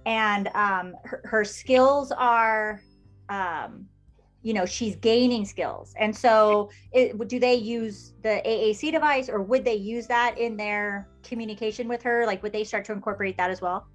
and 0.06 0.48
um, 0.48 0.94
her, 1.04 1.20
her, 1.24 1.44
skills 1.44 2.12
are 2.12 2.80
um, 3.28 3.86
you 4.42 4.54
know 4.54 4.66
she's 4.66 4.96
gaining 4.96 5.44
skills. 5.44 5.94
And 5.98 6.16
so 6.16 6.70
it, 6.92 7.28
do 7.28 7.38
they 7.38 7.54
use 7.54 8.14
the 8.22 8.40
aac 8.46 8.92
device 8.92 9.28
or 9.28 9.42
would 9.42 9.64
they 9.64 9.74
use 9.74 10.06
that 10.06 10.38
in 10.38 10.56
their 10.56 11.08
communication 11.22 11.88
with 11.88 12.02
her? 12.02 12.26
Like 12.26 12.42
would 12.42 12.52
they 12.52 12.64
start 12.64 12.84
to 12.86 12.92
incorporate 12.92 13.36
that 13.36 13.50
as 13.50 13.60
well? 13.60 13.86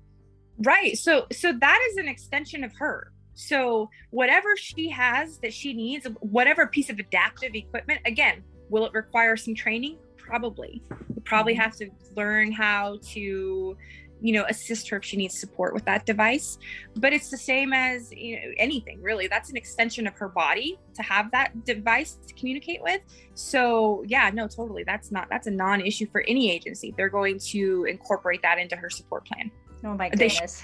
Right. 0.60 0.98
So 0.98 1.26
so 1.32 1.52
that 1.54 1.88
is 1.92 1.98
an 1.98 2.08
extension 2.08 2.64
of 2.64 2.74
her. 2.78 3.12
So 3.34 3.90
whatever 4.12 4.56
she 4.56 4.90
has 4.90 5.40
that 5.40 5.54
she 5.54 5.74
needs 5.74 6.08
whatever 6.22 6.68
piece 6.68 6.90
of 6.90 7.00
adaptive 7.00 7.56
equipment 7.56 8.00
again 8.06 8.44
will 8.70 8.86
it 8.86 8.94
require 8.94 9.36
some 9.38 9.56
training? 9.56 9.98
Probably. 10.18 10.82
You 11.16 11.22
probably 11.24 11.54
Mm-hmm. 11.54 11.62
have 11.62 11.76
to 11.78 11.90
learn 12.16 12.52
how 12.52 12.98
to 13.14 13.78
you 14.26 14.34
know 14.34 14.46
assist 14.50 14.90
her 14.90 14.98
if 14.98 15.06
she 15.06 15.18
needs 15.18 15.40
support 15.40 15.74
with 15.74 15.86
that 15.86 16.06
device 16.06 16.58
but 16.96 17.14
it's 17.14 17.30
the 17.30 17.38
same 17.38 17.74
as 17.74 18.12
you 18.12 18.36
know 18.36 18.52
anything 18.58 19.02
really 19.02 19.28
that's 19.28 19.50
an 19.50 19.58
extension 19.58 20.08
of 20.08 20.14
her 20.16 20.30
body 20.30 20.80
to 20.94 21.04
have 21.04 21.30
that 21.32 21.52
device 21.66 22.18
to 22.28 22.34
communicate 22.34 22.82
with 22.82 23.02
so 23.36 24.04
yeah 24.08 24.30
no 24.34 24.48
totally 24.48 24.84
that's 24.84 25.12
not 25.12 25.28
that's 25.30 25.48
a 25.48 25.52
non-issue 25.52 26.08
for 26.12 26.22
any 26.28 26.52
agency 26.52 26.94
they're 26.98 27.10
going 27.10 27.38
to 27.38 27.86
incorporate 27.86 28.42
that 28.42 28.58
into 28.58 28.76
her 28.76 28.90
support 28.90 29.26
plan 29.26 29.52
Oh 29.84 29.94
my 29.94 30.10
goodness. 30.10 30.64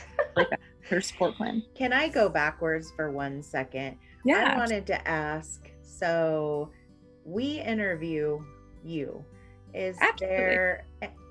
her 0.90 1.00
support 1.00 1.36
plan 1.36 1.62
Can 1.76 1.94
I 1.94 2.08
go 2.08 2.28
backwards 2.28 2.92
for 2.96 3.12
one 3.12 3.44
second? 3.44 3.98
yeah 4.26 4.54
I 4.56 4.58
wanted 4.58 4.88
to 4.88 5.08
ask 5.08 5.70
so 5.84 6.72
we 7.26 7.60
interview 7.60 8.44
you. 8.84 9.24
Is 9.74 9.98
Absolutely. 10.02 10.38
there 10.38 10.86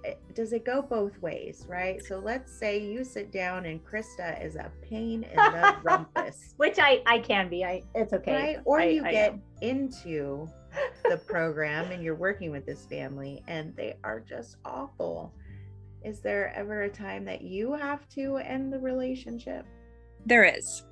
Eh, 0.05 0.15
does 0.35 0.53
it 0.53 0.65
go 0.65 0.81
both 0.81 1.19
ways, 1.21 1.67
right? 1.69 2.03
So 2.05 2.19
let's 2.19 2.53
say 2.59 2.79
you 2.83 3.05
sit 3.05 3.31
down 3.31 3.67
and 3.67 3.85
Krista 3.85 4.43
is 4.45 4.57
a 4.57 4.71
pain 4.83 5.25
in 5.25 5.37
the 5.37 5.77
rumpus, 5.83 6.55
Which 6.57 6.79
I 6.79 7.03
I 7.07 7.19
can 7.19 7.49
be. 7.49 7.65
I 7.65 7.83
it's 7.95 8.13
okay. 8.13 8.33
right? 8.35 8.59
Or 8.65 8.81
I- 8.81 8.85
you 8.87 9.05
I 9.05 9.11
get 9.13 9.33
am. 9.33 9.43
into 9.61 10.49
the 11.09 11.19
program 11.27 11.91
and 11.91 12.03
you're 12.03 12.15
working 12.15 12.51
with 12.51 12.65
this 12.65 12.87
family 12.87 13.43
and 13.49 13.75
they 13.77 13.97
are 14.05 14.21
just 14.21 14.57
awful. 14.65 15.35
Is 16.05 16.21
there 16.21 16.53
ever 16.57 16.83
a 16.83 16.89
time 16.89 17.25
that 17.27 17.43
you 17.43 17.75
have 17.75 18.09
to 18.11 18.37
end 18.39 18.73
the 18.73 18.79
relationship? 18.79 19.67
There 20.25 20.45
is. 20.45 20.85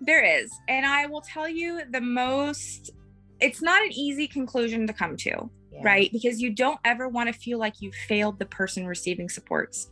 There 0.00 0.22
is. 0.24 0.52
And 0.68 0.84
I 0.86 1.06
will 1.06 1.22
tell 1.22 1.48
you 1.48 1.80
the 1.90 2.00
most, 2.00 2.90
it's 3.40 3.62
not 3.62 3.82
an 3.82 3.90
easy 3.92 4.28
conclusion 4.28 4.86
to 4.86 4.92
come 4.92 5.16
to, 5.18 5.50
Yeah. 5.76 5.82
right? 5.84 6.10
Because 6.12 6.40
you 6.40 6.50
don't 6.50 6.78
ever 6.84 7.08
want 7.08 7.32
to 7.32 7.38
feel 7.38 7.58
like 7.58 7.80
you 7.80 7.92
failed 8.08 8.38
the 8.38 8.46
person 8.46 8.86
receiving 8.86 9.28
supports. 9.28 9.90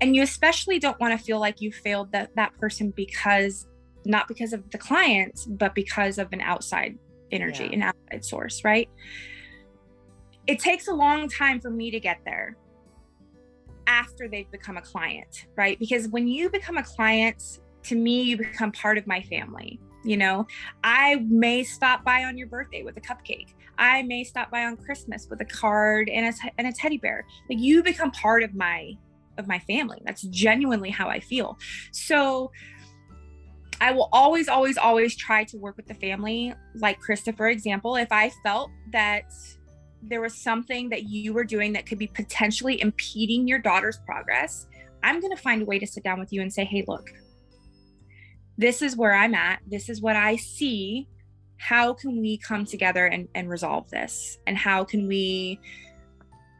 And 0.00 0.14
you 0.14 0.22
especially 0.22 0.78
don't 0.78 0.98
want 1.00 1.18
to 1.18 1.24
feel 1.24 1.40
like 1.40 1.60
you 1.60 1.72
failed 1.72 2.12
that, 2.12 2.34
that 2.36 2.56
person 2.58 2.92
because, 2.94 3.66
not 4.04 4.28
because 4.28 4.52
of 4.52 4.68
the 4.70 4.78
clients, 4.78 5.44
but 5.44 5.74
because 5.74 6.18
of 6.18 6.28
an 6.32 6.40
outside 6.40 6.98
energy, 7.30 7.64
Yeah. 7.64 7.72
an 7.72 7.82
outside 7.82 8.24
source, 8.24 8.64
right? 8.64 8.88
It 10.46 10.58
takes 10.60 10.88
a 10.88 10.94
long 10.94 11.28
time 11.28 11.60
for 11.60 11.70
me 11.70 11.90
to 11.90 12.00
get 12.00 12.18
there 12.24 12.56
after 13.86 14.28
they've 14.28 14.50
become 14.50 14.76
a 14.76 14.82
client, 14.82 15.46
right? 15.56 15.78
Because 15.78 16.08
when 16.08 16.28
you 16.28 16.50
become 16.50 16.76
a 16.76 16.82
client, 16.82 17.58
to 17.84 17.94
me, 17.96 18.22
you 18.22 18.36
become 18.36 18.72
part 18.72 18.98
of 18.98 19.06
my 19.06 19.22
family. 19.22 19.80
You 20.04 20.16
know, 20.16 20.46
I 20.84 21.16
may 21.28 21.64
stop 21.64 22.04
by 22.04 22.24
on 22.24 22.38
your 22.38 22.46
birthday 22.46 22.82
with 22.82 22.96
a 22.96 23.00
cupcake. 23.00 23.54
I 23.78 24.02
may 24.02 24.24
stop 24.24 24.50
by 24.50 24.64
on 24.64 24.76
Christmas 24.76 25.26
with 25.30 25.40
a 25.40 25.44
card 25.44 26.08
and 26.08 26.26
a, 26.26 26.50
and 26.58 26.66
a 26.66 26.72
teddy 26.72 26.98
bear. 26.98 27.24
Like 27.48 27.58
you 27.60 27.82
become 27.82 28.10
part 28.10 28.42
of 28.42 28.54
my 28.54 28.96
of 29.38 29.46
my 29.46 29.60
family. 29.60 30.02
That's 30.04 30.22
genuinely 30.22 30.90
how 30.90 31.08
I 31.08 31.20
feel. 31.20 31.56
So 31.92 32.50
I 33.80 33.92
will 33.92 34.08
always, 34.12 34.48
always, 34.48 34.76
always 34.76 35.14
try 35.14 35.44
to 35.44 35.56
work 35.56 35.76
with 35.76 35.86
the 35.86 35.94
family. 35.94 36.52
Like 36.74 36.98
for 37.00 37.46
example, 37.46 37.96
if 37.96 38.10
I 38.10 38.30
felt 38.42 38.70
that 38.90 39.32
there 40.02 40.20
was 40.20 40.34
something 40.34 40.88
that 40.88 41.04
you 41.04 41.32
were 41.32 41.44
doing 41.44 41.72
that 41.72 41.86
could 41.86 41.98
be 41.98 42.08
potentially 42.08 42.80
impeding 42.80 43.46
your 43.46 43.58
daughter's 43.58 43.98
progress, 44.04 44.66
I'm 45.02 45.20
going 45.20 45.34
to 45.34 45.40
find 45.40 45.62
a 45.62 45.64
way 45.64 45.78
to 45.78 45.86
sit 45.86 46.02
down 46.02 46.18
with 46.18 46.32
you 46.32 46.42
and 46.42 46.52
say, 46.52 46.64
hey, 46.64 46.84
look, 46.88 47.08
this 48.56 48.82
is 48.82 48.96
where 48.96 49.14
I'm 49.14 49.34
at. 49.34 49.60
This 49.66 49.88
is 49.88 50.00
what 50.00 50.16
I 50.16 50.36
see. 50.36 51.08
How 51.58 51.92
can 51.92 52.20
we 52.20 52.38
come 52.38 52.64
together 52.64 53.06
and, 53.06 53.28
and 53.34 53.48
resolve 53.48 53.90
this? 53.90 54.38
And 54.46 54.56
how 54.56 54.84
can 54.84 55.06
we, 55.06 55.60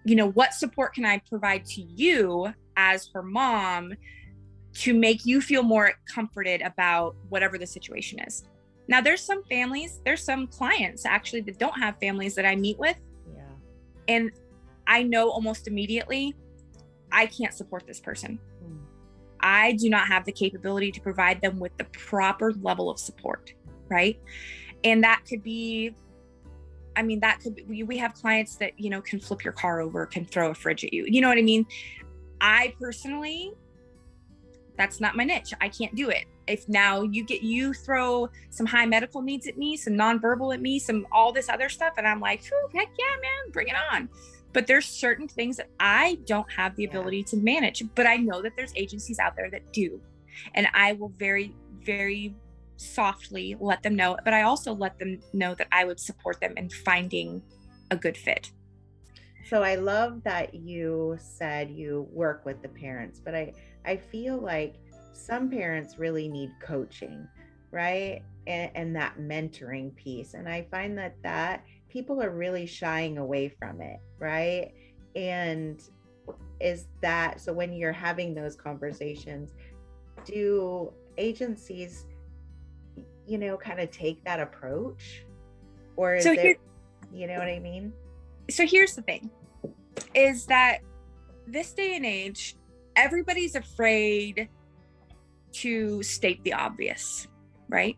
you 0.05 0.17
know, 0.17 0.31
what 0.31 0.53
support 0.55 0.95
can 0.95 1.05
I 1.05 1.23
provide 1.29 1.65
to 1.67 1.83
you 1.83 2.53
as 2.77 3.09
her 3.15 3.23
mom 3.23 3.95
to 4.75 4.95
make 4.95 5.25
you 5.25 5.41
feel 5.41 5.63
more 5.63 5.93
comforted 6.13 6.63
about 6.63 7.17
whatever 7.29 7.59
the 7.59 7.67
situation 7.67 8.19
is? 8.21 8.45
Now, 8.89 9.01
there's 9.01 9.21
some 9.21 9.45
families, 9.45 10.01
there's 10.05 10.25
some 10.25 10.47
clients 10.47 11.05
actually 11.05 11.43
that 11.43 11.59
don't 11.59 11.79
have 11.79 11.97
families 12.01 12.35
that 12.37 12.47
I 12.47 12.57
meet 12.57 12.79
with 12.79 12.97
Yeah. 13.35 13.43
and 14.09 14.31
I 14.87 15.03
know 15.03 15.31
almost 15.31 15.69
immediately 15.69 16.35
I 17.13 17.27
can't 17.27 17.53
support 17.53 17.87
this 17.87 18.01
person. 18.01 18.39
Hmm. 18.63 18.79
I 19.41 19.73
do 19.73 19.91
not 19.91 20.09
have 20.09 20.25
the 20.25 20.33
capability 20.33 20.91
to 20.93 21.01
provide 21.01 21.41
them 21.41 21.59
with 21.59 21.77
the 21.77 21.85
proper 21.85 22.53
level 22.55 22.91
of 22.91 22.99
support, 22.99 23.53
right? 23.89 24.19
And 24.85 25.03
that 25.05 25.23
could 25.29 25.43
be 25.43 25.95
I 26.97 27.03
mean 27.03 27.21
that 27.21 27.41
could 27.41 27.55
be 27.55 27.85
we, 27.85 27.97
have 27.99 28.15
clients 28.15 28.57
that, 28.57 28.79
you 28.79 28.91
know, 28.91 29.01
can 29.01 29.21
flip 29.21 29.45
your 29.45 29.53
car 29.53 29.81
over, 29.81 30.05
can 30.07 30.25
throw 30.25 30.51
a 30.51 30.55
fridge 30.55 30.85
at 30.85 30.93
you. 30.93 31.05
You 31.07 31.21
know 31.21 31.29
what 31.29 31.39
I 31.39 31.43
mean? 31.43 31.67
I 32.41 32.75
personally 32.81 33.53
that's 34.77 35.01
not 35.01 35.17
my 35.17 35.25
niche. 35.25 35.53
I 35.61 35.69
can't 35.69 35.95
do 35.95 36.09
it. 36.09 36.25
If 36.47 36.69
now 36.69 37.03
you 37.03 37.25
get 37.25 37.43
you 37.43 37.75
throw 37.75 38.31
some 38.51 38.65
high 38.65 38.87
medical 38.87 39.21
needs 39.23 39.47
at 39.49 39.59
me, 39.59 39.77
some 39.77 39.95
nonverbal 39.95 40.55
at 40.55 40.63
me, 40.63 40.79
some 40.79 41.07
all 41.13 41.33
this 41.33 41.49
other 41.49 41.69
stuff, 41.69 41.95
and 41.99 42.07
I'm 42.07 42.21
like, 42.21 42.43
"Phew, 42.43 42.69
heck 42.75 42.89
yeah, 42.99 43.17
man, 43.21 43.53
bring 43.53 43.69
it 43.69 43.75
on. 43.93 44.09
But 44.53 44.67
there's 44.67 44.87
certain 44.87 45.29
things 45.29 45.57
that 45.59 45.69
I 45.79 46.19
don't 46.27 46.51
have 46.51 46.75
the 46.77 46.85
ability 46.85 47.25
to 47.25 47.37
manage. 47.37 47.83
But 47.95 48.07
I 48.07 48.17
know 48.17 48.41
that 48.43 48.57
there's 48.57 48.73
agencies 48.77 49.19
out 49.19 49.37
there 49.37 49.51
that 49.51 49.73
do. 49.73 50.01
And 50.55 50.69
I 50.73 50.95
will 50.95 51.11
very, 51.19 51.55
very 51.85 52.35
softly 52.79 53.57
let 53.61 53.83
them 53.83 53.97
know. 53.97 54.17
But 54.25 54.35
I 54.35 54.43
also 54.43 54.73
let 54.73 54.99
them 54.99 55.21
know 55.33 55.55
that 55.55 55.69
I 55.73 55.85
would 55.85 56.01
support 56.01 56.41
them 56.41 56.55
in 56.57 56.71
finding 56.71 57.43
a 57.91 57.97
good 57.97 58.17
fit. 58.17 58.51
So 59.49 59.63
I 59.63 59.77
love 59.77 60.23
that 60.25 60.55
you 60.55 61.17
said 61.19 61.71
you 61.71 62.07
work 62.13 62.45
with 62.45 62.61
the 62.63 62.69
parents, 62.69 63.21
but 63.23 63.35
I 63.35 63.53
I 63.85 63.97
feel 63.97 64.37
like 64.37 64.75
some 65.13 65.51
parents 65.51 65.99
really 65.99 66.29
need 66.29 66.51
coaching, 66.63 67.27
right? 67.71 68.23
And, 68.47 68.71
and 68.75 68.97
that 68.97 69.19
mentoring 69.19 69.95
piece. 69.97 70.35
And 70.35 70.49
I 70.49 70.67
find 70.71 70.97
that 70.99 71.17
that 71.23 71.65
people 71.89 72.23
are 72.23 72.31
really 72.31 72.67
shying 72.67 73.19
away 73.19 73.49
from 73.49 73.81
it, 73.81 73.99
right? 74.19 74.73
And 75.17 75.83
is 76.61 76.87
that 77.01 77.41
so 77.41 77.53
when 77.53 77.73
you're 77.73 77.93
having 77.93 78.35
those 78.35 78.55
conversations, 78.55 79.53
do 80.25 80.93
agencies 81.17 82.07
you 83.29 83.39
know 83.39 83.57
kind 83.57 83.81
of 83.81 83.91
take 83.91 84.23
that 84.25 84.41
approach? 84.41 85.25
Or 85.97 86.15
is 86.15 86.25
So 86.25 86.33
it 86.33 86.41
here- 86.41 86.57
you 87.13 87.27
know 87.27 87.39
what 87.39 87.49
I 87.49 87.59
mean? 87.59 87.93
so 88.51 88.67
here's 88.67 88.95
the 88.95 89.03
thing 89.03 89.31
is 90.15 90.47
that 90.47 90.79
this 91.47 91.73
day 91.75 91.97
and 91.97 92.07
age 92.07 92.57
everybody's 92.97 93.55
afraid 93.55 94.49
to 95.53 96.03
state 96.03 96.43
the 96.45 96.53
obvious 96.55 97.27
right? 97.69 97.97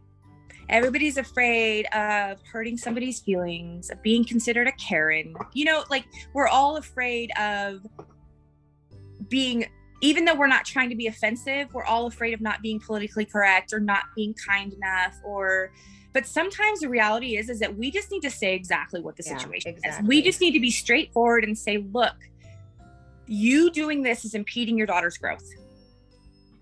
Everybody's 0.69 1.17
afraid 1.19 1.87
of 1.95 2.39
hurting 2.53 2.77
somebody's 2.77 3.21
feelings 3.21 3.91
of 3.91 4.03
being 4.03 4.25
considered 4.25 4.67
a 4.67 4.73
karen. 4.73 5.35
You 5.53 5.65
know 5.67 5.85
like 5.91 6.05
we're 6.33 6.49
all 6.49 6.77
afraid 6.77 7.31
of 7.39 7.87
being 9.29 9.67
even 10.01 10.25
though 10.25 10.35
we're 10.35 10.47
not 10.47 10.65
trying 10.65 10.89
to 10.89 10.97
be 10.97 11.07
offensive 11.07 11.69
we're 11.73 11.85
all 11.85 12.07
afraid 12.07 12.33
of 12.33 12.41
not 12.41 12.63
being 12.63 12.81
politically 12.81 13.25
correct 13.25 13.73
or 13.73 13.81
not 13.81 14.05
being 14.17 14.35
kind 14.49 14.73
enough 14.73 15.15
or 15.25 15.71
but 16.13 16.27
sometimes 16.27 16.81
the 16.81 16.89
reality 16.89 17.37
is 17.37 17.49
is 17.49 17.59
that 17.61 17.77
we 17.77 17.91
just 17.91 18.11
need 18.11 18.21
to 18.21 18.31
say 18.31 18.55
exactly 18.55 19.01
what 19.01 19.17
the 19.17 19.23
Yeah, 19.25 19.39
situation 19.39 19.75
is 19.85 19.95
we 20.07 20.23
just 20.23 20.41
need 20.41 20.53
to 20.53 20.61
be 20.61 20.71
straightforward 20.71 21.45
and 21.45 21.57
say 21.57 21.85
look 21.93 22.15
you 23.27 23.71
doing 23.71 24.03
this 24.03 24.25
is 24.25 24.35
impeding 24.35 24.77
your 24.77 24.87
daughter's 24.87 25.19
growth 25.19 25.45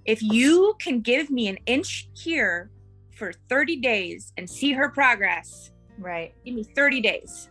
if 0.05 0.23
you 0.23 0.75
can 0.81 1.01
give 1.01 1.31
me 1.31 1.49
an 1.49 1.59
inch 1.67 2.09
here 2.15 2.71
for 3.17 3.33
30 3.49 3.77
days 3.77 4.33
and 4.37 4.49
see 4.49 4.73
her 4.73 4.91
progress 4.91 5.71
Right. 5.99 6.33
give 6.45 6.55
me 6.55 6.65
30 6.77 7.01
days 7.01 7.49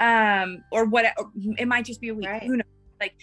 um 0.00 0.62
or 0.70 0.84
what 0.86 1.06
or 1.18 1.30
it 1.58 1.66
might 1.66 1.84
just 1.84 2.00
be 2.00 2.08
a 2.08 2.14
week 2.14 2.26
Right. 2.28 2.42
who 2.42 2.56
knows 2.56 2.64
like 3.00 3.14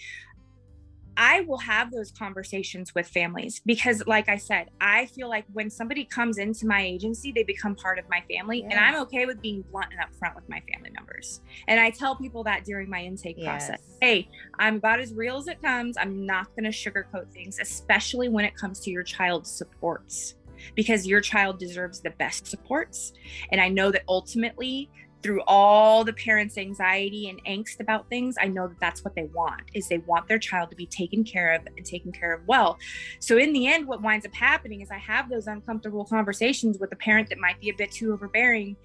i 1.20 1.42
will 1.42 1.58
have 1.58 1.92
those 1.92 2.10
conversations 2.10 2.94
with 2.94 3.06
families 3.06 3.60
because 3.66 4.02
like 4.06 4.28
i 4.28 4.36
said 4.36 4.68
i 4.80 5.04
feel 5.06 5.28
like 5.28 5.44
when 5.52 5.68
somebody 5.68 6.04
comes 6.04 6.38
into 6.38 6.66
my 6.66 6.82
agency 6.82 7.30
they 7.30 7.42
become 7.42 7.74
part 7.76 7.98
of 7.98 8.04
my 8.08 8.22
family 8.30 8.64
and 8.64 8.74
i'm 8.74 8.96
okay 8.96 9.26
with 9.26 9.40
being 9.42 9.62
blunt 9.70 9.88
and 9.92 10.00
upfront 10.00 10.34
with 10.34 10.48
my 10.48 10.62
family 10.72 10.90
members. 10.90 11.42
And 11.68 11.78
i 11.78 11.90
tell 11.90 12.16
people 12.16 12.42
that 12.44 12.64
during 12.64 12.88
my 12.88 13.02
intake 13.02 13.42
process. 13.44 13.80
Yes. 13.82 13.98
hey 14.00 14.28
i'm 14.58 14.76
about 14.76 14.98
as 14.98 15.12
real 15.12 15.36
as 15.36 15.46
it 15.46 15.60
comes. 15.60 15.96
I'm 15.98 16.24
not 16.24 16.48
going 16.56 16.64
to 16.64 16.70
sugarcoat 16.70 17.30
things 17.32 17.58
especially 17.60 18.28
when 18.28 18.44
it 18.44 18.56
comes 18.56 18.80
to 18.80 18.90
your 18.90 19.02
child's 19.02 19.50
supports 19.50 20.36
because 20.74 21.06
your 21.06 21.20
child 21.20 21.58
deserves 21.58 22.00
the 22.00 22.10
best 22.10 22.46
supports. 22.46 23.12
And 23.50 23.60
I 23.60 23.68
know 23.68 23.90
that 23.90 24.02
ultimately, 24.08 24.90
through 25.22 25.42
all 25.46 26.02
the 26.04 26.12
parents' 26.12 26.56
anxiety 26.56 27.28
and 27.28 27.44
angst 27.44 27.80
about 27.80 28.08
things, 28.08 28.36
I 28.40 28.48
know 28.48 28.68
that 28.68 28.80
that's 28.80 29.04
what 29.04 29.14
they 29.14 29.24
want 29.24 29.62
is 29.74 29.88
they 29.88 29.98
want 29.98 30.28
their 30.28 30.38
child 30.38 30.70
to 30.70 30.76
be 30.76 30.86
taken 30.86 31.24
care 31.24 31.52
of 31.54 31.66
and 31.76 31.84
taken 31.84 32.10
care 32.12 32.32
of 32.34 32.46
well. 32.46 32.78
So 33.18 33.36
in 33.36 33.52
the 33.52 33.66
end, 33.66 33.86
what 33.86 34.00
winds 34.02 34.24
up 34.24 34.34
happening 34.34 34.80
is 34.80 34.90
I 34.90 34.98
have 34.98 35.28
those 35.28 35.46
uncomfortable 35.46 36.04
conversations 36.04 36.78
with 36.78 36.90
a 36.92 36.96
parent 36.96 37.28
that 37.28 37.38
might 37.38 37.60
be 37.60 37.68
a 37.70 37.74
bit 37.74 37.90
too 37.92 38.12
overbearing. 38.12 38.76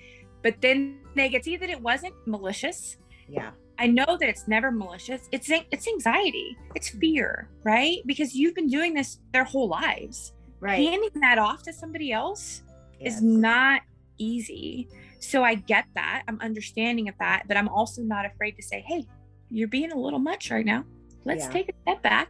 but 0.43 0.55
then 0.61 0.99
they 1.15 1.27
get 1.29 1.41
to 1.43 1.45
see 1.51 1.57
that 1.57 1.69
it 1.69 1.81
wasn't 1.81 2.13
malicious 2.27 2.97
Yeah. 3.27 3.51
I 3.79 3.87
know 3.87 4.05
that 4.19 4.29
it's 4.29 4.47
never 4.47 4.71
malicious. 4.71 5.27
It's 5.31 5.49
it's 5.49 5.87
anxiety. 5.87 6.55
It's 6.75 6.89
fear, 6.89 7.49
right? 7.63 7.97
Because 8.05 8.33
you've 8.35 8.55
been 8.55 8.67
doing 8.69 8.93
this 8.93 9.19
their 9.33 9.43
whole 9.43 9.67
lives. 9.67 10.33
Right. 10.61 10.87
Handing 10.87 11.19
that 11.21 11.37
off 11.39 11.63
to 11.63 11.73
somebody 11.73 12.11
else 12.13 12.61
Yes. 12.99 13.15
is 13.15 13.21
not 13.21 13.81
easy. 14.17 14.87
So 15.29 15.43
I 15.43 15.55
get 15.55 15.85
that. 15.95 16.23
I'm 16.27 16.39
understanding 16.41 17.09
of 17.09 17.15
that, 17.19 17.43
but 17.47 17.57
I'm 17.57 17.67
also 17.69 18.01
not 18.01 18.25
afraid 18.25 18.51
to 18.57 18.63
say, 18.63 18.83
"Hey, 18.87 19.05
you're 19.49 19.67
being 19.67 19.91
a 19.91 19.97
little 19.97 20.19
much 20.19 20.51
right 20.51 20.65
now. 20.65 20.85
Let's 21.25 21.45
Yeah. 21.45 21.51
take 21.51 21.69
a 21.69 21.73
step 21.81 22.03
back. 22.03 22.29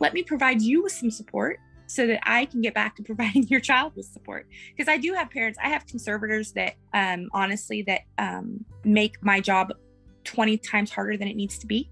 Let 0.00 0.14
me 0.14 0.22
provide 0.22 0.62
you 0.62 0.82
with 0.82 0.92
some 0.92 1.10
support." 1.10 1.58
So 1.90 2.06
that 2.06 2.20
I 2.24 2.44
can 2.44 2.60
get 2.60 2.74
back 2.74 2.96
to 2.96 3.02
providing 3.12 3.44
your 3.48 3.60
child 3.60 3.94
with 3.96 4.06
support, 4.06 4.46
because 4.76 4.88
I 4.88 4.98
do 4.98 5.14
have 5.14 5.30
parents. 5.30 5.58
I 5.62 5.70
have 5.70 5.86
conservators 5.86 6.52
that, 6.52 6.74
um, 6.92 7.30
honestly, 7.32 7.82
that 7.86 8.02
um, 8.18 8.66
make 8.84 9.14
my 9.22 9.40
job 9.40 9.72
20 10.24 10.58
times 10.58 10.90
harder 10.90 11.16
than 11.16 11.28
it 11.28 11.36
needs 11.36 11.58
to 11.58 11.66
be 11.66 11.90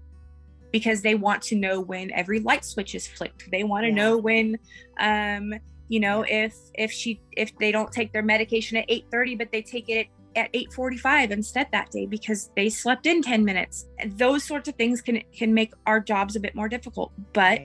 because 0.71 1.01
they 1.01 1.15
want 1.15 1.41
to 1.41 1.55
know 1.55 1.79
when 1.81 2.11
every 2.11 2.39
light 2.39 2.63
switch 2.63 2.93
is 2.93 3.07
flicked 3.07 3.49
they 3.51 3.63
want 3.63 3.83
to 3.83 3.87
Yeah. 3.87 3.95
know 3.95 4.17
when 4.17 4.59
um 4.99 5.53
you 5.87 5.99
know 5.99 6.23
if 6.27 6.53
if 6.75 6.91
she 6.91 7.19
if 7.31 7.51
they 7.59 7.71
don't 7.71 7.91
take 7.91 8.11
their 8.13 8.21
medication 8.21 8.77
at 8.77 8.85
8:30 8.89 9.35
but 9.35 9.51
they 9.51 9.63
take 9.63 9.89
it 9.89 9.97
at 10.01 10.05
8:45 10.37 11.31
instead 11.31 11.67
that 11.71 11.89
day 11.91 12.05
because 12.05 12.49
they 12.55 12.69
slept 12.69 13.05
in 13.05 13.21
10 13.21 13.43
minutes 13.43 13.87
those 14.15 14.43
sorts 14.43 14.69
of 14.69 14.75
things 14.75 15.01
can 15.01 15.21
can 15.33 15.53
make 15.53 15.73
our 15.85 15.99
jobs 15.99 16.35
a 16.35 16.39
bit 16.39 16.55
more 16.55 16.69
difficult 16.69 17.11
but 17.33 17.61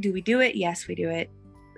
do 0.00 0.12
we 0.12 0.20
do 0.20 0.40
it 0.40 0.54
yes 0.56 0.86
we 0.88 0.94
do 0.94 1.08
it 1.08 1.30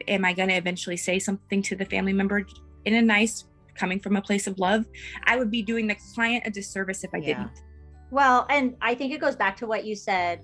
am 0.09 0.25
i 0.25 0.33
going 0.33 0.49
to 0.49 0.55
eventually 0.55 0.97
say 0.97 1.19
something 1.19 1.63
to 1.63 1.77
the 1.77 1.85
family 1.85 2.13
member 2.13 2.45
in 2.85 2.95
a 2.95 3.03
nice 3.03 3.47
coming 3.75 4.01
from 4.01 4.17
a 4.17 4.23
place 4.23 4.47
of 4.47 4.59
love 4.59 4.85
i 5.25 5.37
would 5.37 5.51
be 5.51 5.63
doing 5.63 5.87
the 5.87 5.97
client 6.15 6.43
a 6.47 6.51
disservice 6.51 7.05
if 7.05 7.11
i 7.15 7.19
Yeah. 7.19 7.27
didn't 7.27 7.63
Well, 8.11 8.47
and 8.49 8.75
I 8.81 8.95
think 8.95 9.13
it 9.13 9.21
goes 9.21 9.37
back 9.37 9.55
to 9.59 9.67
what 9.67 9.85
you 9.85 9.95
said. 9.95 10.41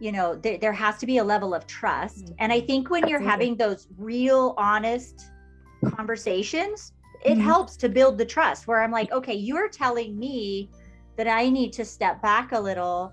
You 0.00 0.10
know, 0.10 0.34
there, 0.34 0.58
there 0.58 0.72
has 0.72 0.98
to 0.98 1.06
be 1.06 1.18
a 1.18 1.24
level 1.24 1.54
of 1.54 1.64
trust. 1.66 2.24
Mm-hmm. 2.24 2.34
And 2.40 2.52
I 2.52 2.60
think 2.60 2.90
when 2.90 3.06
you're 3.06 3.22
Absolutely. 3.22 3.30
having 3.30 3.56
those 3.56 3.86
real, 3.96 4.54
honest 4.58 5.30
conversations, 5.94 6.92
it 7.24 7.34
Mhm. 7.34 7.40
helps 7.40 7.76
to 7.78 7.88
build 7.88 8.18
the 8.18 8.24
trust 8.26 8.66
where 8.66 8.82
I'm 8.82 8.92
like, 8.92 9.10
okay, 9.12 9.34
you're 9.34 9.68
telling 9.68 10.18
me 10.18 10.70
that 11.16 11.28
I 11.28 11.48
need 11.50 11.72
to 11.74 11.84
step 11.84 12.22
back 12.22 12.52
a 12.52 12.60
little. 12.60 13.12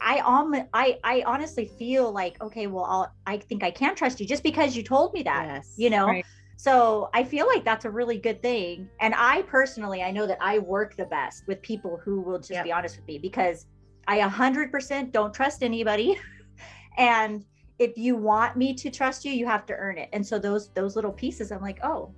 I 0.00 0.18
um 0.18 0.54
I 0.72 0.98
I 1.04 1.22
honestly 1.26 1.66
feel 1.78 2.12
like 2.12 2.40
okay, 2.40 2.66
well, 2.66 2.84
I'll, 2.84 3.12
I 3.26 3.38
think 3.38 3.62
I 3.62 3.70
can 3.70 3.94
trust 3.94 4.20
you 4.20 4.26
just 4.26 4.42
because 4.42 4.76
you 4.76 4.82
told 4.82 5.12
me 5.14 5.22
that. 5.22 5.46
Yes. 5.46 5.72
You 5.76 5.90
know, 5.90 6.06
Right. 6.06 6.26
so 6.56 7.08
I 7.14 7.24
feel 7.24 7.46
like 7.46 7.64
that's 7.64 7.84
a 7.84 7.90
really 7.90 8.18
good 8.18 8.42
thing. 8.42 8.90
And 9.00 9.14
I 9.16 9.42
personally, 9.42 10.02
I 10.02 10.10
know 10.10 10.26
that 10.26 10.38
I 10.40 10.58
work 10.58 10.96
the 10.96 11.06
best 11.06 11.44
with 11.46 11.62
people 11.62 12.00
who 12.04 12.20
will 12.20 12.38
just 12.38 12.50
Yep. 12.50 12.64
be 12.64 12.72
honest 12.72 12.96
with 12.96 13.06
me 13.06 13.18
because 13.18 13.66
I 14.06 14.18
100% 14.18 15.12
don't 15.12 15.32
trust 15.32 15.62
anybody. 15.62 16.18
and 16.98 17.44
if 17.78 17.96
you 17.96 18.16
want 18.16 18.56
me 18.56 18.74
to 18.74 18.90
trust 18.90 19.24
you, 19.24 19.32
you 19.32 19.46
have 19.46 19.66
to 19.66 19.74
earn 19.74 19.98
it. 19.98 20.08
And 20.12 20.26
so 20.26 20.38
those 20.38 20.70
those 20.74 20.96
little 20.96 21.12
pieces, 21.12 21.50
I'm 21.50 21.62
like, 21.62 21.80
oh, 21.82 22.14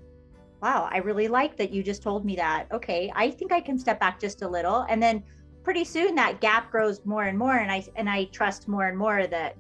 wow, 0.63 0.89
I 0.91 0.99
really 0.99 1.29
like 1.29 1.57
that 1.59 1.71
you 1.71 1.83
just 1.83 2.03
told 2.03 2.25
me 2.25 2.37
that. 2.37 2.67
Okay, 2.73 3.13
I 3.15 3.31
think 3.31 3.53
I 3.53 3.61
can 3.61 3.79
step 3.79 4.01
back 4.01 4.21
just 4.21 4.43
a 4.43 4.49
little, 4.49 4.87
and 4.89 5.03
then 5.03 5.23
pretty 5.63 5.85
soon 5.85 6.15
that 6.15 6.41
gap 6.41 6.71
grows 6.71 7.05
more 7.05 7.25
and 7.25 7.39
more, 7.39 7.57
and 7.57 7.71
I 7.71 7.85
and 7.97 8.09
I 8.09 8.25
trust 8.27 8.69
more 8.69 8.87
and 8.87 8.97
more 8.97 9.27
that 9.27 9.57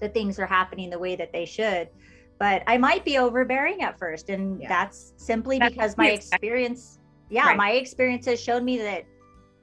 the 0.00 0.08
things 0.08 0.38
are 0.38 0.46
happening 0.46 0.90
the 0.90 0.98
way 0.98 1.16
that 1.16 1.32
they 1.32 1.44
should. 1.44 1.88
But 2.38 2.62
I 2.66 2.78
might 2.78 3.04
be 3.04 3.18
overbearing 3.18 3.82
at 3.82 3.98
first, 3.98 4.28
and 4.30 4.60
Yeah. 4.60 4.68
that's 4.68 5.12
simply 5.16 5.58
That's 5.58 5.74
because 5.74 5.96
my 5.96 6.10
experience. 6.10 6.98
Yeah, 7.30 7.48
Right. 7.48 7.56
my 7.56 7.70
experience 7.72 8.24
has 8.26 8.40
shown 8.40 8.64
me 8.64 8.78
that 8.78 9.04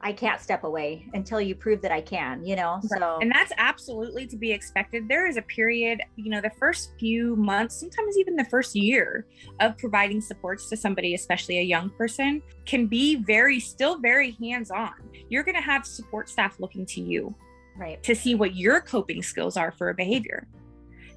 I 0.05 0.13
can't 0.13 0.39
step 0.39 0.63
away 0.63 1.07
until 1.15 1.41
you 1.41 1.55
prove 1.55 1.81
that 1.81 1.91
I 1.91 1.99
can. 1.99 2.45
You 2.45 2.55
know, 2.55 2.79
Right. 2.91 2.99
so 2.99 3.17
and 3.21 3.31
that's 3.31 3.51
absolutely 3.57 4.27
to 4.27 4.37
be 4.37 4.51
expected 4.51 5.07
there 5.07 5.27
is 5.27 5.37
a 5.37 5.41
period 5.41 6.01
you 6.15 6.29
know 6.29 6.41
the 6.41 6.51
first 6.59 6.93
few 6.99 7.35
months 7.35 7.79
sometimes 7.79 8.17
even 8.17 8.35
the 8.35 8.45
first 8.45 8.75
year 8.75 9.25
of 9.59 9.77
providing 9.77 10.21
supports 10.21 10.69
to 10.69 10.77
somebody 10.77 11.15
especially 11.15 11.59
a 11.59 11.63
young 11.63 11.89
person 11.91 12.41
can 12.65 12.87
be 12.87 13.15
very 13.15 13.59
still 13.59 13.97
very 13.99 14.31
hands 14.41 14.71
on 14.71 14.93
you're 15.29 15.43
going 15.43 15.55
to 15.55 15.61
have 15.61 15.85
support 15.85 16.29
staff 16.29 16.59
looking 16.59 16.85
to 16.85 17.01
you 17.01 17.33
right. 17.77 18.01
to 18.03 18.15
see 18.15 18.35
what 18.35 18.55
your 18.55 18.81
coping 18.81 19.23
skills 19.23 19.57
are 19.57 19.71
for 19.71 19.89
a 19.89 19.93
behavior 19.93 20.47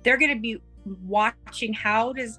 they're 0.03 0.19
going 0.19 0.35
to 0.35 0.41
be 0.41 0.61
watching 1.07 1.73
how 1.73 2.13
does 2.13 2.39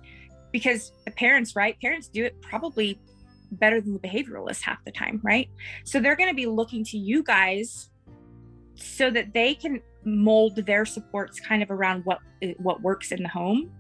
because 0.52 0.94
the 1.06 1.12
parents 1.12 1.56
right 1.56 1.80
parents 1.82 2.08
do 2.08 2.24
it 2.26 2.42
probably 2.42 3.00
better 3.52 3.82
than 3.82 3.94
the 3.94 4.00
behavioralist 4.00 4.62
half 4.62 4.84
the 4.86 4.92
time 4.92 5.20
right? 5.24 5.50
So 5.84 6.00
they're 6.00 6.16
going 6.16 6.30
to 6.30 6.36
be 6.36 6.46
looking 6.46 6.84
to 6.86 6.98
you 6.98 7.24
guys 7.24 7.90
so 8.76 9.10
that 9.12 9.34
they 9.34 9.56
can 9.56 9.82
mold 10.06 10.56
their 10.56 10.86
supports 10.86 11.40
kind 11.40 11.62
of 11.62 11.72
around 11.72 12.06
what 12.06 12.20
what 12.58 12.82
works 12.82 13.12
in 13.12 13.24
the 13.24 13.30
home. 13.30 13.72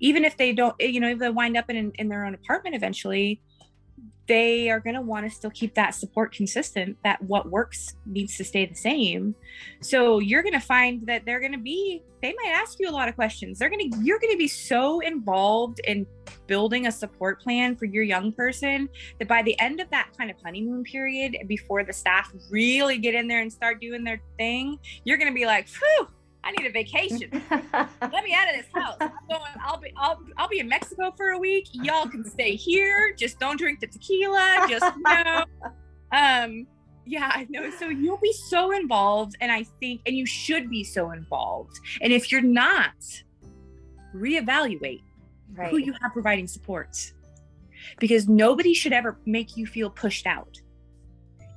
Even 0.00 0.24
if 0.24 0.36
they 0.36 0.52
don't 0.52 0.74
you 0.80 1.00
know 1.00 1.10
if 1.10 1.18
they 1.18 1.30
wind 1.30 1.56
up 1.56 1.70
in, 1.70 1.92
in 1.96 2.08
their 2.08 2.24
own 2.24 2.34
apartment 2.34 2.74
eventually 2.74 3.40
they 4.30 4.70
are 4.70 4.78
going 4.78 4.94
to 4.94 5.00
want 5.00 5.26
to 5.26 5.30
still 5.30 5.50
keep 5.50 5.74
that 5.74 5.92
support 5.92 6.32
consistent 6.32 6.96
that 7.02 7.20
what 7.20 7.50
works 7.50 7.96
needs 8.06 8.36
to 8.36 8.44
stay 8.44 8.64
the 8.64 8.76
same. 8.76 9.34
So 9.80 10.20
you're 10.20 10.44
going 10.44 10.52
to 10.52 10.60
find 10.60 11.04
that 11.08 11.26
they're 11.26 11.40
going 11.40 11.50
to 11.50 11.58
be 11.58 12.04
they 12.22 12.32
might 12.44 12.52
ask 12.52 12.78
you 12.78 12.88
a 12.88 12.92
lot 12.92 13.08
of 13.08 13.16
questions. 13.16 13.58
They're 13.58 13.68
going 13.68 13.90
to 13.90 13.98
you're 14.04 14.20
going 14.20 14.32
to 14.32 14.38
be 14.38 14.46
so 14.46 15.00
involved 15.00 15.80
in 15.80 16.06
building 16.46 16.86
a 16.86 16.92
support 16.92 17.40
plan 17.40 17.74
for 17.74 17.86
your 17.86 18.04
young 18.04 18.30
person 18.32 18.88
that 19.18 19.26
by 19.26 19.42
the 19.42 19.58
end 19.58 19.80
of 19.80 19.90
that 19.90 20.10
kind 20.16 20.30
of 20.30 20.36
honeymoon 20.44 20.84
period 20.84 21.36
before 21.48 21.82
the 21.82 21.92
staff 21.92 22.32
really 22.50 22.98
get 22.98 23.16
in 23.16 23.26
there 23.26 23.40
and 23.40 23.52
start 23.52 23.80
doing 23.80 24.04
their 24.04 24.20
thing 24.38 24.78
you're 25.04 25.16
going 25.16 25.28
to 25.30 25.34
be 25.34 25.46
like 25.46 25.66
phew 25.66 26.08
i 26.42 26.50
need 26.52 26.66
a 26.66 26.72
vacation 26.72 27.30
let 28.12 28.24
me 28.24 28.34
out 28.34 28.48
of 28.48 28.56
this 28.56 28.66
house. 28.74 28.96
I'm 29.00 29.10
going. 29.28 29.52
I'll 29.62 29.78
be. 29.78 29.92
I'll. 29.96 30.20
I'll 30.36 30.48
be 30.48 30.58
in 30.58 30.68
Mexico 30.68 31.12
for 31.16 31.30
a 31.30 31.38
week. 31.38 31.68
Y'all 31.72 32.08
can 32.08 32.24
stay 32.24 32.54
here. 32.56 33.14
Just 33.14 33.38
don't 33.38 33.58
drink 33.58 33.80
the 33.80 33.86
tequila. 33.86 34.66
Just 34.68 34.84
no. 34.98 35.44
Um. 36.12 36.66
Yeah, 37.06 37.30
I 37.32 37.46
know. 37.50 37.70
So 37.70 37.88
you'll 37.88 38.18
be 38.18 38.32
so 38.32 38.72
involved, 38.72 39.36
and 39.40 39.50
I 39.50 39.64
think, 39.80 40.02
and 40.06 40.16
you 40.16 40.26
should 40.26 40.70
be 40.70 40.84
so 40.84 41.10
involved. 41.10 41.78
And 42.02 42.12
if 42.12 42.30
you're 42.30 42.40
not, 42.40 42.92
reevaluate 44.14 45.02
right. 45.54 45.70
who 45.70 45.78
you 45.78 45.92
have 46.00 46.12
providing 46.12 46.46
support, 46.46 47.12
because 47.98 48.28
nobody 48.28 48.74
should 48.74 48.92
ever 48.92 49.18
make 49.26 49.56
you 49.56 49.66
feel 49.66 49.90
pushed 49.90 50.26
out, 50.26 50.60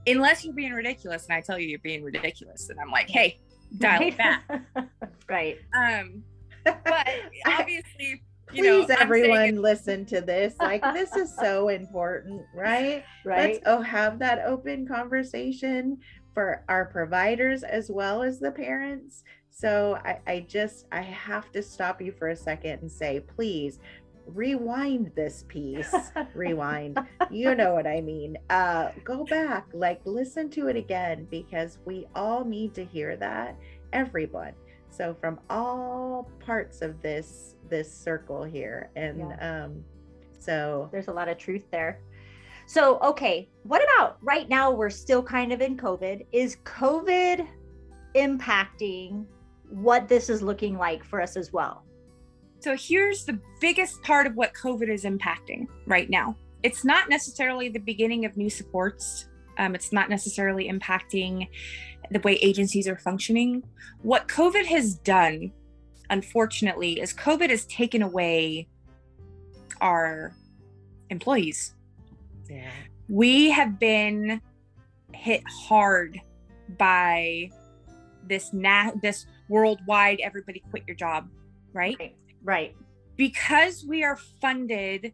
unless 0.08 0.44
you're 0.44 0.54
being 0.54 0.74
ridiculous. 0.74 1.26
And 1.28 1.36
I 1.36 1.42
tell 1.42 1.60
you, 1.60 1.68
you're 1.68 1.80
being 1.80 2.04
ridiculous, 2.04 2.70
and 2.70 2.80
I'm 2.80 2.90
like, 2.90 3.10
hey, 3.10 3.40
dial 3.78 4.02
it 4.04 4.18
back. 4.18 4.44
right. 5.30 5.58
Um. 5.76 6.24
But 6.64 7.10
obviously 7.46 8.22
you 8.54 8.64
know, 8.64 8.86
Please, 8.86 8.92
I'm 8.92 9.02
everyone, 9.02 9.62
listen 9.62 10.06
to 10.08 10.22
this. 10.22 10.56
Like, 10.60 10.82
this 10.94 11.16
is 11.16 11.36
so 11.36 11.70
important, 11.70 12.44
right? 12.54 13.04
Right. 13.26 13.54
Let's 13.54 13.60
oh 13.66 13.82
have 13.82 14.20
that 14.20 14.44
open 14.46 14.88
conversation 14.88 15.98
for 16.34 16.64
our 16.70 16.86
providers 16.86 17.64
as 17.64 17.90
well 17.90 18.24
as 18.24 18.40
the 18.40 18.52
parents. 18.52 19.24
So 19.50 20.00
I, 20.04 20.20
I 20.26 20.40
just 20.48 20.86
I 20.92 21.02
have 21.02 21.52
to 21.52 21.62
stop 21.62 22.02
you 22.02 22.12
for 22.12 22.30
a 22.30 22.36
second 22.36 22.82
and 22.82 22.92
say, 22.92 23.20
please 23.20 23.80
rewind 24.28 25.12
this 25.16 25.46
piece. 25.48 25.94
rewind. 26.34 27.00
You 27.32 27.56
know 27.56 27.74
what 27.74 27.88
I 27.88 28.02
mean. 28.02 28.38
Uh 28.50 28.90
go 29.04 29.24
back, 29.26 29.68
like 29.74 30.02
listen 30.06 30.50
to 30.52 30.68
it 30.68 30.76
again 30.76 31.28
because 31.30 31.80
we 31.86 32.08
all 32.16 32.44
need 32.44 32.74
to 32.76 32.86
hear 32.86 33.16
that. 33.18 33.58
Everyone. 33.92 34.54
So 34.90 35.16
from 35.20 35.40
all 35.50 36.30
parts 36.40 36.82
of 36.82 37.02
this 37.02 37.56
this 37.70 37.92
circle 37.92 38.44
here. 38.44 38.90
And 38.96 39.34
um 39.40 39.84
so 40.40 40.90
There's 40.92 41.08
a 41.08 41.14
lot 41.14 41.30
of 41.30 41.38
truth 41.38 41.64
there. 41.72 42.02
So, 42.66 43.00
okay, 43.02 43.50
what 43.64 43.84
about 43.84 44.18
right 44.22 44.48
now? 44.48 44.72
We're 44.72 44.90
still 44.90 45.22
kind 45.22 45.52
of 45.52 45.62
in 45.62 45.78
COVID. 45.78 46.26
Is 46.32 46.58
COVID 46.64 47.48
impacting 48.16 49.26
what 49.70 50.08
this 50.08 50.30
is 50.30 50.42
looking 50.42 50.78
like 50.78 51.04
for 51.04 51.22
us 51.22 51.36
as 51.36 51.52
well? 51.52 51.84
So 52.64 52.78
here's 52.78 53.26
the 53.26 53.38
biggest 53.60 54.02
part 54.04 54.26
of 54.26 54.36
what 54.36 54.54
COVID 54.54 54.88
is 54.88 55.04
impacting 55.04 55.68
right 55.86 56.10
now. 56.10 56.38
It's 56.64 56.86
not 56.86 57.10
necessarily 57.10 57.68
the 57.68 57.80
beginning 57.80 58.24
of 58.24 58.38
new 58.38 58.50
supports. 58.50 59.28
Um, 59.58 59.76
it's 59.76 59.92
not 59.92 60.10
necessarily 60.10 60.70
impacting 60.70 61.50
the 62.10 62.20
way 62.20 62.36
agencies 62.36 62.88
are 62.88 62.98
functioning. 62.98 63.64
What 64.02 64.30
COVID 64.30 64.66
has 64.68 64.96
done, 64.96 65.52
unfortunately, 66.10 67.02
is 67.02 67.14
COVID 67.14 67.50
has 67.50 67.66
taken 67.66 68.02
away 68.02 68.70
our 69.82 70.34
employees. 71.10 71.76
yeah. 72.50 72.72
We 73.10 73.50
have 73.50 73.78
been 73.78 74.40
hit 75.12 75.44
hard 75.50 76.18
by 76.78 77.50
this 78.26 78.54
na- 78.54 78.94
this 79.02 79.26
worldwide 79.50 80.22
everybody 80.22 80.64
quit 80.72 80.84
your 80.88 80.96
job, 80.96 81.28
right? 81.74 81.98
Right. 82.00 82.16
Right. 82.44 82.76
because 83.16 83.86
we 83.88 84.04
are 84.04 84.18
funded 84.42 85.14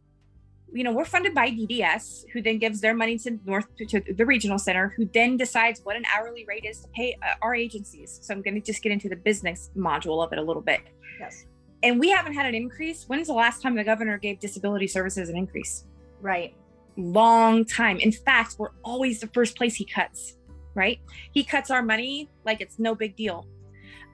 you 0.74 0.84
know, 0.84 0.92
we're 0.92 1.06
funded 1.06 1.34
by 1.34 1.50
DDS, 1.50 2.26
who 2.32 2.42
then 2.42 2.58
gives 2.60 2.82
their 2.82 2.94
money 2.94 3.18
to 3.20 3.40
North 3.46 3.68
to 3.88 4.02
the 4.02 4.26
regional 4.26 4.60
center, 4.60 4.94
who 4.96 5.10
then 5.14 5.38
decides 5.38 5.82
what 5.84 5.96
an 5.96 6.04
hourly 6.16 6.46
rate 6.48 6.66
is 6.66 6.82
to 6.82 6.88
pay 6.90 7.18
uh, 7.24 7.36
our 7.42 7.56
agencies. 7.56 8.20
So 8.22 8.34
I'm 8.34 8.42
going 8.42 8.56
to 8.56 8.62
just 8.62 8.82
get 8.84 8.92
into 8.92 9.10
the 9.10 9.16
business 9.16 9.72
module 9.76 10.24
of 10.24 10.32
it 10.32 10.40
a 10.40 10.42
little 10.42 10.62
bit. 10.62 10.82
Yes. 11.20 11.46
And 11.82 12.00
we 12.00 12.10
haven't 12.10 12.34
had 12.34 12.46
an 12.46 12.56
increase. 12.56 13.06
When's 13.08 13.28
the 13.28 13.34
last 13.34 13.62
time 13.62 13.76
the 13.76 13.84
governor 13.84 14.18
gave 14.18 14.40
disability 14.40 14.88
services 14.88 15.30
an 15.30 15.38
increase? 15.38 15.86
Right. 16.22 16.56
Long 16.98 17.66
time. 17.66 17.98
In 17.98 18.12
fact, 18.12 18.56
we're 18.58 18.72
always 18.84 19.20
the 19.20 19.28
first 19.28 19.56
place 19.56 19.76
he 19.76 19.86
cuts. 19.86 20.36
Right? 20.76 21.00
He 21.32 21.44
cuts 21.44 21.72
our 21.72 21.82
money 21.82 22.30
like 22.46 22.62
it's 22.62 22.80
no 22.80 22.96
big 22.96 23.16
deal. 23.16 23.48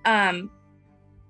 Um, 0.05 0.51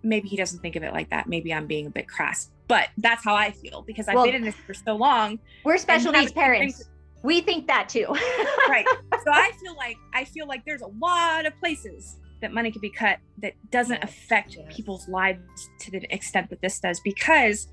maybe 0.06 0.28
he 0.28 0.38
doesn't 0.38 0.60
think 0.60 0.76
of 0.76 0.84
it 0.84 0.93
like 0.93 1.10
that. 1.10 1.28
Maybe 1.28 1.53
I'm 1.53 1.68
being 1.68 1.88
a 1.88 1.89
bit 1.89 2.08
crass, 2.08 2.51
but 2.68 2.89
that's 2.97 3.24
how 3.24 3.36
I 3.36 3.51
feel 3.51 3.82
because 3.82 4.08
I've 4.08 4.16
Well, 4.16 4.26
been 4.26 4.36
in 4.36 4.43
this 4.43 4.56
for 4.56 4.74
so 4.74 4.95
long. 4.95 5.39
We're 5.64 5.78
special 5.78 6.12
needs 6.12 6.32
parents. 6.32 6.84
We 7.24 7.41
think 7.41 7.68
that 7.68 7.89
too. 7.89 8.06
right. 8.70 8.86
So 8.88 9.32
I 9.32 9.51
feel 9.60 9.76
like 9.76 9.97
I 10.14 10.24
feel 10.24 10.47
like 10.47 10.64
there's 10.66 10.84
a 10.84 10.91
lot 11.01 11.45
of 11.45 11.58
places 11.58 12.18
that 12.41 12.53
money 12.53 12.72
could 12.72 12.82
be 12.82 12.89
cut 12.89 13.18
that 13.39 13.53
doesn't 13.72 14.03
affect 14.03 14.58
people's 14.70 15.08
lives 15.08 15.39
to 15.80 15.91
the 15.91 16.06
extent 16.14 16.49
that 16.51 16.62
this 16.62 16.80
does 16.80 16.99
because 16.99 17.68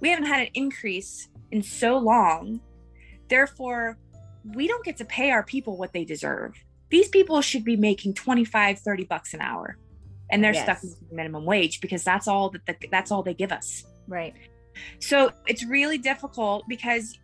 we 0.00 0.08
haven't 0.08 0.26
had 0.26 0.40
an 0.40 0.48
increase 0.54 1.28
in 1.50 1.62
so 1.62 1.98
long. 1.98 2.60
Therefore, 3.28 3.98
we 4.54 4.68
don't 4.68 4.84
get 4.84 4.96
to 4.98 5.04
pay 5.04 5.30
our 5.30 5.42
people 5.42 5.76
what 5.76 5.92
they 5.92 6.04
deserve. 6.04 6.54
These 6.88 7.08
people 7.08 7.40
should 7.42 7.64
be 7.64 7.76
making 7.76 8.14
25, 8.14 8.78
30 8.78 9.04
bucks 9.04 9.34
an 9.34 9.40
hour. 9.40 9.76
And 10.30 10.42
they're 10.42 10.54
stuck 10.54 10.82
with 10.82 10.96
minimum 11.12 11.44
wage 11.44 11.80
because 11.80 12.02
that's 12.02 12.26
all 12.26 12.50
that 12.50 12.66
the, 12.66 12.76
that's 12.90 13.10
all 13.12 13.22
they 13.22 13.34
give 13.34 13.52
us. 13.52 13.84
right. 14.08 14.34
So 14.98 15.30
it's 15.46 15.64
really 15.64 15.96
difficult 15.96 16.64
because, 16.68 17.18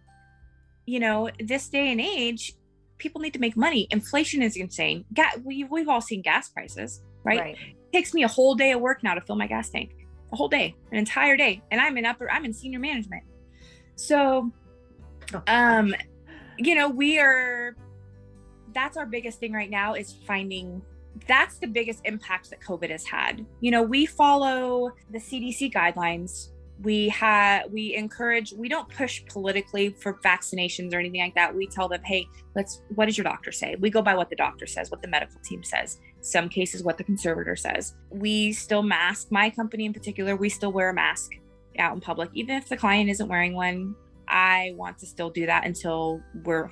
you 0.86 1.00
know, 1.00 1.28
this 1.38 1.68
day 1.68 1.92
and 1.92 2.00
age, 2.00 2.54
people 2.98 3.20
need 3.20 3.34
to 3.34 3.38
make 3.40 3.56
money. 3.58 3.86
Inflation 3.90 4.40
is 4.40 4.56
insane. 4.56 5.04
Ga- 5.12 5.36
we, 5.44 5.64
we've 5.64 5.88
all 5.88 6.00
seen 6.00 6.22
gas 6.22 6.48
prices, 6.48 7.02
right? 7.24 7.56
It 7.58 7.92
takes 7.92 8.14
me 8.14 8.22
a 8.22 8.28
whole 8.28 8.54
day 8.54 8.72
of 8.72 8.80
work 8.80 9.02
now 9.02 9.14
to 9.14 9.20
fill 9.20 9.36
my 9.36 9.46
gas 9.46 9.68
tank, 9.68 9.94
a 10.32 10.36
whole 10.36 10.48
day, 10.48 10.74
an 10.92 10.96
entire 10.98 11.36
day, 11.36 11.60
and 11.70 11.78
I'm 11.78 11.98
in 11.98 12.06
upper, 12.06 12.30
I'm 12.30 12.44
in 12.46 12.54
senior 12.54 12.78
management. 12.78 13.24
So, 13.96 14.50
Oh. 15.34 15.42
um, 15.46 15.94
you 16.58 16.74
know, 16.74 16.88
we 16.88 17.18
are. 17.18 17.76
That's 18.74 18.96
our 18.96 19.06
biggest 19.06 19.40
thing 19.40 19.52
right 19.52 19.70
now 19.70 19.94
is 19.94 20.12
finding. 20.26 20.80
That's 21.26 21.58
the 21.58 21.66
biggest 21.66 22.00
impact 22.04 22.50
that 22.50 22.60
COVID 22.60 22.90
has 22.90 23.04
had. 23.04 23.44
You 23.60 23.70
know, 23.70 23.82
we 23.82 24.06
follow 24.06 24.90
the 25.10 25.18
CDC 25.18 25.72
guidelines. 25.72 26.48
We 26.80 27.08
have 27.10 27.70
we 27.70 27.94
encourage 27.94 28.52
we 28.52 28.68
don't 28.68 28.88
push 28.88 29.24
politically 29.26 29.94
for 30.00 30.18
vaccinations 30.24 30.92
or 30.92 30.98
anything 30.98 31.20
like 31.20 31.34
that. 31.36 31.54
We 31.54 31.68
tell 31.68 31.88
them 31.88 32.02
hey 32.02 32.26
let's 32.56 32.82
what 32.88 33.06
does 33.06 33.16
your 33.16 33.24
doctor 33.24 33.52
say? 33.52 33.76
We 33.78 33.88
go 33.88 34.02
by 34.02 34.16
what 34.16 34.30
the 34.30 34.36
doctor 34.36 34.66
says 34.66 34.90
what 34.90 35.00
the 35.00 35.06
medical 35.08 35.38
team 35.44 35.62
says 35.62 36.00
some 36.22 36.48
cases 36.48 36.82
what 36.82 36.98
the 36.98 37.04
conservator 37.04 37.54
says. 37.54 37.94
We 38.10 38.52
still 38.52 38.82
mask 38.82 39.28
my 39.30 39.48
company 39.48 39.84
in 39.86 39.92
particular 39.92 40.34
we 40.34 40.48
still 40.48 40.72
wear 40.72 40.88
a 40.88 40.94
mask 40.94 41.30
out 41.78 41.94
in 41.94 42.00
public. 42.00 42.30
Even 42.34 42.56
if 42.56 42.68
the 42.68 42.76
client 42.76 43.08
isn't 43.10 43.28
wearing 43.28 43.54
one 43.54 43.94
i 44.28 44.72
want 44.76 44.98
to 44.98 45.06
still 45.06 45.30
do 45.30 45.46
that 45.46 45.66
until 45.66 46.20
we're 46.44 46.70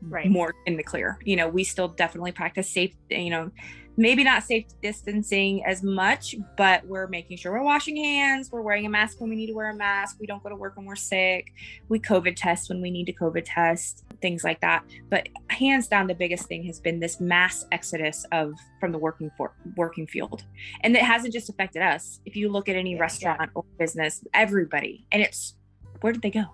Right. 0.00 0.30
more 0.30 0.54
in 0.66 0.76
the 0.76 0.82
clear 0.82 1.18
you 1.24 1.34
know 1.34 1.48
we 1.48 1.64
still 1.64 1.88
definitely 1.88 2.30
practice 2.30 2.70
safe 2.70 2.94
you 3.10 3.30
know 3.30 3.50
maybe 3.98 4.22
not 4.22 4.44
safe 4.44 4.64
distancing 4.80 5.64
as 5.66 5.82
much, 5.82 6.36
but 6.56 6.86
we're 6.86 7.08
making 7.08 7.36
sure 7.36 7.52
we're 7.52 7.64
washing 7.64 7.96
hands. 7.96 8.48
We're 8.50 8.62
wearing 8.62 8.86
a 8.86 8.88
mask 8.88 9.20
when 9.20 9.28
we 9.28 9.34
need 9.34 9.48
to 9.48 9.54
wear 9.54 9.70
a 9.70 9.74
mask. 9.74 10.18
We 10.20 10.26
don't 10.26 10.40
go 10.42 10.48
to 10.48 10.54
work 10.54 10.76
when 10.76 10.86
we're 10.86 10.94
sick. 10.94 11.52
We 11.88 11.98
COVID 11.98 12.34
test 12.36 12.68
when 12.68 12.80
we 12.80 12.92
need 12.92 13.06
to 13.06 13.12
COVID 13.12 13.42
test, 13.44 14.04
things 14.22 14.44
like 14.44 14.60
that. 14.60 14.84
But 15.10 15.28
hands 15.50 15.88
down, 15.88 16.06
the 16.06 16.14
biggest 16.14 16.46
thing 16.46 16.62
has 16.64 16.78
been 16.78 17.00
this 17.00 17.20
mass 17.20 17.66
exodus 17.72 18.24
of 18.30 18.54
from 18.78 18.92
the 18.92 18.98
working 18.98 19.32
for 19.36 19.52
working 19.76 20.06
field, 20.06 20.44
and 20.82 20.96
it 20.96 21.02
hasn't 21.02 21.34
just 21.34 21.50
affected 21.50 21.82
us. 21.82 22.20
If 22.24 22.36
you 22.36 22.48
look 22.48 22.68
at 22.68 22.76
any 22.76 22.94
Yeah, 22.94 23.00
restaurant 23.00 23.50
or 23.54 23.64
business, 23.78 24.22
everybody, 24.32 25.06
and 25.10 25.20
it's 25.20 25.56
where 26.02 26.12
did 26.12 26.22
they 26.22 26.30
go? 26.30 26.44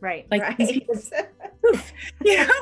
Right. 0.00 0.26
Like 0.30 0.56
these 0.56 0.72
people, 0.72 0.94
you 2.24 2.36
know, 2.38 2.52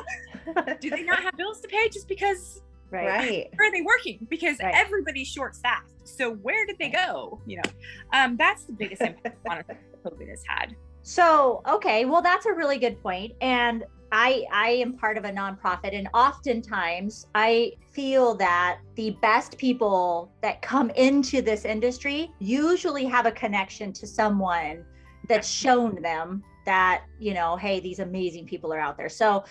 do 0.79 0.89
they 0.89 1.03
not 1.03 1.21
have 1.23 1.35
bills 1.37 1.61
to 1.61 1.67
pay 1.67 1.89
just 1.89 2.07
because 2.07 2.61
Right. 2.91 3.07
right. 3.07 3.49
where 3.55 3.69
are 3.69 3.71
they 3.71 3.81
working? 3.81 4.27
Because 4.29 4.59
Right. 4.59 4.73
everybody's 4.75 5.27
short 5.27 5.55
staffed. 5.55 5.89
So 6.03 6.35
where 6.35 6.65
did 6.67 6.77
they 6.77 6.89
go? 6.89 7.41
You 7.47 7.57
know, 7.57 7.71
um, 8.13 8.37
that's 8.37 8.65
the 8.65 8.73
biggest 8.73 9.01
impact 9.01 9.37
honestly 9.49 9.75
COVID 10.05 10.29
has 10.29 10.43
had. 10.47 10.75
So, 11.01 11.61
okay, 11.67 12.05
well 12.05 12.21
that's 12.21 12.45
a 12.45 12.53
really 12.53 12.77
good 12.77 13.01
point 13.01 13.33
and 13.41 13.83
I 14.11 14.45
I 14.51 14.69
am 14.69 14.95
part 14.95 15.17
of 15.17 15.25
a 15.25 15.31
nonprofit 15.31 15.97
and 15.97 16.07
oftentimes 16.13 17.25
I 17.33 17.71
feel 17.93 18.35
that 18.35 18.77
the 18.95 19.17
best 19.23 19.57
people 19.57 20.31
that 20.43 20.61
come 20.61 20.91
into 20.91 21.41
this 21.41 21.65
industry 21.65 22.31
usually 22.39 23.05
have 23.05 23.25
a 23.25 23.31
connection 23.31 23.91
to 23.93 24.05
someone 24.05 24.85
that's 25.27 25.49
shown 25.49 25.99
them 26.01 26.43
that, 26.65 27.03
you 27.19 27.33
know, 27.33 27.57
hey, 27.57 27.79
these 27.79 27.99
amazing 27.99 28.45
people 28.45 28.71
are 28.71 28.79
out 28.79 28.97
there. 28.97 29.09
So, 29.09 29.43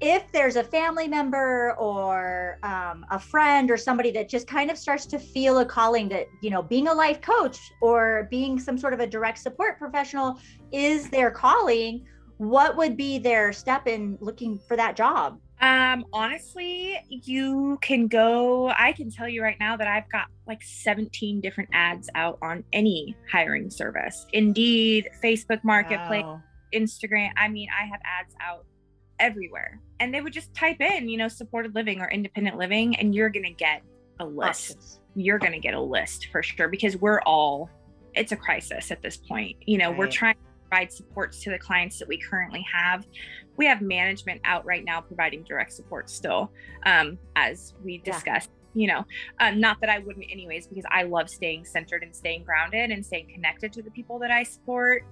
if 0.00 0.30
there's 0.32 0.56
a 0.56 0.64
family 0.64 1.08
member 1.08 1.72
or 1.78 2.58
um, 2.62 3.04
a 3.10 3.18
friend 3.18 3.70
or 3.70 3.76
somebody 3.76 4.10
that 4.10 4.28
just 4.28 4.46
kind 4.46 4.70
of 4.70 4.76
starts 4.76 5.06
to 5.06 5.18
feel 5.18 5.58
a 5.58 5.64
calling 5.64 6.08
that 6.08 6.26
you 6.42 6.50
know 6.50 6.62
being 6.62 6.88
a 6.88 6.92
life 6.94 7.20
coach 7.20 7.58
or 7.80 8.28
being 8.30 8.58
some 8.58 8.76
sort 8.76 8.92
of 8.92 9.00
a 9.00 9.06
direct 9.06 9.38
support 9.38 9.78
professional 9.78 10.38
is 10.72 11.08
their 11.10 11.30
calling 11.30 12.04
what 12.38 12.76
would 12.76 12.96
be 12.96 13.18
their 13.18 13.52
step 13.52 13.86
in 13.86 14.18
looking 14.20 14.60
for 14.68 14.76
that 14.76 14.94
job 14.96 15.38
Um, 15.62 16.04
honestly, 16.12 16.94
you 17.08 17.78
can 17.80 18.08
go. 18.08 18.68
I 18.68 18.92
can 18.92 19.10
tell 19.10 19.26
you 19.26 19.42
right 19.42 19.56
now 19.58 19.78
that 19.78 19.88
I've 19.88 20.08
got 20.12 20.26
like 20.46 20.60
17 20.62 21.40
different 21.40 21.70
ads 21.72 22.10
out 22.14 22.36
on 22.42 22.62
any 22.74 23.16
hiring 23.32 23.70
service 23.70 24.26
Indeed, 24.34 25.08
Facebook 25.24 25.60
Marketplace, 25.64 26.24
Wow. 26.24 26.42
Instagram. 26.74 27.30
I 27.38 27.48
mean, 27.48 27.68
I 27.72 27.86
have 27.86 28.00
ads 28.04 28.34
out 28.46 28.66
everywhere. 29.18 29.80
And 30.00 30.12
they 30.12 30.20
would 30.20 30.32
just 30.32 30.54
type 30.54 30.80
in, 30.80 31.08
you 31.08 31.16
know, 31.16 31.28
supported 31.28 31.74
living 31.74 32.00
or 32.00 32.10
independent 32.10 32.58
living, 32.58 32.96
and 32.96 33.14
you're 33.14 33.30
going 33.30 33.46
to 33.46 33.52
get 33.52 33.82
a 34.20 34.24
list. 34.26 34.72
Options. 34.72 35.00
You're 35.14 35.38
going 35.38 35.52
to 35.52 35.58
get 35.58 35.74
a 35.74 35.80
list 35.80 36.28
for 36.30 36.42
sure 36.42 36.68
because 36.68 36.96
we're 36.96 37.20
all, 37.22 37.70
it's 38.14 38.32
a 38.32 38.36
crisis 38.36 38.90
at 38.90 39.02
this 39.02 39.16
point. 39.16 39.56
You 39.66 39.78
know, 39.78 39.90
we're 39.90 40.10
trying 40.10 40.34
to 40.34 40.40
provide 40.68 40.92
supports 40.92 41.42
to 41.44 41.50
the 41.50 41.58
clients 41.58 41.98
that 41.98 42.08
we 42.08 42.18
currently 42.18 42.64
have. 42.70 43.06
We 43.56 43.64
have 43.66 43.80
management 43.80 44.42
out 44.44 44.66
right 44.66 44.84
now 44.84 45.00
providing 45.00 45.44
direct 45.44 45.72
support 45.72 46.10
still, 46.10 46.52
um, 46.84 47.18
as 47.34 47.72
we 47.82 48.02
Yeah. 48.04 48.12
discussed. 48.12 48.50
You 48.74 48.88
know, 48.88 49.04
um, 49.40 49.58
not 49.58 49.80
that 49.80 49.88
I 49.88 50.00
wouldn't, 50.00 50.26
anyways, 50.30 50.66
because 50.66 50.84
I 50.90 51.04
love 51.04 51.30
staying 51.30 51.64
centered 51.64 52.02
and 52.02 52.14
staying 52.14 52.44
grounded 52.44 52.90
and 52.90 53.04
staying 53.04 53.28
connected 53.32 53.72
to 53.72 53.80
the 53.80 53.90
people 53.90 54.18
that 54.18 54.30
I 54.30 54.42
support, 54.42 55.02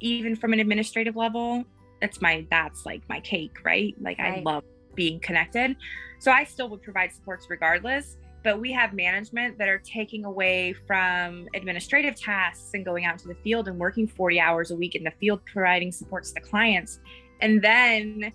even 0.00 0.34
from 0.34 0.52
an 0.52 0.58
administrative 0.58 1.14
level. 1.14 1.64
That's 2.00 2.20
my, 2.20 2.46
that's 2.50 2.84
like 2.84 3.02
my 3.08 3.20
cake, 3.20 3.58
right? 3.64 3.94
Like 4.00 4.20
I 4.20 4.42
love 4.44 4.64
being 4.94 5.20
connected. 5.20 5.76
So 6.18 6.30
I 6.30 6.44
still 6.44 6.68
would 6.70 6.82
provide 6.82 7.12
supports 7.12 7.46
regardless. 7.48 8.16
But 8.42 8.60
we 8.60 8.72
have 8.72 8.92
management 8.92 9.56
that 9.56 9.70
are 9.70 9.78
taking 9.78 10.26
away 10.26 10.74
from 10.86 11.48
administrative 11.54 12.14
tasks 12.14 12.70
and 12.74 12.84
going 12.84 13.06
out 13.06 13.18
to 13.20 13.28
the 13.28 13.34
field 13.36 13.68
and 13.68 13.78
working 13.78 14.06
40 14.06 14.38
hours 14.38 14.70
a 14.70 14.76
week 14.76 14.94
in 14.94 15.02
the 15.02 15.12
field, 15.12 15.40
providing 15.46 15.90
supports 15.90 16.30
to 16.32 16.40
clients, 16.40 17.00
and 17.40 17.62
then 17.62 18.30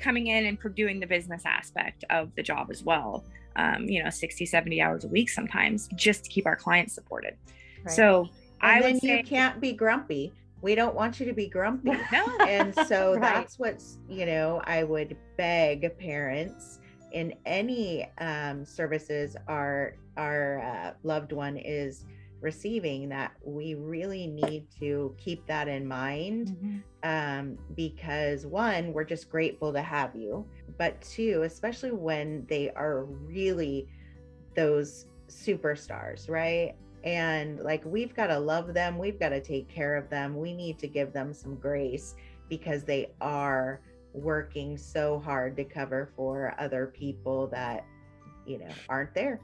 coming 0.00 0.26
in 0.26 0.46
and 0.46 0.58
doing 0.74 0.98
the 0.98 1.06
business 1.06 1.42
aspect 1.46 2.04
of 2.10 2.34
the 2.34 2.42
job 2.42 2.68
as 2.70 2.82
well. 2.82 3.24
Um, 3.54 3.84
you 3.84 4.02
know, 4.02 4.10
60, 4.10 4.44
70 4.44 4.82
hours 4.82 5.04
a 5.04 5.08
week 5.08 5.30
sometimes 5.30 5.88
just 5.94 6.24
to 6.24 6.30
keep 6.30 6.44
our 6.44 6.56
clients 6.56 6.94
supported. 6.94 7.36
Right. 7.84 7.94
So 7.94 8.28
I 8.60 8.74
And 8.74 8.84
then 8.84 8.92
would 8.94 9.02
say, 9.02 9.16
you 9.18 9.24
can't 9.24 9.60
be 9.60 9.72
grumpy. 9.72 10.32
We 10.62 10.74
don't 10.74 10.94
want 10.94 11.20
you 11.20 11.26
to 11.26 11.32
be 11.32 11.48
grumpy. 11.48 11.90
no, 12.12 12.24
and 12.46 12.74
so 12.74 13.14
Right. 13.20 13.20
that's 13.20 13.58
what's 13.58 13.98
you 14.08 14.26
know 14.26 14.60
i 14.64 14.82
would 14.82 15.16
beg 15.36 15.96
parents 15.98 16.80
in 17.12 17.34
any 17.46 18.10
um, 18.18 18.64
services 18.64 19.36
our 19.48 19.94
our 20.16 20.60
uh, 20.60 20.92
loved 21.02 21.32
one 21.32 21.56
is 21.56 22.04
receiving 22.40 23.08
that 23.08 23.32
we 23.44 23.74
really 23.74 24.26
need 24.26 24.66
to 24.78 25.14
keep 25.18 25.46
that 25.46 25.68
in 25.68 25.86
mind 25.86 26.48
Mhm. 26.62 26.82
um, 27.02 27.58
because 27.74 28.44
one 28.46 28.92
we're 28.92 29.04
just 29.04 29.30
grateful 29.30 29.72
to 29.72 29.80
have 29.82 30.14
you 30.14 30.44
but 30.78 31.00
two 31.00 31.42
especially 31.44 31.92
when 31.92 32.44
they 32.48 32.70
are 32.70 33.04
really 33.04 33.88
those 34.54 35.06
superstars 35.28 36.28
right 36.28 36.74
and 37.06 37.60
like 37.60 37.82
we've 37.84 38.14
got 38.14 38.26
to 38.26 38.38
love 38.38 38.74
them 38.74 38.98
we've 38.98 39.18
got 39.18 39.30
to 39.30 39.40
take 39.40 39.68
care 39.68 39.96
of 39.96 40.10
them 40.10 40.36
we 40.36 40.52
need 40.52 40.78
to 40.78 40.88
give 40.88 41.12
them 41.12 41.32
some 41.32 41.54
grace 41.54 42.14
because 42.48 42.82
they 42.84 43.08
are 43.20 43.80
working 44.12 44.76
so 44.76 45.18
hard 45.18 45.56
to 45.56 45.64
cover 45.64 46.10
for 46.16 46.54
other 46.58 46.92
people 46.94 47.46
that 47.46 47.84
you 48.44 48.58
know 48.58 48.68
aren't 48.88 49.14
there 49.14 49.40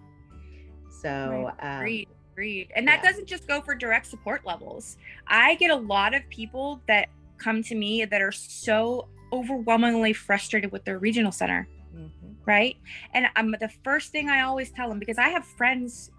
so 1.00 1.50
um, 1.60 1.78
Agreed. 1.78 2.08
Agreed. 2.32 2.72
And 2.74 2.88
that 2.88 3.00
yeah. 3.02 3.10
doesn't 3.10 3.26
just 3.26 3.46
go 3.46 3.60
for 3.60 3.74
direct 3.74 4.06
support 4.06 4.46
levels. 4.46 4.96
I 5.26 5.54
get 5.56 5.70
a 5.70 5.76
lot 5.76 6.14
of 6.14 6.22
people 6.30 6.80
that 6.86 7.08
come 7.42 7.62
to 7.64 7.74
me 7.74 8.04
that 8.04 8.22
are 8.22 8.32
so 8.32 9.08
overwhelmingly 9.32 10.12
frustrated 10.12 10.70
with 10.72 10.84
their 10.84 10.98
regional 10.98 11.32
center 11.32 11.66
mm-hmm. 11.94 12.32
right 12.44 12.76
and 13.14 13.26
I'm 13.34 13.50
the 13.52 13.70
first 13.82 14.12
thing 14.12 14.28
i 14.28 14.42
always 14.42 14.70
tell 14.70 14.88
them 14.88 14.98
because 14.98 15.18
i 15.18 15.28
have 15.28 15.44
friends 15.44 16.10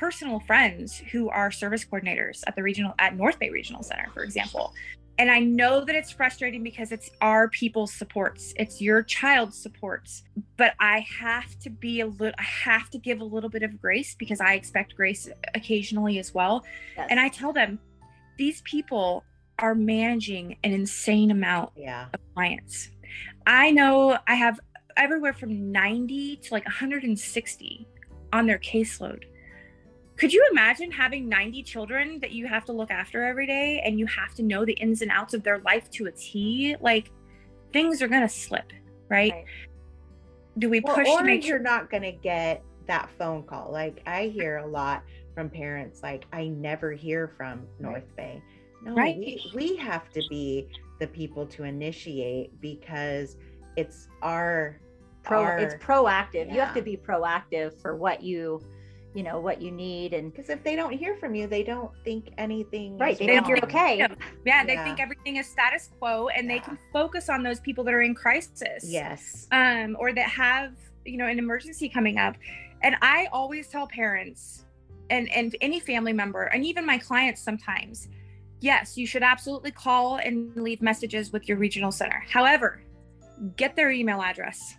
personal 0.00 0.40
friends 0.40 0.96
who 1.12 1.28
are 1.28 1.50
service 1.50 1.84
coordinators 1.84 2.42
at 2.46 2.56
the 2.56 2.62
regional 2.62 2.94
at 2.98 3.14
north 3.14 3.38
bay 3.38 3.50
regional 3.50 3.82
center 3.82 4.08
for 4.14 4.22
example 4.22 4.72
and 5.18 5.30
I 5.30 5.40
know 5.40 5.84
that 5.84 5.94
it's 5.94 6.10
frustrating 6.10 6.62
because 6.62 6.92
it's 6.92 7.10
our 7.20 7.46
people's 7.50 7.92
supports, 7.92 8.54
it's 8.56 8.80
your 8.80 9.02
child's 9.02 9.54
supports. 9.58 10.22
But 10.56 10.72
I 10.80 11.04
have 11.20 11.58
to 11.58 11.68
be 11.68 12.00
a 12.00 12.06
little, 12.06 12.34
I 12.38 12.42
have 12.42 12.88
to 12.88 12.98
give 12.98 13.20
a 13.20 13.24
little 13.24 13.50
bit 13.50 13.62
of 13.62 13.78
grace 13.78 14.14
because 14.14 14.40
I 14.40 14.54
expect 14.54 14.96
grace 14.96 15.28
occasionally 15.54 16.18
as 16.18 16.32
well. 16.32 16.64
Yes. 16.96 17.08
And 17.10 17.20
I 17.20 17.28
tell 17.28 17.52
them, 17.52 17.78
these 18.38 18.62
people 18.62 19.22
are 19.58 19.74
managing 19.74 20.56
an 20.64 20.72
insane 20.72 21.30
amount 21.30 21.72
yeah. 21.76 22.06
of 22.14 22.20
clients. 22.32 22.88
I 23.46 23.72
know 23.72 24.16
I 24.26 24.36
have 24.36 24.58
everywhere 24.96 25.34
from 25.34 25.70
90 25.70 26.36
to 26.36 26.54
like 26.54 26.64
160 26.64 27.86
on 28.32 28.46
their 28.46 28.58
caseload 28.58 29.24
could 30.20 30.34
you 30.34 30.46
imagine 30.50 30.90
having 30.90 31.30
90 31.30 31.62
children 31.62 32.20
that 32.20 32.32
you 32.32 32.46
have 32.46 32.66
to 32.66 32.72
look 32.72 32.90
after 32.90 33.24
every 33.24 33.46
day 33.46 33.80
and 33.82 33.98
you 33.98 34.04
have 34.04 34.34
to 34.34 34.42
know 34.42 34.66
the 34.66 34.74
ins 34.74 35.00
and 35.00 35.10
outs 35.10 35.32
of 35.32 35.42
their 35.42 35.60
life 35.60 35.90
to 35.92 36.06
a 36.06 36.12
T? 36.12 36.76
Like 36.78 37.10
things 37.72 38.02
are 38.02 38.08
going 38.08 38.20
to 38.20 38.28
slip, 38.28 38.70
right? 39.08 39.32
right? 39.32 39.44
Do 40.58 40.68
we 40.68 40.80
well, 40.80 40.94
push 40.94 41.08
or 41.08 41.20
to 41.20 41.24
make 41.24 41.46
you're 41.46 41.56
sure- 41.56 41.64
not 41.64 41.90
going 41.90 42.02
to 42.02 42.12
get 42.12 42.62
that 42.86 43.08
phone 43.18 43.44
call? 43.44 43.72
Like 43.72 44.02
I 44.06 44.24
hear 44.24 44.58
a 44.58 44.66
lot 44.66 45.04
from 45.34 45.48
parents 45.48 46.02
like 46.02 46.26
I 46.34 46.48
never 46.48 46.92
hear 46.92 47.32
from 47.38 47.66
North 47.78 48.14
Bay. 48.14 48.42
No, 48.82 48.92
right. 48.92 49.16
we, 49.16 49.50
we 49.54 49.76
have 49.76 50.10
to 50.10 50.22
be 50.28 50.68
the 50.98 51.06
people 51.06 51.46
to 51.46 51.64
initiate 51.64 52.60
because 52.60 53.38
it's 53.78 54.08
our 54.20 54.78
Pro, 55.22 55.42
our, 55.42 55.58
it's 55.58 55.82
proactive. 55.82 56.48
Yeah. 56.48 56.54
You 56.54 56.60
have 56.60 56.74
to 56.74 56.82
be 56.82 56.98
proactive 56.98 57.80
for 57.80 57.96
what 57.96 58.22
you 58.22 58.60
you 59.14 59.22
know 59.24 59.40
what 59.40 59.60
you 59.60 59.70
need 59.72 60.12
and 60.12 60.32
because 60.32 60.48
if 60.50 60.62
they 60.62 60.76
don't 60.76 60.92
hear 60.92 61.16
from 61.16 61.34
you 61.34 61.46
they 61.46 61.64
don't 61.64 61.90
think 62.04 62.32
anything 62.38 62.96
right 62.98 63.18
they 63.18 63.26
think 63.26 63.48
you're 63.48 63.58
okay. 63.64 63.98
Yeah, 63.98 64.14
yeah 64.44 64.64
they 64.64 64.74
yeah. 64.74 64.84
think 64.84 65.00
everything 65.00 65.36
is 65.36 65.46
status 65.46 65.90
quo 65.98 66.28
and 66.28 66.46
yeah. 66.46 66.54
they 66.54 66.60
can 66.60 66.78
focus 66.92 67.28
on 67.28 67.42
those 67.42 67.58
people 67.60 67.82
that 67.84 67.94
are 67.94 68.02
in 68.02 68.14
crisis 68.14 68.84
yes. 68.86 69.48
um 69.50 69.96
or 69.98 70.12
that 70.12 70.28
have 70.28 70.74
you 71.04 71.16
know 71.16 71.26
an 71.26 71.38
emergency 71.38 71.88
coming 71.88 72.18
up. 72.18 72.36
And 72.82 72.96
i 73.02 73.28
always 73.32 73.68
tell 73.68 73.86
parents 73.88 74.64
and 75.10 75.28
and 75.32 75.56
any 75.60 75.80
family 75.80 76.12
member 76.12 76.44
and 76.44 76.64
even 76.64 76.86
my 76.86 76.98
clients 76.98 77.42
sometimes 77.42 78.08
yes 78.60 78.96
you 78.96 79.06
should 79.06 79.22
absolutely 79.22 79.72
call 79.72 80.16
and 80.16 80.54
leave 80.56 80.80
messages 80.80 81.32
with 81.32 81.48
your 81.48 81.58
regional 81.58 81.90
center. 81.90 82.22
However 82.28 82.82
get 83.56 83.74
their 83.74 83.90
email 83.90 84.22
address 84.22 84.76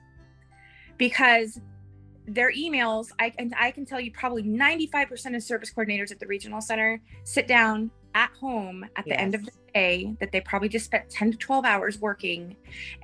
because 0.98 1.60
their 2.34 2.52
emails 2.52 3.08
I 3.20 3.34
and 3.38 3.54
I 3.60 3.72
can 3.72 3.86
tell 3.86 4.00
you 4.00 4.12
probably 4.12 4.44
95% 4.44 5.36
of 5.36 5.44
service 5.44 5.72
coordinators 5.74 6.12
at 6.12 6.20
the 6.20 6.28
regional 6.28 6.62
center 6.62 7.02
sit 7.24 7.48
down 7.48 7.92
at 8.16 8.32
home 8.40 8.86
at 8.96 9.06
the 9.06 9.12
yes. 9.12 9.20
end 9.20 9.36
of 9.36 9.46
the 9.46 9.52
day 9.74 10.16
that 10.20 10.32
they 10.32 10.42
probably 10.42 10.70
just 10.70 10.86
spent 10.86 11.10
10 11.10 11.32
to 11.32 11.38
12 11.38 11.66
hours 11.66 12.00
working 12.00 12.56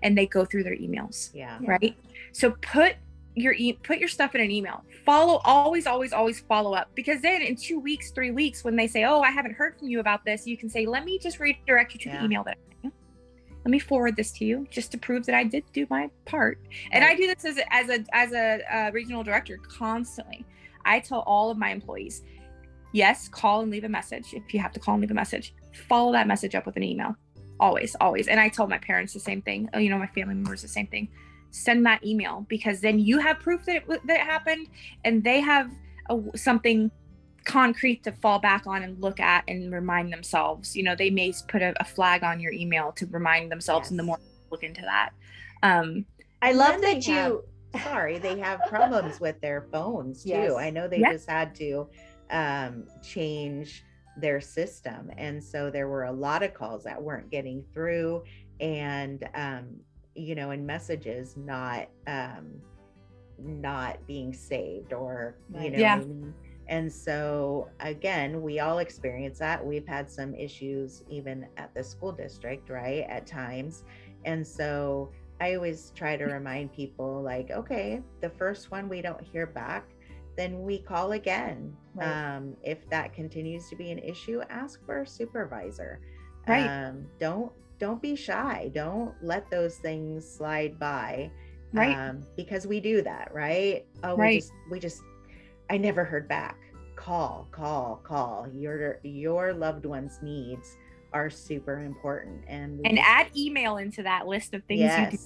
and 0.03 0.17
they 0.17 0.25
go 0.25 0.43
through 0.45 0.63
their 0.63 0.75
emails. 0.75 1.33
Yeah. 1.33 1.57
Right? 1.61 1.95
So 2.31 2.51
put 2.61 2.95
your 3.35 3.53
e- 3.53 3.79
put 3.83 3.99
your 3.99 4.09
stuff 4.09 4.33
in 4.35 4.41
an 4.41 4.51
email. 4.51 4.83
Follow 5.05 5.39
always 5.45 5.85
always 5.87 6.11
always 6.11 6.39
follow 6.41 6.73
up 6.73 6.89
because 6.95 7.21
then 7.21 7.41
in 7.41 7.55
2 7.55 7.79
weeks, 7.79 8.11
3 8.11 8.31
weeks 8.31 8.63
when 8.63 8.75
they 8.75 8.87
say, 8.87 9.03
"Oh, 9.03 9.21
I 9.21 9.31
haven't 9.31 9.53
heard 9.53 9.77
from 9.77 9.89
you 9.89 9.99
about 9.99 10.25
this," 10.25 10.47
you 10.47 10.57
can 10.57 10.69
say, 10.69 10.85
"Let 10.85 11.05
me 11.05 11.19
just 11.19 11.39
redirect 11.39 11.93
you 11.93 11.99
to 12.01 12.09
yeah. 12.09 12.19
the 12.19 12.25
email 12.25 12.43
that 12.43 12.57
let 13.67 13.71
me 13.71 13.79
forward 13.79 14.15
this 14.15 14.31
to 14.31 14.45
you 14.45 14.65
just 14.71 14.93
to 14.93 14.97
prove 14.97 15.25
that 15.25 15.35
I 15.35 15.43
did 15.43 15.65
do 15.73 15.85
my 15.89 16.09
part. 16.23 16.57
And 16.93 17.03
I 17.03 17.15
do 17.15 17.27
this 17.27 17.43
as 17.43 17.57
a, 17.57 17.73
as 17.73 17.89
a 17.89 18.05
as 18.13 18.31
a 18.31 18.61
uh, 18.73 18.91
regional 18.91 19.23
director 19.25 19.57
constantly. 19.57 20.45
I 20.85 21.01
tell 21.01 21.19
all 21.27 21.51
of 21.51 21.57
my 21.57 21.71
employees, 21.71 22.23
yes, 22.93 23.27
call 23.27 23.59
and 23.59 23.69
leave 23.69 23.83
a 23.83 23.89
message 23.89 24.33
if 24.33 24.53
you 24.53 24.61
have 24.61 24.71
to 24.71 24.79
call 24.79 24.93
and 24.93 25.01
leave 25.01 25.11
a 25.11 25.13
message. 25.13 25.53
Follow 25.89 26.13
that 26.13 26.27
message 26.27 26.55
up 26.55 26.65
with 26.65 26.77
an 26.77 26.83
email. 26.83 27.13
Always, 27.59 27.93
always. 27.99 28.29
And 28.29 28.39
I 28.39 28.47
tell 28.47 28.67
my 28.67 28.77
parents 28.77 29.11
the 29.11 29.19
same 29.19 29.41
thing. 29.41 29.69
You 29.77 29.89
know, 29.89 29.97
my 29.97 30.07
family 30.07 30.35
members 30.35 30.61
the 30.61 30.69
same 30.69 30.87
thing. 30.87 31.09
Send 31.51 31.85
that 31.87 32.05
email 32.05 32.45
because 32.47 32.79
then 32.79 32.99
you 32.99 33.19
have 33.19 33.41
proof 33.41 33.65
that 33.65 33.75
it, 33.75 33.85
that 34.07 34.21
it 34.21 34.25
happened, 34.25 34.67
and 35.03 35.21
they 35.21 35.41
have 35.41 35.69
a, 36.09 36.17
something 36.37 36.89
concrete 37.47 38.03
to 38.03 38.11
fall 38.11 38.39
back 38.39 38.67
on 38.67 38.83
and 38.83 39.01
look 39.01 39.19
at 39.19 39.43
and 39.47 39.73
remind 39.73 40.11
themselves. 40.13 40.75
You 40.75 40.83
know, 40.83 40.95
they 40.95 41.09
may 41.09 41.33
put 41.47 41.61
a, 41.61 41.73
a 41.79 41.85
flag 41.85 42.23
on 42.23 42.39
your 42.39 42.51
email 42.51 42.91
to 42.91 43.07
remind 43.07 43.51
themselves 43.51 43.85
yes. 43.85 43.91
in 43.91 43.97
the 43.97 44.03
morning 44.03 44.27
look 44.51 44.63
into 44.63 44.81
that. 44.81 45.11
Um, 45.63 46.05
I 46.41 46.51
love 46.51 46.81
that 46.81 47.07
you. 47.07 47.43
Have, 47.73 47.83
sorry, 47.83 48.19
they 48.19 48.37
have 48.39 48.61
problems 48.67 49.19
with 49.19 49.39
their 49.41 49.65
phones 49.71 50.23
too. 50.23 50.29
Yes. 50.29 50.53
I 50.57 50.69
know 50.69 50.87
they 50.87 50.99
yes. 50.99 51.13
just 51.13 51.29
had 51.29 51.55
to 51.55 51.89
um, 52.29 52.85
change 53.01 53.83
their 54.17 54.41
system, 54.41 55.11
and 55.17 55.43
so 55.43 55.69
there 55.69 55.87
were 55.87 56.05
a 56.05 56.11
lot 56.11 56.43
of 56.43 56.53
calls 56.53 56.83
that 56.83 57.01
weren't 57.01 57.29
getting 57.29 57.63
through, 57.73 58.23
and 58.59 59.27
um, 59.35 59.67
you 60.15 60.35
know, 60.35 60.51
and 60.51 60.65
messages 60.65 61.35
not 61.37 61.87
um, 62.07 62.61
not 63.39 64.05
being 64.05 64.33
saved 64.33 64.93
or 64.93 65.37
you 65.61 65.71
know. 65.71 65.77
Yeah 65.77 66.01
and 66.69 66.91
so, 66.91 67.69
again, 67.79 68.41
we 68.41 68.59
all 68.59 68.79
experience 68.79 69.39
that. 69.39 69.65
We've 69.65 69.87
had 69.87 70.11
some 70.11 70.35
issues 70.35 71.03
even 71.09 71.47
at 71.57 71.73
the 71.73 71.83
school 71.83 72.11
district, 72.11 72.69
right? 72.69 73.05
At 73.09 73.25
times. 73.25 73.83
And 74.25 74.45
so, 74.45 75.11
I 75.39 75.55
always 75.55 75.91
try 75.95 76.17
to 76.17 76.25
remind 76.25 76.73
people 76.73 77.21
like, 77.21 77.51
okay, 77.51 78.01
the 78.21 78.29
first 78.29 78.71
one 78.71 78.89
we 78.89 79.01
don't 79.01 79.21
hear 79.21 79.45
back, 79.45 79.85
then 80.35 80.63
we 80.63 80.79
call 80.79 81.11
again. 81.13 81.75
Right. 81.95 82.35
Um, 82.35 82.55
if 82.63 82.87
that 82.89 83.13
continues 83.13 83.69
to 83.69 83.75
be 83.75 83.91
an 83.91 83.99
issue, 83.99 84.41
ask 84.49 84.83
for 84.85 85.01
a 85.01 85.07
supervisor. 85.07 85.99
Right. 86.47 86.67
Um, 86.67 87.07
don't 87.19 87.51
don't 87.79 88.01
be 88.01 88.15
shy. 88.15 88.71
Don't 88.73 89.13
let 89.21 89.49
those 89.51 89.77
things 89.77 90.27
slide 90.27 90.79
by. 90.79 91.31
Right. 91.73 91.95
Um, 91.95 92.23
because 92.35 92.65
we 92.65 92.79
do 92.79 93.01
that, 93.01 93.31
right? 93.33 93.85
Oh, 94.03 94.15
right. 94.15 94.35
we 94.35 94.39
just 94.39 94.51
we 94.71 94.79
just 94.79 95.01
I 95.69 95.77
never 95.77 96.03
heard 96.03 96.27
back. 96.27 96.57
Call, 96.95 97.47
call, 97.51 98.01
call. 98.03 98.47
Your 98.53 98.99
your 99.03 99.53
loved 99.53 99.85
one's 99.85 100.19
needs 100.21 100.77
are 101.13 101.29
super 101.29 101.79
important, 101.79 102.43
and 102.47 102.85
and 102.85 102.99
add 102.99 103.27
email 103.35 103.77
into 103.77 104.03
that 104.03 104.27
list 104.27 104.53
of 104.53 104.63
things 104.65 104.81
yes. 104.81 105.11
you 105.11 105.17
do. 105.17 105.23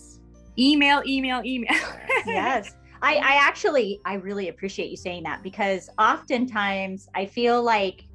Email, 0.57 1.01
email, 1.05 1.41
email. 1.45 1.69
yes. 2.25 2.75
I, 3.01 3.15
I 3.15 3.35
actually 3.39 3.99
I 4.05 4.15
really 4.15 4.49
appreciate 4.49 4.91
you 4.91 4.97
saying 4.97 5.23
that 5.23 5.41
because 5.41 5.89
oftentimes 5.97 7.09
I 7.15 7.25
feel 7.25 7.63
like 7.63 8.05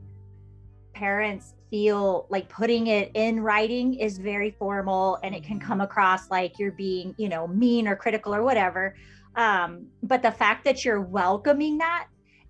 parents 0.95 1.55
feel 1.71 2.27
like 2.31 2.49
putting 2.49 2.87
it 2.87 3.11
in 3.15 3.41
writing 3.41 3.95
is 3.95 4.19
very 4.19 4.51
formal 4.53 5.19
and 5.23 5.35
it 5.35 5.43
can 5.43 5.59
come 5.59 5.81
across 5.81 6.31
like 6.31 6.59
you're 6.59 6.73
being 6.73 7.15
you 7.19 7.29
know 7.29 7.49
mean 7.49 7.89
or 7.89 7.97
critical 7.97 8.35
or 8.35 8.43
whatever 8.43 8.95
um, 9.35 9.87
but 10.03 10.23
the 10.23 10.31
fact 10.31 10.65
that 10.65 10.85
you're 10.85 11.01
welcoming 11.01 11.79
that 11.79 12.07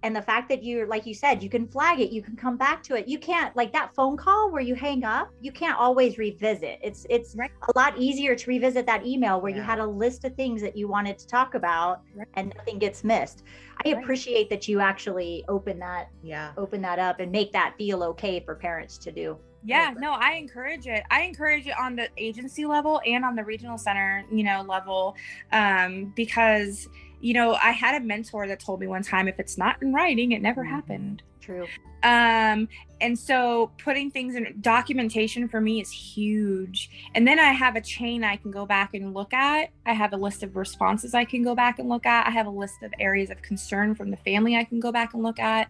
and 0.07 0.15
the 0.15 0.23
fact 0.23 0.49
that 0.49 0.63
you're 0.63 0.87
like 0.87 1.05
you 1.05 1.13
said 1.13 1.43
you 1.43 1.51
can 1.51 1.67
flag 1.67 1.99
it 1.99 2.13
you 2.13 2.23
can 2.23 2.37
come 2.37 2.57
back 2.57 2.81
to 2.81 2.95
it 2.95 3.09
you 3.09 3.19
can't 3.19 3.55
like 3.57 3.73
that 3.73 3.93
phone 3.93 4.17
call 4.17 4.53
where 4.53 4.63
you 4.63 4.75
hang 4.77 5.03
up 5.03 5.33
you 5.41 5.51
can't 5.51 5.77
always 5.77 6.17
revisit 6.17 6.79
it's 6.81 7.05
it's 7.11 7.35
right. 7.35 7.51
a 7.75 7.79
lot 7.79 7.99
easier 7.99 8.37
to 8.37 8.49
revisit 8.49 8.87
that 8.87 9.05
email 9.05 9.41
where 9.41 9.51
yeah. 9.51 9.59
you 9.59 9.63
had 9.63 9.81
a 9.81 9.87
list 9.87 10.25
of 10.25 10.33
things 10.37 10.63
that 10.63 10.77
you 10.77 10.87
wanted 10.87 11.19
to 11.19 11.27
talk 11.27 11.57
about 11.57 12.03
right. 12.15 12.29
and 12.35 12.55
nothing 12.57 12.79
gets 12.79 13.03
missed 13.03 13.43
i 13.85 13.93
right. 13.93 14.01
appreciate 14.01 14.49
that 14.49 14.69
you 14.69 14.79
actually 14.79 15.45
open 15.49 15.77
that 15.77 16.09
yeah 16.23 16.53
open 16.57 16.81
that 16.81 17.01
up 17.01 17.19
and 17.19 17.33
make 17.33 17.51
that 17.53 17.75
feel 17.77 18.05
okay 18.05 18.39
for 18.39 18.55
parents 18.55 18.97
to 18.99 19.11
do 19.11 19.37
yeah 19.65 19.93
no 19.99 20.13
i 20.13 20.35
encourage 20.35 20.87
it 20.87 21.03
i 21.11 21.23
encourage 21.23 21.67
it 21.67 21.77
on 21.81 21.97
the 21.97 22.09
agency 22.17 22.65
level 22.65 23.01
and 23.05 23.25
on 23.25 23.35
the 23.35 23.43
regional 23.43 23.77
center 23.77 24.25
you 24.31 24.45
know 24.45 24.63
level 24.63 25.17
um 25.51 26.13
because 26.15 26.89
you 27.21 27.35
know, 27.35 27.55
I 27.55 27.71
had 27.71 28.01
a 28.01 28.05
mentor 28.05 28.47
that 28.49 28.61
told 28.61 28.81
me 28.81 28.87
one 28.87 29.03
time 29.03 29.29
if 29.29 29.39
it's 29.39 29.57
not 29.57 29.83
in 29.83 29.93
writing, 29.93 30.33
it 30.33 30.43
never 30.43 30.63
mm-hmm. 30.63 30.75
happened. 30.75 31.23
True. 31.41 31.67
Um, 32.03 32.69
and 33.01 33.19
so 33.19 33.71
putting 33.79 34.11
things 34.11 34.35
in 34.35 34.59
documentation 34.61 35.49
for 35.49 35.61
me 35.61 35.81
is 35.81 35.91
huge. 35.91 36.91
And 37.15 37.27
then 37.27 37.39
I 37.39 37.53
have 37.53 37.77
a 37.77 37.81
chain 37.81 38.25
I 38.25 38.37
can 38.37 38.51
go 38.51 38.67
back 38.67 38.95
and 38.95 39.15
look 39.15 39.33
at. 39.33 39.71
I 39.85 39.93
have 39.93 40.13
a 40.13 40.17
list 40.17 40.43
of 40.43 40.57
responses 40.57 41.15
I 41.15 41.25
can 41.25 41.43
go 41.43 41.55
back 41.55 41.79
and 41.79 41.89
look 41.89 42.07
at. 42.07 42.27
I 42.27 42.31
have 42.31 42.47
a 42.47 42.51
list 42.51 42.83
of 42.83 42.93
areas 42.99 43.31
of 43.31 43.43
concern 43.43 43.95
from 43.95 44.11
the 44.11 44.17
family 44.19 44.57
I 44.57 44.65
can 44.65 44.81
go 44.81 44.93
back 44.93 45.15
and 45.15 45.23
look 45.23 45.39
at. 45.39 45.69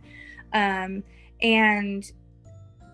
Um, 0.53 1.03
and 1.43 2.11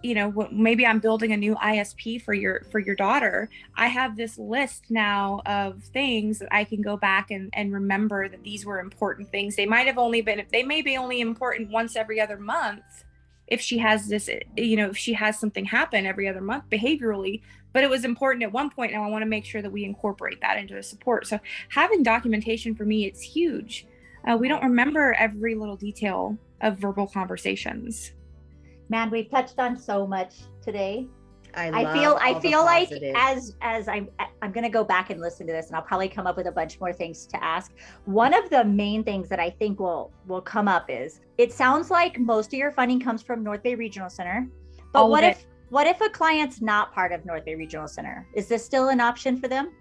you 0.03 0.15
know 0.15 0.49
maybe 0.51 0.85
i'm 0.87 0.99
building 0.99 1.33
a 1.33 1.37
new 1.37 1.55
isp 1.57 2.23
for 2.23 2.35
your 2.35 2.65
for 2.71 2.79
your 2.79 2.95
daughter. 2.95 3.49
I 3.77 3.89
have 3.89 4.17
this 4.17 4.39
list 4.39 4.85
now 4.91 5.41
of 5.47 5.83
things 5.85 6.39
that 6.41 6.49
i 6.53 6.65
can 6.65 6.83
go 6.83 6.97
back 6.97 7.31
and 7.31 7.51
and 7.53 7.73
remember 7.73 8.29
that 8.29 8.43
these 8.43 8.67
were 8.67 8.81
important 8.81 9.31
things. 9.31 9.57
They 9.57 9.67
might 9.67 9.87
have 9.87 9.99
only 9.99 10.21
been 10.21 10.45
they 10.51 10.63
may 10.63 10.83
be 10.83 10.97
only 10.97 11.21
important 11.21 11.71
once 11.71 11.97
every 11.97 12.21
other 12.21 12.39
month 12.39 13.05
if 13.47 13.61
she 13.61 13.79
has 13.79 14.09
this 14.09 14.31
you 14.57 14.77
know 14.77 14.91
if 14.91 14.97
she 14.97 15.13
has 15.13 15.39
something 15.39 15.65
happen 15.65 16.07
every 16.07 16.29
other 16.29 16.41
month 16.41 16.65
behaviorally 16.71 17.43
but 17.73 17.85
it 17.85 17.91
was 17.91 18.05
important 18.05 18.43
at 18.43 18.53
one 18.53 18.71
point 18.71 18.93
and 18.93 19.03
i 19.03 19.09
want 19.09 19.23
to 19.23 19.27
make 19.27 19.45
sure 19.45 19.63
that 19.63 19.73
we 19.73 19.85
incorporate 19.85 20.41
that 20.41 20.59
into 20.59 20.75
the 20.75 20.83
support. 20.83 21.27
So 21.27 21.39
having 21.69 22.03
documentation 22.03 22.75
for 22.75 22.85
me 22.85 23.07
it's 23.07 23.21
huge. 23.21 23.87
Uh, 24.27 24.37
we 24.37 24.49
don't 24.49 24.63
remember 24.63 25.15
every 25.19 25.55
little 25.55 25.77
detail 25.77 26.39
of 26.61 26.79
verbal 26.79 27.09
conversations 27.09 28.13
man 28.93 29.11
we've 29.11 29.31
touched 29.31 29.59
on 29.59 29.77
so 29.77 30.07
much 30.07 30.35
today 30.63 31.09
I, 31.55 31.85
I 31.85 31.93
feel 31.93 32.19
I 32.21 32.41
feel 32.41 32.65
like 32.65 32.91
as 33.15 33.57
as 33.61 33.89
I'm 33.89 34.09
I'm 34.41 34.53
gonna 34.53 34.71
go 34.71 34.85
back 34.85 35.11
and 35.11 35.21
listen 35.21 35.47
to 35.47 35.53
this 35.53 35.67
and 35.67 35.77
I'll 35.77 35.83
probably 35.83 36.09
come 36.09 36.27
up 36.27 36.37
with 36.37 36.47
a 36.47 36.53
bunch 36.53 36.81
more 36.81 36.93
things 36.93 37.27
to 37.27 37.45
ask. 37.45 37.73
One 38.07 38.33
of 38.33 38.49
the 38.49 38.65
main 38.65 39.05
things 39.05 39.29
that 39.29 39.39
I 39.39 39.51
think 39.51 39.79
will 39.79 40.13
will 40.27 40.41
come 40.41 40.67
up 40.67 40.87
is 40.89 41.21
it 41.39 41.53
sounds 41.53 41.91
like 41.91 42.19
most 42.19 42.47
of 42.47 42.55
your 42.55 42.73
funding 42.73 43.01
comes 43.01 43.23
from 43.23 43.43
North 43.43 43.63
Bay 43.63 43.75
Regional 43.75 44.09
Center. 44.09 44.49
But 44.93 45.01
All 45.01 45.11
what 45.11 45.25
if 45.25 45.45
what 45.69 45.87
if 45.87 46.01
a 46.01 46.09
client's 46.09 46.61
not 46.61 46.93
part 46.93 47.13
of 47.13 47.25
North 47.25 47.45
Bay 47.45 47.55
Regional 47.55 47.89
Center? 47.89 48.27
Is 48.35 48.49
this 48.49 48.65
still 48.65 48.89
an 48.89 49.01
option 49.01 49.39
for 49.39 49.49
them? 49.49 49.73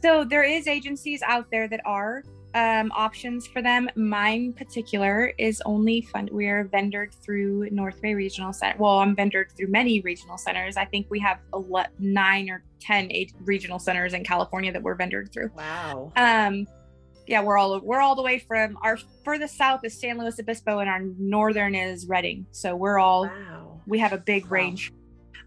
So 0.00 0.24
there 0.24 0.44
is 0.44 0.68
agencies 0.68 1.22
out 1.22 1.50
there 1.50 1.66
that 1.68 1.80
are 1.84 2.22
um, 2.54 2.90
options 2.94 3.46
for 3.46 3.60
them. 3.62 3.88
Mine 3.94 4.52
particular 4.52 5.32
is 5.38 5.62
only 5.66 6.00
fund. 6.02 6.30
We 6.30 6.46
are 6.48 6.64
vendored 6.64 7.12
through 7.22 7.68
North 7.70 8.00
Bay 8.00 8.14
Regional 8.14 8.52
Center. 8.52 8.76
Well, 8.78 8.98
I'm 8.98 9.14
vendored 9.14 9.52
through 9.56 9.68
many 9.68 10.00
regional 10.00 10.38
centers. 10.38 10.76
I 10.76 10.84
think 10.84 11.06
we 11.10 11.18
have 11.20 11.38
a 11.52 11.60
nine 11.98 12.48
or 12.50 12.64
ten 12.80 13.10
regional 13.40 13.78
centers 13.78 14.14
in 14.14 14.24
California 14.24 14.72
that 14.72 14.82
we're 14.82 14.96
vendored 14.96 15.32
through. 15.32 15.50
wow. 15.56 16.12
Um, 16.16 16.66
yeah, 17.26 17.42
we're 17.42 17.58
all 17.58 17.78
we're 17.80 18.00
all 18.00 18.14
the 18.14 18.22
way 18.22 18.38
from 18.38 18.78
our 18.82 18.96
furthest 19.22 19.58
south 19.58 19.84
is 19.84 19.92
San 19.92 20.16
Luis 20.18 20.40
Obispo, 20.40 20.78
and 20.78 20.88
our 20.88 21.00
northern 21.18 21.74
is 21.74 22.06
Redding. 22.06 22.46
So 22.52 22.74
we're 22.74 22.98
all 22.98 23.24
Wow. 23.26 23.80
we 23.86 23.98
have 23.98 24.14
a 24.14 24.18
big 24.18 24.44
Wow. 24.44 24.50
range. 24.52 24.92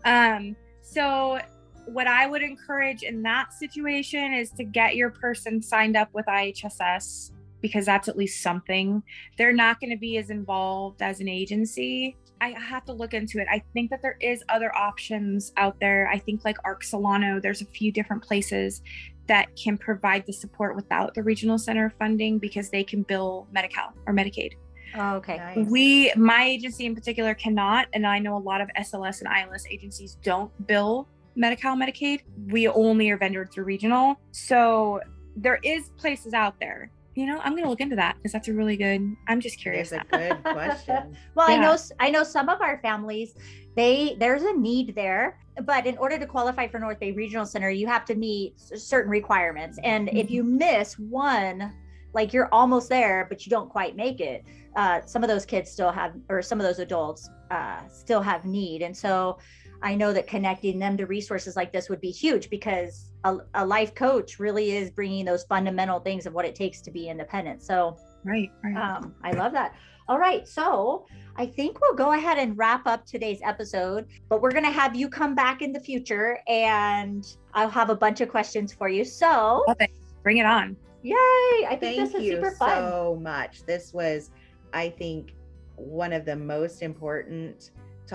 Um, 0.05 0.55
so 0.83 1.39
what 1.85 2.07
I 2.07 2.27
would 2.27 2.41
encourage 2.41 3.03
in 3.03 3.21
that 3.23 3.53
situation 3.53 4.33
is 4.33 4.51
to 4.51 4.63
get 4.63 4.95
your 4.95 5.09
person 5.09 5.61
signed 5.61 5.97
up 5.97 6.09
with 6.13 6.25
IHSS 6.25 7.31
because 7.61 7.85
that's 7.85 8.07
at 8.07 8.17
least 8.17 8.41
something. 8.41 9.03
They're 9.37 9.53
not 9.53 9.79
going 9.79 9.91
to 9.91 9.97
be 9.97 10.17
as 10.17 10.29
involved 10.29 11.01
as 11.01 11.19
an 11.19 11.29
agency. 11.29 12.17
I 12.41 12.49
have 12.59 12.85
to 12.85 12.93
look 12.93 13.13
into 13.13 13.39
it. 13.39 13.47
I 13.51 13.61
think 13.73 13.91
that 13.91 14.01
there 14.01 14.17
is 14.19 14.43
other 14.49 14.75
options 14.75 15.53
out 15.57 15.79
there. 15.79 16.09
I 16.11 16.17
think 16.17 16.43
like 16.43 16.57
Arc 16.65 16.83
Solano, 16.83 17.39
there's 17.39 17.61
a 17.61 17.65
few 17.65 17.91
different 17.91 18.23
places 18.23 18.81
that 19.27 19.55
can 19.55 19.77
provide 19.77 20.25
the 20.25 20.33
support 20.33 20.75
without 20.75 21.13
the 21.13 21.21
regional 21.21 21.59
center 21.59 21.93
funding 21.99 22.39
because 22.39 22.69
they 22.69 22.83
can 22.83 23.03
bill 23.03 23.47
Medi-Cal 23.51 23.93
or 24.07 24.13
Medicaid. 24.13 24.53
Oh, 24.95 25.15
okay. 25.17 25.37
Nice. 25.37 25.67
We, 25.69 26.11
my 26.15 26.43
agency 26.43 26.85
in 26.85 26.95
particular, 26.95 27.33
cannot, 27.35 27.87
and 27.93 28.05
I 28.05 28.19
know 28.19 28.35
a 28.35 28.39
lot 28.39 28.59
of 28.59 28.69
SLS 28.77 29.21
and 29.21 29.29
ILS 29.29 29.65
agencies 29.69 30.17
don't 30.23 30.51
bill 30.67 31.07
Medi-Cal, 31.35 31.75
Medicaid. 31.75 32.21
We 32.47 32.67
only 32.67 33.09
are 33.09 33.17
vendored 33.17 33.51
through 33.51 33.65
regional. 33.65 34.19
So 34.31 35.01
there 35.35 35.59
is 35.63 35.89
places 35.97 36.33
out 36.33 36.55
there. 36.59 36.91
You 37.15 37.25
know, 37.25 37.39
I'm 37.43 37.55
gonna 37.55 37.69
look 37.69 37.81
into 37.81 37.97
that 37.97 38.15
because 38.15 38.31
that's 38.31 38.47
a 38.47 38.53
really 38.53 38.77
good. 38.77 39.15
I'm 39.27 39.41
just 39.41 39.59
curious. 39.59 39.91
It's 39.91 40.03
a 40.13 40.17
good 40.17 40.43
question. 40.43 41.17
Well, 41.35 41.49
I 41.49 41.57
know 41.57 41.77
I 41.99 42.09
know 42.09 42.23
some 42.23 42.47
of 42.47 42.61
our 42.61 42.79
families 42.81 43.35
they 43.75 44.15
there's 44.19 44.43
a 44.43 44.53
need 44.53 44.95
there, 44.95 45.39
but 45.63 45.85
in 45.85 45.97
order 45.97 46.17
to 46.17 46.25
qualify 46.25 46.67
for 46.67 46.79
North 46.79 46.99
Bay 46.99 47.11
Regional 47.11 47.45
Center, 47.45 47.69
you 47.69 47.87
have 47.87 48.05
to 48.05 48.15
meet 48.15 48.59
certain 48.59 49.11
requirements. 49.11 49.77
And 49.83 50.09
if 50.09 50.31
you 50.31 50.43
miss 50.43 50.97
one, 50.97 51.73
like 52.13 52.33
you're 52.33 52.49
almost 52.51 52.89
there, 52.89 53.25
but 53.29 53.45
you 53.45 53.49
don't 53.49 53.69
quite 53.69 53.95
make 53.95 54.19
it, 54.19 54.43
uh, 54.75 55.01
some 55.05 55.23
of 55.23 55.29
those 55.29 55.45
kids 55.45 55.71
still 55.71 55.91
have, 55.91 56.13
or 56.29 56.41
some 56.41 56.59
of 56.59 56.65
those 56.65 56.79
adults 56.79 57.29
uh, 57.49 57.87
still 57.87 58.21
have 58.21 58.45
need. 58.45 58.81
And 58.81 58.95
so 58.95 59.37
I 59.83 59.95
know 59.95 60.13
that 60.13 60.27
connecting 60.27 60.77
them 60.79 60.95
to 60.97 61.05
resources 61.05 61.55
like 61.55 61.71
this 61.73 61.89
would 61.89 62.01
be 62.01 62.11
huge 62.11 62.49
because 62.49 63.11
a, 63.23 63.37
a 63.55 63.65
life 63.65 63.95
coach 63.95 64.39
really 64.39 64.71
is 64.71 64.91
bringing 64.91 65.25
those 65.25 65.43
fundamental 65.45 65.99
things 65.99 66.25
of 66.25 66.33
what 66.33 66.45
it 66.45 66.55
takes 66.55 66.81
to 66.81 66.91
be 66.91 67.09
independent. 67.09 67.63
So 67.63 67.97
Right, 68.23 68.51
right. 68.63 68.75
um, 68.77 69.15
I 69.23 69.31
love 69.31 69.51
that. 69.53 69.73
All 70.07 70.19
right. 70.19 70.47
So 70.47 71.05
I 71.37 71.45
think 71.45 71.79
we'll 71.81 71.95
go 71.95 72.13
ahead 72.13 72.37
and 72.37 72.55
wrap 72.57 72.85
up 72.85 73.05
today's 73.05 73.39
episode, 73.43 74.07
but 74.29 74.41
we're 74.41 74.51
going 74.51 74.65
to 74.65 74.71
have 74.71 74.95
you 74.95 75.09
come 75.09 75.33
back 75.33 75.61
in 75.61 75.71
the 75.71 75.79
future 75.79 76.39
and 76.47 77.25
I'll 77.53 77.69
have 77.69 77.89
a 77.89 77.95
bunch 77.95 78.21
of 78.21 78.29
questions 78.29 78.73
for 78.73 78.89
you. 78.89 79.03
So, 79.05 79.63
Love 79.67 79.77
it. 79.79 79.89
Bring 80.21 80.37
it 80.37 80.45
on. 80.45 80.75
yay. 81.01 81.15
I 81.15 81.77
think 81.79 81.79
Thank 81.97 82.11
this 82.11 82.15
is 82.15 82.21
you 82.23 82.31
super 82.33 82.51
fun. 82.51 82.69
so 82.69 83.19
much. 83.21 83.63
This 83.65 83.93
was, 83.93 84.29
I 84.73 84.89
think, 84.89 85.33
one 85.77 86.13
of 86.13 86.25
the 86.25 86.35
most 86.35 86.83
important 86.83 87.71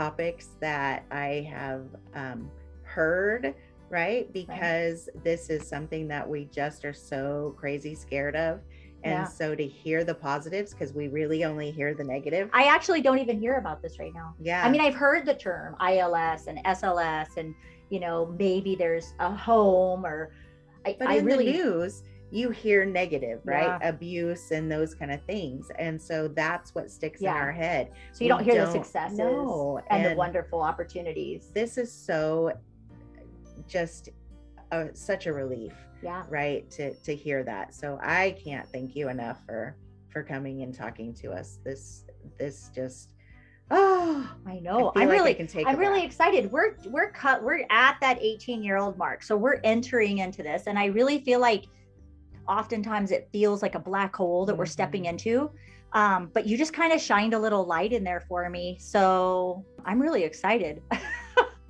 topics 0.07 0.51
that 0.61 1.05
I 1.11 1.49
have 1.51 1.85
um, 2.15 2.51
heard, 2.83 3.55
right? 3.89 4.31
Because 4.33 5.09
this 5.25 5.49
is 5.49 5.67
something 5.67 6.07
that 6.09 6.29
we 6.29 6.45
just 6.53 6.85
are 6.85 6.93
so 6.93 7.55
crazy 7.59 7.95
scared 7.95 8.37
of. 8.37 8.61
And 9.05 9.13
Yeah. 9.13 9.25
so 9.25 9.55
to 9.55 9.67
hear 9.67 10.05
the 10.05 10.15
positives, 10.15 10.73
because 10.73 10.93
we 10.93 11.09
really 11.09 11.45
only 11.45 11.71
hear 11.71 11.95
the 11.95 12.05
negative. 12.05 12.51
I 12.53 12.65
actually 12.65 13.01
don't 13.01 13.19
even 13.19 13.41
hear 13.41 13.57
about 13.57 13.81
this 13.81 13.99
right 13.99 14.13
now. 14.13 14.35
yeah. 14.39 14.63
I 14.65 14.71
mean, 14.71 14.81
I've 14.83 14.95
heard 14.95 15.25
the 15.25 15.35
term 15.35 15.77
ILS 15.81 16.47
and 16.47 16.59
SLS, 16.65 17.37
and, 17.39 17.55
you 17.89 18.01
know, 18.01 18.35
maybe 18.39 18.75
there's 18.75 19.15
a 19.19 19.31
home 19.35 20.05
or 20.05 20.31
I, 20.85 20.97
but 20.99 21.09
I 21.09 21.17
in 21.19 21.25
really, 21.25 21.47
the 21.47 21.59
news 21.59 22.03
you 22.31 22.51
hear 22.51 22.85
negative 22.85 23.41
right 23.45 23.79
Yeah. 23.81 23.89
abuse 23.89 24.51
and 24.51 24.71
those 24.71 24.95
kind 24.95 25.13
of 25.13 25.23
things 25.25 25.71
and 25.79 26.01
so 26.01 26.29
that's 26.29 26.75
what 26.75 26.91
sticks 26.91 27.21
Yeah. 27.21 27.33
in 27.33 27.37
our 27.37 27.53
head 27.53 27.93
so 28.13 28.25
you 28.25 28.29
don't 28.29 28.43
hear 28.45 28.55
the 28.55 28.73
don't 28.73 28.73
successes 28.85 29.19
know, 29.19 29.81
and, 29.91 30.05
the 30.05 30.15
wonderful 30.17 30.61
opportunities. 30.61 31.51
this 31.55 31.79
is 31.79 31.93
so 31.93 32.53
just 33.69 34.09
a, 34.73 34.89
such 34.95 35.27
a 35.27 35.33
relief 35.33 35.73
yeah. 36.03 36.25
right 36.29 36.69
to 36.71 36.95
to 36.95 37.15
hear 37.15 37.43
that 37.45 37.75
so 37.75 37.99
i 38.03 38.37
can't 38.45 38.69
thank 38.73 38.95
you 38.97 39.09
enough 39.09 39.41
for 39.47 39.77
for 40.09 40.23
coming 40.23 40.63
and 40.63 40.75
talking 40.75 41.15
to 41.15 41.31
us 41.33 41.59
this 41.65 42.05
this 42.39 42.71
just 42.75 43.11
oh 43.71 44.29
I 44.47 44.53
I 44.53 44.59
know. 44.61 44.79
feel 44.79 44.93
I'm 44.97 45.09
like 45.09 45.19
I 45.19 45.21
really 45.21 45.35
can 45.35 45.47
take 45.47 45.67
I'm 45.67 45.77
really 45.79 46.05
excited. 46.05 46.51
We're 46.53 46.77
we're 46.87 47.11
cut 47.11 47.43
we're 47.43 47.65
at 47.71 47.97
that 48.01 48.19
18 48.21 48.63
year 48.63 48.77
old 48.77 48.97
mark. 48.97 49.23
So 49.23 49.37
we're 49.37 49.61
entering 49.65 50.19
into 50.19 50.43
this. 50.43 50.65
And 50.69 50.79
I 50.79 50.87
really 50.87 51.19
feel 51.21 51.41
like 51.41 51.67
oftentimes 52.49 53.11
it 53.11 53.29
feels 53.33 53.63
like 53.63 53.75
a 53.75 53.79
black 53.81 54.15
hole 54.17 54.47
that 54.47 54.57
we're 54.57 54.67
stepping 54.67 55.05
Mhm. 55.05 55.09
into. 55.11 55.51
Um, 55.93 56.31
but 56.35 56.47
you 56.47 56.59
just 56.59 56.73
kind 56.73 56.93
of 56.93 57.01
shined 57.01 57.33
a 57.35 57.39
little 57.39 57.65
light 57.65 57.93
in 57.93 58.05
there 58.05 58.21
for 58.29 58.49
me. 58.51 58.77
So 58.81 59.65
I'm 59.85 60.01
really 60.01 60.25
excited. 60.25 60.83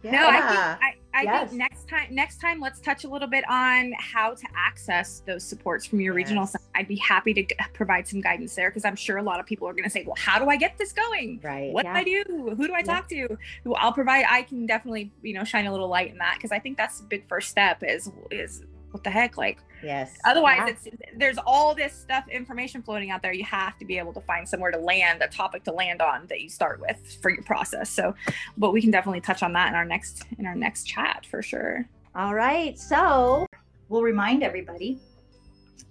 No, 0.05 0.29
I 0.29 0.35
think 0.35 0.61
I, 0.61 0.95
I 1.15 1.23
Yes. 1.23 1.49
think 1.51 1.59
next 1.59 1.89
time 1.89 2.07
next 2.15 2.41
time 2.41 2.61
let's 2.61 2.79
touch 2.79 3.03
a 3.03 3.09
little 3.09 3.27
bit 3.27 3.43
on 3.51 3.93
how 3.99 4.35
to 4.35 4.47
access 4.55 5.21
those 5.27 5.43
supports 5.43 5.85
from 5.85 6.01
your 6.01 6.15
regional 6.15 6.43
Yes. 6.45 6.53
center. 6.53 6.65
I'd 6.77 6.87
be 6.87 6.95
happy 6.97 7.35
to 7.35 7.43
g- 7.43 7.57
provide 7.73 8.07
some 8.07 8.21
guidance 8.21 8.55
there 8.55 8.71
because 8.71 8.85
I'm 8.85 8.95
sure 8.95 9.17
a 9.17 9.23
lot 9.23 9.41
of 9.41 9.47
people 9.47 9.67
are 9.67 9.73
going 9.73 9.83
to 9.83 9.91
say, 9.91 10.05
"Well, 10.07 10.15
how 10.17 10.39
do 10.39 10.49
I 10.49 10.55
get 10.57 10.79
this 10.79 10.93
going? 10.93 11.41
right 11.43 11.73
What 11.73 11.87
Yeah. 11.87 11.95
do 11.95 11.99
I 11.99 12.05
do? 12.05 12.55
Who 12.57 12.69
do 12.69 12.75
I 12.75 12.79
Yeah. 12.79 12.83
talk 12.85 13.09
to?" 13.09 13.37
Who 13.65 13.75
I'll 13.75 13.93
provide. 13.93 14.27
I 14.31 14.43
can 14.43 14.65
definitely 14.65 15.11
you 15.23 15.35
know 15.35 15.43
shine 15.43 15.67
a 15.67 15.73
little 15.73 15.89
light 15.89 16.13
in 16.13 16.19
that 16.19 16.35
because 16.37 16.53
I 16.53 16.61
think 16.61 16.77
that's 16.77 17.01
the 17.01 17.07
big 17.09 17.27
first 17.29 17.51
step. 17.51 17.83
Is 17.83 18.09
is 18.31 18.63
what 18.91 19.05
the 19.05 19.11
heck? 19.11 19.37
Like 19.37 19.59
yes. 19.83 20.17
otherwise 20.25 20.59
Yeah. 20.59 20.69
it's 20.69 20.89
there's 21.17 21.39
all 21.47 21.75
this 21.75 21.93
stuff 21.93 22.25
information 22.29 22.83
floating 22.83 23.11
out 23.11 23.23
there. 23.23 23.33
You 23.33 23.45
have 23.45 23.77
to 23.79 23.85
be 23.85 23.99
able 23.99 24.13
to 24.15 24.21
find 24.23 24.49
somewhere 24.49 24.71
to 24.71 24.79
land 24.79 25.23
a 25.23 25.29
topic 25.29 25.65
to 25.65 25.73
land 25.73 26.01
on 26.01 26.27
that 26.29 26.41
you 26.41 26.49
start 26.49 26.81
with 26.81 27.19
for 27.21 27.31
your 27.31 27.43
process. 27.43 27.91
So 27.91 28.15
but 28.57 28.73
we 28.73 28.81
can 28.81 28.91
definitely 28.91 29.21
touch 29.21 29.43
on 29.43 29.53
that 29.55 29.69
in 29.69 29.75
our 29.75 29.85
next 29.85 30.25
in 30.39 30.47
our 30.47 30.55
next 30.55 30.85
chat 30.85 31.27
for 31.27 31.43
sure. 31.43 31.89
All 32.15 32.35
right. 32.35 32.79
So 32.79 33.47
we'll 33.89 34.03
remind 34.03 34.43
everybody 34.43 34.99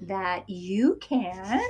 that 0.01 0.49
you 0.49 0.97
can 1.01 1.61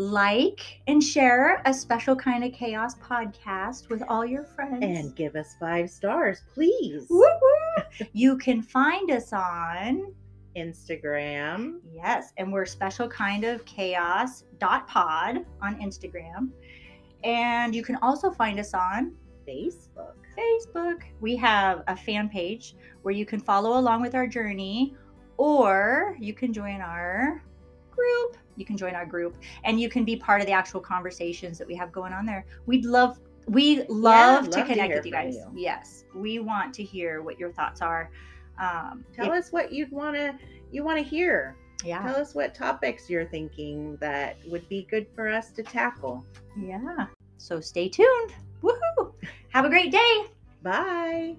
like 0.00 0.80
and 0.86 1.04
share 1.04 1.60
a 1.66 1.74
special 1.74 2.16
kind 2.16 2.42
of 2.42 2.52
chaos 2.52 2.94
podcast 2.96 3.90
with 3.90 4.02
all 4.08 4.24
your 4.24 4.44
friends. 4.44 4.82
and 4.82 5.14
give 5.14 5.36
us 5.36 5.56
five 5.60 5.90
stars 5.90 6.40
please 6.54 7.06
Woo 7.10 7.20
woo. 7.20 8.06
you 8.14 8.38
can 8.38 8.62
find 8.62 9.10
us 9.10 9.32
on 9.32 10.14
instagram 10.56 11.80
yes, 11.94 12.32
and 12.38 12.50
we're 12.50 12.64
special 12.64 13.08
kind 13.08 13.44
of 13.44 13.64
chaos 13.66 14.44
dot 14.58 14.88
pod 14.88 15.44
on 15.62 15.80
Instagram. 15.80 16.48
And 17.22 17.74
you 17.74 17.82
can 17.82 17.96
also 17.96 18.30
find 18.30 18.58
us 18.58 18.72
on 18.74 19.14
facebook 19.46 20.14
Facebook. 20.38 21.02
We 21.20 21.36
have 21.36 21.82
a 21.88 21.96
fan 21.96 22.28
page 22.28 22.74
where 23.02 23.12
you 23.12 23.26
can 23.26 23.40
follow 23.40 23.78
along 23.78 24.00
with 24.00 24.14
our 24.14 24.26
journey, 24.26 24.94
or 25.36 26.16
you 26.18 26.32
can 26.34 26.52
join 26.52 26.80
our 26.80 27.42
group. 27.90 28.36
You 28.60 28.66
can 28.66 28.76
join 28.76 28.94
our 28.94 29.06
group 29.06 29.36
and 29.64 29.80
you 29.80 29.88
can 29.88 30.04
be 30.04 30.16
part 30.16 30.40
of 30.40 30.46
the 30.46 30.52
actual 30.52 30.80
conversations 30.80 31.58
that 31.58 31.66
we 31.66 31.74
have 31.74 31.90
going 31.90 32.12
on 32.12 32.26
there. 32.26 32.44
We'd 32.66 32.84
love 32.84 33.18
we 33.46 33.82
love 33.88 34.44
to 34.44 34.50
love 34.50 34.50
to 34.50 34.62
connect 34.64 34.88
hear 34.88 34.96
with 34.96 35.06
you 35.06 35.12
guys. 35.12 35.34
you. 35.34 35.50
Yes, 35.56 36.04
we 36.14 36.38
want 36.38 36.74
to 36.74 36.84
hear 36.84 37.22
what 37.22 37.40
your 37.40 37.50
thoughts 37.50 37.80
are. 37.80 38.10
Um, 38.58 39.04
tell 39.12 39.32
if- 39.32 39.32
us 39.32 39.52
what 39.52 39.72
you'd 39.72 39.90
want 39.90 40.14
to 40.16 40.34
you 40.70 40.84
want 40.84 40.98
to 40.98 41.04
hear 41.04 41.56
yeah, 41.82 42.02
tell 42.02 42.16
us 42.16 42.34
what 42.34 42.54
topics 42.54 43.08
you're 43.08 43.24
thinking 43.24 43.96
that 43.96 44.36
would 44.46 44.68
be 44.68 44.86
good 44.90 45.06
for 45.14 45.28
us 45.28 45.50
to 45.52 45.62
tackle 45.62 46.24
yeah. 46.56 47.06
So 47.38 47.58
stay 47.58 47.88
tuned. 47.88 48.34
Woohoo! 48.62 49.14
Have 49.48 49.64
a 49.64 49.70
great 49.70 49.90
day. 49.90 50.26
bye 50.62 51.36